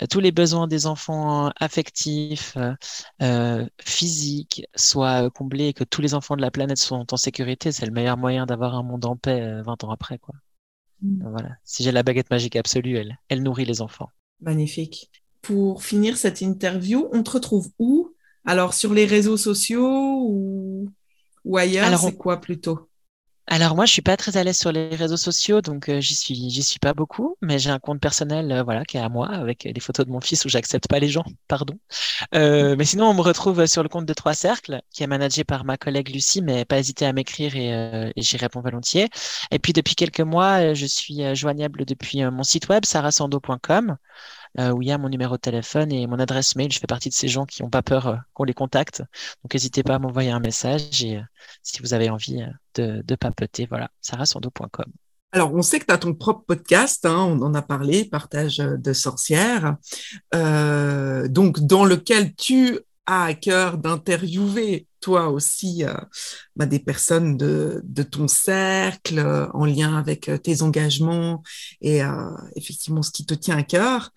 euh, 0.02 0.06
tous 0.06 0.20
les 0.20 0.32
besoins 0.32 0.66
des 0.66 0.86
enfants 0.86 1.50
affectifs, 1.56 2.56
euh, 2.56 2.74
euh, 3.22 3.66
physiques 3.80 4.64
soient 4.74 5.30
comblés 5.30 5.68
et 5.68 5.72
que 5.72 5.84
tous 5.84 6.00
les 6.00 6.14
enfants 6.14 6.36
de 6.36 6.42
la 6.42 6.50
planète 6.50 6.78
sont 6.78 7.12
en 7.12 7.16
sécurité, 7.16 7.72
c'est 7.72 7.86
le 7.86 7.92
meilleur 7.92 8.16
moyen 8.16 8.46
d'avoir 8.46 8.74
un 8.74 8.82
monde 8.82 9.04
en 9.04 9.16
paix 9.16 9.62
20 9.62 9.84
ans 9.84 9.90
après. 9.90 10.18
Quoi. 10.18 10.34
Mm. 11.02 11.28
Voilà. 11.30 11.50
Si 11.64 11.82
j'ai 11.82 11.92
la 11.92 12.02
baguette 12.02 12.30
magique 12.30 12.56
absolue, 12.56 12.96
elle, 12.96 13.18
elle 13.28 13.42
nourrit 13.42 13.64
les 13.64 13.80
enfants. 13.82 14.08
Magnifique. 14.40 15.10
Pour 15.42 15.84
finir 15.84 16.16
cette 16.16 16.40
interview, 16.40 17.08
on 17.12 17.22
te 17.22 17.30
retrouve 17.32 17.70
où? 17.78 18.14
Alors 18.44 18.74
sur 18.74 18.94
les 18.94 19.06
réseaux 19.06 19.36
sociaux 19.36 20.26
ou, 20.28 20.88
ou 21.44 21.56
ailleurs 21.58 21.98
C'est 21.98 22.16
quoi 22.16 22.40
plutôt? 22.40 22.88
Alors 23.48 23.74
moi, 23.74 23.86
je 23.86 23.92
suis 23.92 24.02
pas 24.02 24.16
très 24.16 24.36
à 24.36 24.44
l'aise 24.44 24.56
sur 24.56 24.70
les 24.72 24.94
réseaux 24.94 25.16
sociaux, 25.16 25.60
donc 25.60 25.88
euh, 25.88 26.00
j'y 26.00 26.14
suis, 26.14 26.48
j'y 26.48 26.62
suis 26.62 26.78
pas 26.78 26.94
beaucoup. 26.94 27.36
Mais 27.42 27.58
j'ai 27.58 27.70
un 27.70 27.80
compte 27.80 28.00
personnel, 28.00 28.50
euh, 28.52 28.62
voilà, 28.62 28.84
qui 28.84 28.96
est 28.96 29.00
à 29.00 29.08
moi, 29.08 29.28
avec 29.28 29.66
des 29.66 29.80
photos 29.80 30.06
de 30.06 30.12
mon 30.12 30.20
fils 30.20 30.44
où 30.44 30.48
j'accepte 30.48 30.88
pas 30.88 31.00
les 31.00 31.08
gens, 31.08 31.24
pardon. 31.48 31.74
Euh, 32.34 32.76
mais 32.78 32.84
sinon, 32.84 33.06
on 33.10 33.14
me 33.14 33.20
retrouve 33.20 33.66
sur 33.66 33.82
le 33.82 33.88
compte 33.88 34.06
de 34.06 34.14
Trois 34.14 34.34
Cercles, 34.34 34.80
qui 34.92 35.02
est 35.02 35.06
managé 35.08 35.44
par 35.44 35.64
ma 35.64 35.76
collègue 35.76 36.08
Lucie, 36.10 36.40
mais 36.40 36.64
pas 36.64 36.78
hésiter 36.78 37.04
à 37.04 37.12
m'écrire 37.12 37.56
et, 37.56 38.12
et 38.16 38.22
j'y 38.22 38.36
réponds 38.36 38.60
volontiers. 38.62 39.08
Et 39.50 39.58
puis 39.58 39.72
depuis 39.72 39.96
quelques 39.96 40.20
mois, 40.20 40.72
je 40.74 40.86
suis 40.86 41.34
joignable 41.34 41.84
depuis 41.84 42.24
mon 42.24 42.44
site 42.44 42.68
web 42.68 42.84
sarasando.com. 42.86 43.96
Euh, 44.58 44.70
où 44.70 44.82
il 44.82 44.88
y 44.88 44.92
a 44.92 44.98
mon 44.98 45.08
numéro 45.08 45.36
de 45.36 45.40
téléphone 45.40 45.90
et 45.92 46.06
mon 46.06 46.18
adresse 46.18 46.56
mail. 46.56 46.70
Je 46.70 46.78
fais 46.78 46.86
partie 46.86 47.08
de 47.08 47.14
ces 47.14 47.28
gens 47.28 47.46
qui 47.46 47.62
n'ont 47.62 47.70
pas 47.70 47.82
peur 47.82 48.06
euh, 48.06 48.16
qu'on 48.34 48.44
les 48.44 48.52
contacte. 48.52 49.02
Donc 49.42 49.54
n'hésitez 49.54 49.82
pas 49.82 49.94
à 49.94 49.98
m'envoyer 49.98 50.30
un 50.30 50.40
message 50.40 51.02
et 51.02 51.16
euh, 51.16 51.22
si 51.62 51.80
vous 51.80 51.94
avez 51.94 52.10
envie 52.10 52.44
de, 52.74 53.02
de 53.02 53.14
papoter, 53.14 53.66
voilà, 53.66 53.88
sarasando.com. 54.02 54.84
Alors, 55.34 55.54
on 55.54 55.62
sait 55.62 55.78
que 55.78 55.86
tu 55.86 55.94
as 55.94 55.96
ton 55.96 56.12
propre 56.12 56.44
podcast, 56.46 57.06
hein, 57.06 57.16
on 57.16 57.40
en 57.40 57.54
a 57.54 57.62
parlé, 57.62 58.04
Partage 58.04 58.58
de 58.58 58.92
sorcières, 58.92 59.76
donc 60.34 61.60
dans 61.60 61.86
lequel 61.86 62.34
tu 62.34 62.78
à 63.06 63.34
cœur 63.34 63.78
d'interviewer 63.78 64.86
toi 65.02 65.28
aussi 65.28 65.84
euh, 65.84 65.94
bah, 66.56 66.64
des 66.64 66.78
personnes 66.78 67.36
de, 67.36 67.82
de 67.84 68.02
ton 68.02 68.28
cercle 68.28 69.18
euh, 69.18 69.46
en 69.52 69.66
lien 69.66 69.98
avec 69.98 70.28
euh, 70.28 70.38
tes 70.38 70.62
engagements 70.62 71.42
et 71.82 72.00
effectivement 72.56 73.02
ce 73.02 73.10
qui 73.10 73.26
te 73.26 73.34
tient 73.34 73.58
à 73.58 73.62
cœur. 73.62 74.10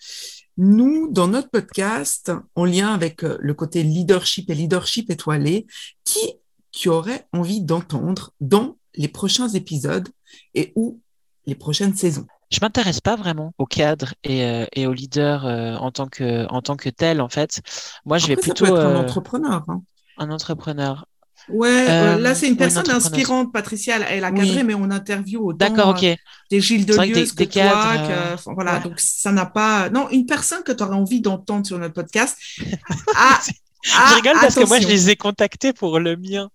Nous, 0.58 1.12
dans 1.12 1.28
notre 1.28 1.50
podcast, 1.50 2.32
en 2.54 2.63
lien 2.63 2.93
avec 2.93 3.24
le 3.24 3.54
côté 3.54 3.84
leadership 3.84 4.50
et 4.50 4.56
leadership 4.56 5.10
étoilé, 5.10 5.67
qui 6.06 6.36
tu 6.71 6.88
aurais 6.88 7.28
envie 7.34 7.62
d'entendre 7.62 8.32
dans 8.39 8.78
les 8.93 9.10
prochains 9.10 9.50
épisodes 9.50 10.08
et 10.54 10.71
ou 10.76 11.02
les 11.45 11.56
prochaines 11.56 11.95
saisons? 11.95 12.28
Je 12.51 12.60
m'intéresse 12.62 13.01
pas 13.01 13.15
vraiment 13.15 13.53
au 13.58 13.65
cadre 13.65 14.13
et, 14.23 14.65
et 14.73 14.88
au 14.88 14.93
leader 14.93 15.45
en 15.81 15.91
tant 15.91 16.08
que 16.08 16.47
en 16.49 16.62
tant 16.62 16.75
que 16.75 16.89
tel 16.89 17.21
en 17.21 17.29
fait. 17.29 17.62
Moi, 18.05 18.17
je 18.17 18.27
vais 18.27 18.36
plutôt 18.36 18.65
ça 18.65 18.71
peut 18.71 18.77
être 18.77 18.86
un 18.86 18.95
entrepreneur. 18.95 19.63
Hein. 19.67 19.81
Un 20.17 20.31
entrepreneur. 20.31 21.05
Ouais, 21.49 21.86
euh, 21.89 22.17
là 22.17 22.34
c'est 22.34 22.47
une 22.47 22.58
personne 22.58 22.89
inspirante, 22.89 23.53
Patricia, 23.53 23.99
elle, 24.10 24.23
a 24.23 24.31
cadré, 24.31 24.63
mais 24.63 24.73
on 24.73 24.89
interview 24.89 25.49
autant 25.49 25.58
D'accord, 25.58 25.89
ok. 25.89 26.03
Euh, 26.03 26.15
des 26.49 26.60
Gilles 26.60 26.86
Deleuze 26.86 27.34
que 27.34 27.38
des 27.38 27.47
toi, 27.47 27.62
cadres, 27.62 28.38
que, 28.38 28.53
voilà, 28.53 28.79
donc 28.79 28.99
ça 28.99 29.31
n'a 29.31 29.45
pas... 29.45 29.89
Non, 29.89 30.10
une 30.10 30.25
personne 30.25 30.63
que 30.63 30.71
tu 30.71 30.84
aurais 30.84 30.95
envie 30.95 31.21
d'entendre 31.21 31.65
sur 31.65 31.77
notre 31.77 31.93
podcast. 31.93 32.38
ah, 33.15 33.39
je 33.84 34.15
rigole 34.15 34.38
parce 34.41 34.55
que 34.55 34.67
moi 34.67 34.79
je 34.79 34.88
les 34.88 35.12
ai 35.12 35.15
contactés 35.15 35.71
pour 35.71 35.99
le 35.99 36.15
mien. 36.15 36.49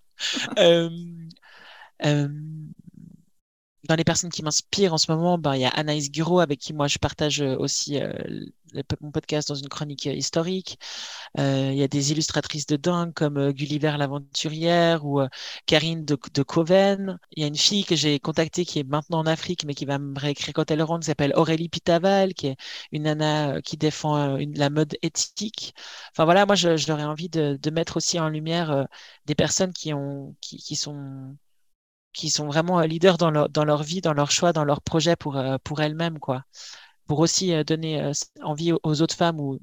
Euh, 3.80 3.84
euh, 3.84 3.88
dans 3.88 3.96
les 3.96 4.04
personnes 4.04 4.30
qui 4.30 4.42
m'inspirent 4.42 4.94
en 4.94 4.98
ce 4.98 5.10
moment, 5.10 5.38
ben, 5.38 5.54
il 5.54 5.60
y 5.62 5.64
a 5.64 5.70
Anaïs 5.70 6.10
Guro 6.10 6.40
avec 6.40 6.60
qui 6.60 6.72
moi 6.72 6.88
je 6.88 6.98
partage 6.98 7.40
euh, 7.42 7.56
aussi 7.58 8.00
euh, 8.00 8.12
mon 9.00 9.10
podcast 9.10 9.48
dans 9.48 9.54
une 9.54 9.68
chronique 9.68 10.06
euh, 10.06 10.12
historique. 10.12 10.78
Il 11.38 11.74
y 11.74 11.82
a 11.82 11.88
des 11.88 12.12
illustratrices 12.12 12.66
de 12.66 12.76
dingue 12.76 13.12
comme 13.14 13.52
Gulliver 13.52 13.94
l'aventurière 13.98 15.04
ou 15.06 15.20
Karine 15.66 16.04
de, 16.04 16.42
Coven. 16.42 17.18
Il 17.32 17.42
y 17.42 17.44
a 17.44 17.48
une 17.48 17.56
fille 17.56 17.84
que 17.84 17.96
j'ai 17.96 18.18
contactée 18.20 18.64
qui 18.64 18.80
est 18.80 18.84
maintenant 18.84 19.20
en 19.20 19.26
Afrique 19.26 19.64
mais 19.64 19.74
qui 19.74 19.84
va 19.84 19.98
me 19.98 20.18
réécrire 20.18 20.54
quand 20.54 20.70
elle 20.70 20.82
rentre, 20.82 21.00
qui 21.00 21.06
s'appelle 21.06 21.32
Aurélie 21.36 21.68
Pitaval, 21.68 22.34
qui 22.34 22.48
est 22.48 22.56
une 22.92 23.04
nana 23.04 23.60
qui 23.62 23.76
défend 23.76 24.38
la 24.38 24.70
mode 24.70 24.96
éthique. 25.02 25.74
Enfin 26.12 26.24
voilà, 26.24 26.46
moi 26.46 26.54
j'aurais 26.56 27.04
envie 27.04 27.28
de, 27.28 27.58
de, 27.60 27.70
mettre 27.70 27.96
aussi 27.96 28.18
en 28.20 28.28
lumière 28.28 28.86
des 29.26 29.34
personnes 29.34 29.72
qui 29.72 29.94
ont 29.94 30.36
qui, 30.40 30.58
qui 30.58 30.76
sont 30.76 31.36
qui 32.12 32.30
sont 32.30 32.46
vraiment 32.46 32.80
leaders 32.80 33.18
dans 33.18 33.30
leur, 33.30 33.48
dans 33.48 33.64
leur 33.64 33.82
vie, 33.82 34.00
dans 34.00 34.14
leur 34.14 34.30
choix, 34.30 34.52
dans 34.52 34.64
leur 34.64 34.82
projet 34.82 35.16
pour, 35.16 35.42
pour 35.64 35.80
elles-mêmes, 35.80 36.18
quoi. 36.18 36.44
Pour 37.06 37.20
aussi 37.20 37.52
donner 37.64 38.12
envie 38.42 38.72
aux 38.72 39.02
autres 39.02 39.16
femmes 39.16 39.40
ou 39.40 39.58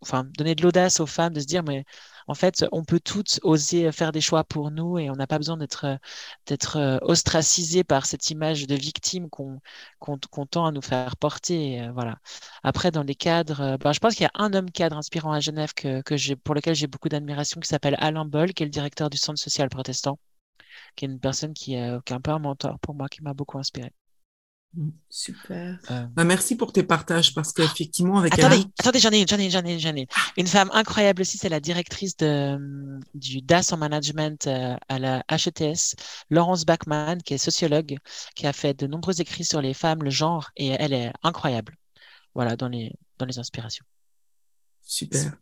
enfin, 0.00 0.24
donner 0.24 0.54
de 0.54 0.62
l'audace 0.62 1.00
aux 1.00 1.06
femmes 1.06 1.32
de 1.32 1.40
se 1.40 1.46
dire, 1.46 1.62
mais 1.62 1.84
en 2.28 2.34
fait, 2.34 2.64
on 2.72 2.84
peut 2.84 3.00
toutes 3.00 3.40
oser 3.42 3.90
faire 3.92 4.12
des 4.12 4.20
choix 4.20 4.44
pour 4.44 4.70
nous 4.70 4.98
et 4.98 5.10
on 5.10 5.14
n'a 5.16 5.26
pas 5.26 5.38
besoin 5.38 5.56
d'être 5.56 5.98
d'être 6.46 6.76
euh, 6.76 6.98
ostracisé 7.02 7.84
par 7.84 8.06
cette 8.06 8.30
image 8.30 8.66
de 8.66 8.74
victime 8.74 9.28
qu'on 9.30 9.60
qu'on 9.98 10.46
tend 10.46 10.66
à 10.66 10.72
nous 10.72 10.82
faire 10.82 11.16
porter. 11.16 11.80
Euh, 11.82 11.92
voilà. 11.92 12.18
Après, 12.62 12.90
dans 12.90 13.02
les 13.02 13.14
cadres, 13.14 13.60
euh, 13.60 13.76
ben, 13.78 13.92
je 13.92 14.00
pense 14.00 14.14
qu'il 14.14 14.24
y 14.24 14.26
a 14.26 14.30
un 14.34 14.52
homme 14.54 14.70
cadre 14.70 14.96
inspirant 14.96 15.32
à 15.32 15.40
Genève 15.40 15.72
que, 15.74 16.02
que 16.02 16.16
j'ai, 16.16 16.36
pour 16.36 16.54
lequel 16.54 16.74
j'ai 16.74 16.86
beaucoup 16.86 17.08
d'admiration, 17.08 17.60
qui 17.60 17.68
s'appelle 17.68 17.96
Alain 17.98 18.24
Boll, 18.24 18.52
qui 18.54 18.62
est 18.62 18.66
le 18.66 18.70
directeur 18.70 19.10
du 19.10 19.16
Centre 19.18 19.40
social 19.40 19.68
protestant, 19.68 20.18
qui 20.96 21.04
est 21.04 21.08
une 21.08 21.20
personne 21.20 21.54
qui, 21.54 21.72
qui 21.72 21.74
est 21.74 22.12
un 22.12 22.20
peu 22.20 22.30
un 22.30 22.38
mentor 22.38 22.78
pour 22.80 22.94
moi, 22.94 23.08
qui 23.08 23.22
m'a 23.22 23.34
beaucoup 23.34 23.58
inspiré. 23.58 23.92
Mm, 24.74 24.90
super. 25.10 25.78
Euh. 25.90 26.06
Bah, 26.14 26.24
merci 26.24 26.56
pour 26.56 26.72
tes 26.72 26.82
partages 26.82 27.34
parce 27.34 27.52
qu'effectivement, 27.52 28.18
avec 28.18 28.32
Attendez, 28.38 28.64
attendez 28.78 29.00
j'en 29.00 29.10
ai 29.10 29.20
une, 29.20 29.28
j'en 29.28 29.38
ai 29.38 29.44
une, 29.44 29.50
j'en 29.50 29.64
ai 29.64 29.74
une, 29.74 29.78
j'en 29.78 29.94
ai 29.94 30.06
une. 30.36 30.46
femme 30.46 30.70
incroyable 30.72 31.22
aussi, 31.22 31.36
c'est 31.36 31.50
la 31.50 31.60
directrice 31.60 32.16
de, 32.16 32.58
du 33.14 33.42
DAS 33.42 33.72
en 33.72 33.76
management 33.76 34.46
euh, 34.46 34.74
à 34.88 34.98
la 34.98 35.22
HETS, 35.28 35.94
Laurence 36.30 36.64
Bachmann, 36.64 37.22
qui 37.22 37.34
est 37.34 37.38
sociologue, 37.38 37.98
qui 38.34 38.46
a 38.46 38.52
fait 38.52 38.78
de 38.78 38.86
nombreux 38.86 39.20
écrits 39.20 39.44
sur 39.44 39.60
les 39.60 39.74
femmes, 39.74 40.02
le 40.02 40.10
genre, 40.10 40.50
et 40.56 40.68
elle 40.68 40.94
est 40.94 41.12
incroyable. 41.22 41.76
Voilà, 42.34 42.56
dans 42.56 42.68
les, 42.68 42.92
dans 43.18 43.26
les 43.26 43.38
inspirations. 43.38 43.84
Super. 44.80 45.32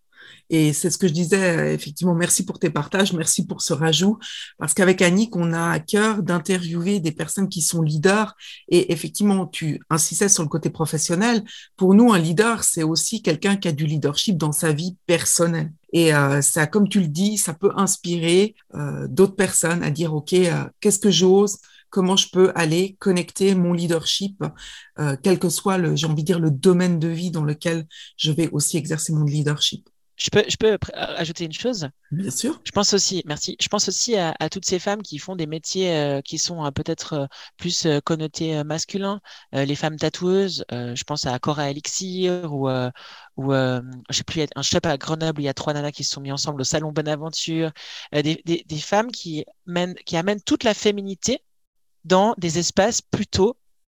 Et 0.51 0.73
c'est 0.73 0.91
ce 0.91 0.99
que 0.99 1.07
je 1.07 1.13
disais, 1.13 1.59
euh, 1.59 1.73
effectivement, 1.73 2.15
merci 2.15 2.45
pour 2.45 2.59
tes 2.59 2.71
partages, 2.71 3.13
merci 3.13 3.47
pour 3.47 3.63
ce 3.63 3.73
rajout, 3.73 4.19
parce 4.59 4.75
qu'avec 4.75 5.01
Annick, 5.01 5.37
on 5.37 5.53
a 5.53 5.71
à 5.71 5.79
cœur 5.79 6.23
d'interviewer 6.25 6.99
des 6.99 7.13
personnes 7.13 7.49
qui 7.49 7.63
sont 7.63 7.83
leaders. 7.83 8.35
Et 8.69 8.93
effectivement, 8.93 9.47
tu 9.47 9.81
insistais 9.91 10.29
sur 10.29 10.43
le 10.43 10.49
côté 10.49 10.69
professionnel. 10.69 11.45
Pour 11.77 11.95
nous, 11.95 12.13
un 12.13 12.19
leader, 12.19 12.65
c'est 12.65 12.83
aussi 12.83 13.23
quelqu'un 13.23 13.57
qui 13.57 13.69
a 13.69 13.73
du 13.73 13.87
leadership 13.87 14.37
dans 14.37 14.53
sa 14.53 14.73
vie 14.73 14.97
personnelle. 15.07 15.73
Et 15.93 16.13
euh, 16.15 16.43
ça, 16.43 16.67
comme 16.67 16.89
tu 16.89 17.01
le 17.01 17.09
dis, 17.09 17.39
ça 17.39 17.55
peut 17.55 17.73
inspirer 17.77 18.55
euh, 18.75 19.07
d'autres 19.09 19.37
personnes 19.37 19.83
à 19.85 19.91
dire, 19.91 20.15
OK, 20.15 20.35
qu'est-ce 20.81 20.99
que 20.99 21.11
j'ose? 21.11 21.59
Comment 21.91 22.17
je 22.17 22.29
peux 22.31 22.53
aller 22.55 22.97
connecter 23.01 23.57
mon 23.57 23.73
leadership, 23.73 24.45
quel 25.25 25.41
que 25.41 25.49
soit 25.49 25.77
le, 25.77 25.97
j'ai 25.97 26.07
envie 26.07 26.23
de 26.23 26.27
dire, 26.27 26.39
le 26.39 26.53
domaine 26.53 27.01
de 27.01 27.09
vie 27.09 27.33
dans 27.33 27.43
lequel 27.43 27.85
je 28.17 28.31
vais 28.31 28.49
aussi 28.53 28.77
exercer 28.77 29.13
mon 29.13 29.25
leadership? 29.25 29.89
Je 30.21 30.29
peux, 30.29 30.45
je 30.47 30.57
peux 30.57 30.77
ajouter 30.93 31.47
une 31.47 31.53
chose? 31.53 31.89
Bien 32.11 32.31
sûr. 32.31 32.61
Je 32.65 32.73
pense 32.73 32.93
aussi, 32.93 33.23
merci. 33.25 33.57
Je 33.59 33.69
pense 33.69 33.89
aussi 33.89 34.17
à, 34.17 34.35
toutes 34.51 34.67
ces 34.67 34.79
femmes 34.79 35.01
qui 35.01 35.19
font 35.19 35.35
des 35.35 35.47
métiers 35.47 35.97
euh, 35.97 36.21
qui 36.21 36.37
sont 36.37 36.63
euh, 36.63 36.71
peut-être 36.71 37.13
euh, 37.15 37.27
plus 37.57 37.87
connotés 38.05 38.63
masculins. 38.65 39.21
les 39.53 39.75
femmes 39.75 39.97
tatoueuses, 39.97 40.65
je 40.71 41.05
pense 41.05 41.27
à 41.27 41.39
Cora 41.39 41.71
Elixir 41.71 42.53
ou, 42.53 42.69
ou 42.69 43.53
je 43.53 43.83
sais 44.11 44.25
plus, 44.25 44.43
un 44.55 44.81
pas 44.81 44.91
à 44.91 44.97
Grenoble, 44.99 45.41
il 45.41 45.45
y 45.45 45.49
a 45.49 45.55
trois 45.55 45.73
nanas 45.73 45.93
qui 45.93 46.05
se 46.05 46.13
sont 46.13 46.21
mis 46.21 46.33
ensemble 46.33 46.61
au 46.61 46.65
salon 46.65 46.93
Bonaventure. 46.93 47.73
Des, 48.13 48.23
des, 48.23 48.65
des, 48.67 48.79
femmes 48.79 49.11
qui, 49.11 49.45
mènent, 49.67 49.95
qui 50.07 50.17
amènent 50.17 50.43
toute 50.43 50.65
la 50.65 50.75
féminité 50.75 51.43
dans 52.05 52.35
des 52.39 52.59
espaces 52.59 53.01
plutôt 53.01 53.57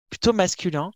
plutôt 0.09 0.33
masculins, 0.33 0.91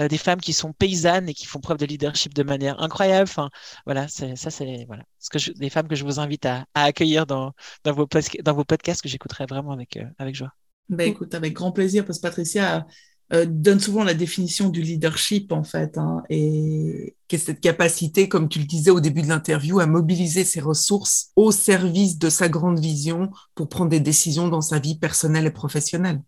euh, 0.00 0.08
des 0.08 0.16
femmes 0.16 0.40
qui 0.40 0.54
sont 0.54 0.72
paysannes 0.72 1.28
et 1.28 1.34
qui 1.34 1.46
font 1.46 1.60
preuve 1.60 1.76
de 1.76 1.84
leadership 1.84 2.32
de 2.32 2.42
manière 2.42 2.80
incroyable. 2.80 3.24
Enfin, 3.24 3.50
voilà, 3.84 4.08
ça, 4.08 4.34
c'est 4.36 4.84
voilà, 4.86 5.04
ce 5.18 5.28
que 5.28 5.58
des 5.58 5.68
femmes 5.68 5.86
que 5.86 5.96
je 5.96 6.04
vous 6.04 6.18
invite 6.18 6.46
à, 6.46 6.66
accueillir 6.74 7.26
dans, 7.26 7.52
vos, 7.84 8.08
dans 8.42 8.54
vos 8.54 8.64
podcasts 8.64 9.02
que 9.02 9.08
j'écouterai 9.08 9.44
vraiment 9.46 9.72
avec, 9.72 9.98
euh, 9.98 10.32
joie. 10.32 10.52
Ben, 10.88 11.08
écoute, 11.08 11.34
avec 11.34 11.52
grand 11.52 11.72
plaisir, 11.72 12.06
parce 12.06 12.18
que 12.18 12.22
Patricia 12.22 12.86
euh, 13.34 13.44
donne 13.46 13.80
souvent 13.80 14.02
la 14.02 14.14
définition 14.14 14.70
du 14.70 14.80
leadership, 14.80 15.52
en 15.52 15.62
fait, 15.62 15.98
hein, 15.98 16.22
et 16.30 17.14
qu'est 17.28 17.38
cette 17.38 17.60
capacité, 17.60 18.28
comme 18.28 18.48
tu 18.48 18.60
le 18.60 18.64
disais 18.64 18.90
au 18.90 19.00
début 19.00 19.22
de 19.22 19.28
l'interview, 19.28 19.78
à 19.78 19.86
mobiliser 19.86 20.44
ses 20.44 20.60
ressources 20.60 21.32
au 21.36 21.52
service 21.52 22.18
de 22.18 22.30
sa 22.30 22.48
grande 22.48 22.80
vision 22.80 23.30
pour 23.54 23.68
prendre 23.68 23.90
des 23.90 24.00
décisions 24.00 24.48
dans 24.48 24.62
sa 24.62 24.78
vie 24.78 24.98
personnelle 24.98 25.46
et 25.46 25.50
professionnelle 25.50 26.22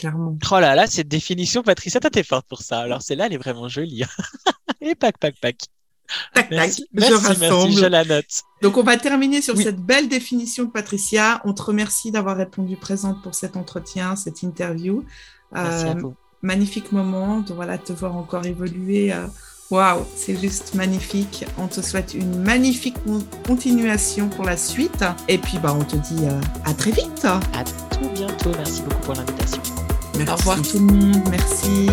clairement. 0.00 0.36
Oh 0.50 0.60
là 0.60 0.74
là, 0.74 0.86
cette 0.86 1.08
définition, 1.08 1.62
Patricia, 1.62 2.00
t'es 2.00 2.22
forte 2.22 2.46
pour 2.48 2.62
ça. 2.62 2.80
Alors 2.80 3.02
celle-là, 3.02 3.26
elle 3.26 3.34
est 3.34 3.38
vraiment 3.38 3.68
jolie. 3.68 4.02
Et 4.80 4.94
pac, 4.94 5.18
pac, 5.18 5.34
pac. 5.40 5.56
Tac, 6.34 6.48
tac, 6.48 6.70
je 6.72 7.38
Merci, 7.38 7.76
je 7.76 7.86
la 7.86 8.04
note. 8.04 8.42
Donc, 8.62 8.76
on 8.76 8.82
va 8.82 8.96
terminer 8.96 9.42
sur 9.42 9.56
cette 9.56 9.78
belle 9.78 10.08
définition 10.08 10.64
de 10.64 10.70
Patricia. 10.70 11.40
On 11.44 11.52
te 11.52 11.62
remercie 11.62 12.10
d'avoir 12.10 12.36
répondu 12.36 12.76
présente 12.76 13.22
pour 13.22 13.34
cet 13.34 13.56
entretien, 13.56 14.16
cette 14.16 14.42
interview. 14.42 15.04
Merci 15.52 15.84
à 15.84 15.90
euh, 15.90 15.94
vous. 16.00 16.14
Magnifique 16.42 16.90
moment 16.90 17.40
de 17.40 17.52
voilà, 17.52 17.78
te 17.78 17.92
voir 17.92 18.16
encore 18.16 18.44
évoluer. 18.44 19.12
Euh, 19.12 19.26
waouh, 19.70 20.04
c'est 20.16 20.36
juste 20.40 20.74
magnifique. 20.74 21.44
On 21.58 21.68
te 21.68 21.80
souhaite 21.80 22.14
une 22.14 22.42
magnifique 22.42 22.96
continuation 23.46 24.28
pour 24.28 24.44
la 24.44 24.56
suite. 24.56 25.04
Et 25.28 25.38
puis, 25.38 25.58
bah, 25.58 25.76
on 25.78 25.84
te 25.84 25.96
dit 25.96 26.24
euh, 26.24 26.40
à 26.64 26.74
très 26.74 26.90
vite. 26.90 27.24
À 27.24 27.64
tout 27.64 28.08
bientôt. 28.14 28.50
Merci 28.58 28.82
beaucoup 28.82 29.02
pour 29.02 29.14
l'invitation. 29.14 29.62
Au 30.28 30.36
revoir 30.36 30.60
tout 30.60 30.78
le 30.78 30.84
monde. 30.84 31.22
Merci. 31.30 31.88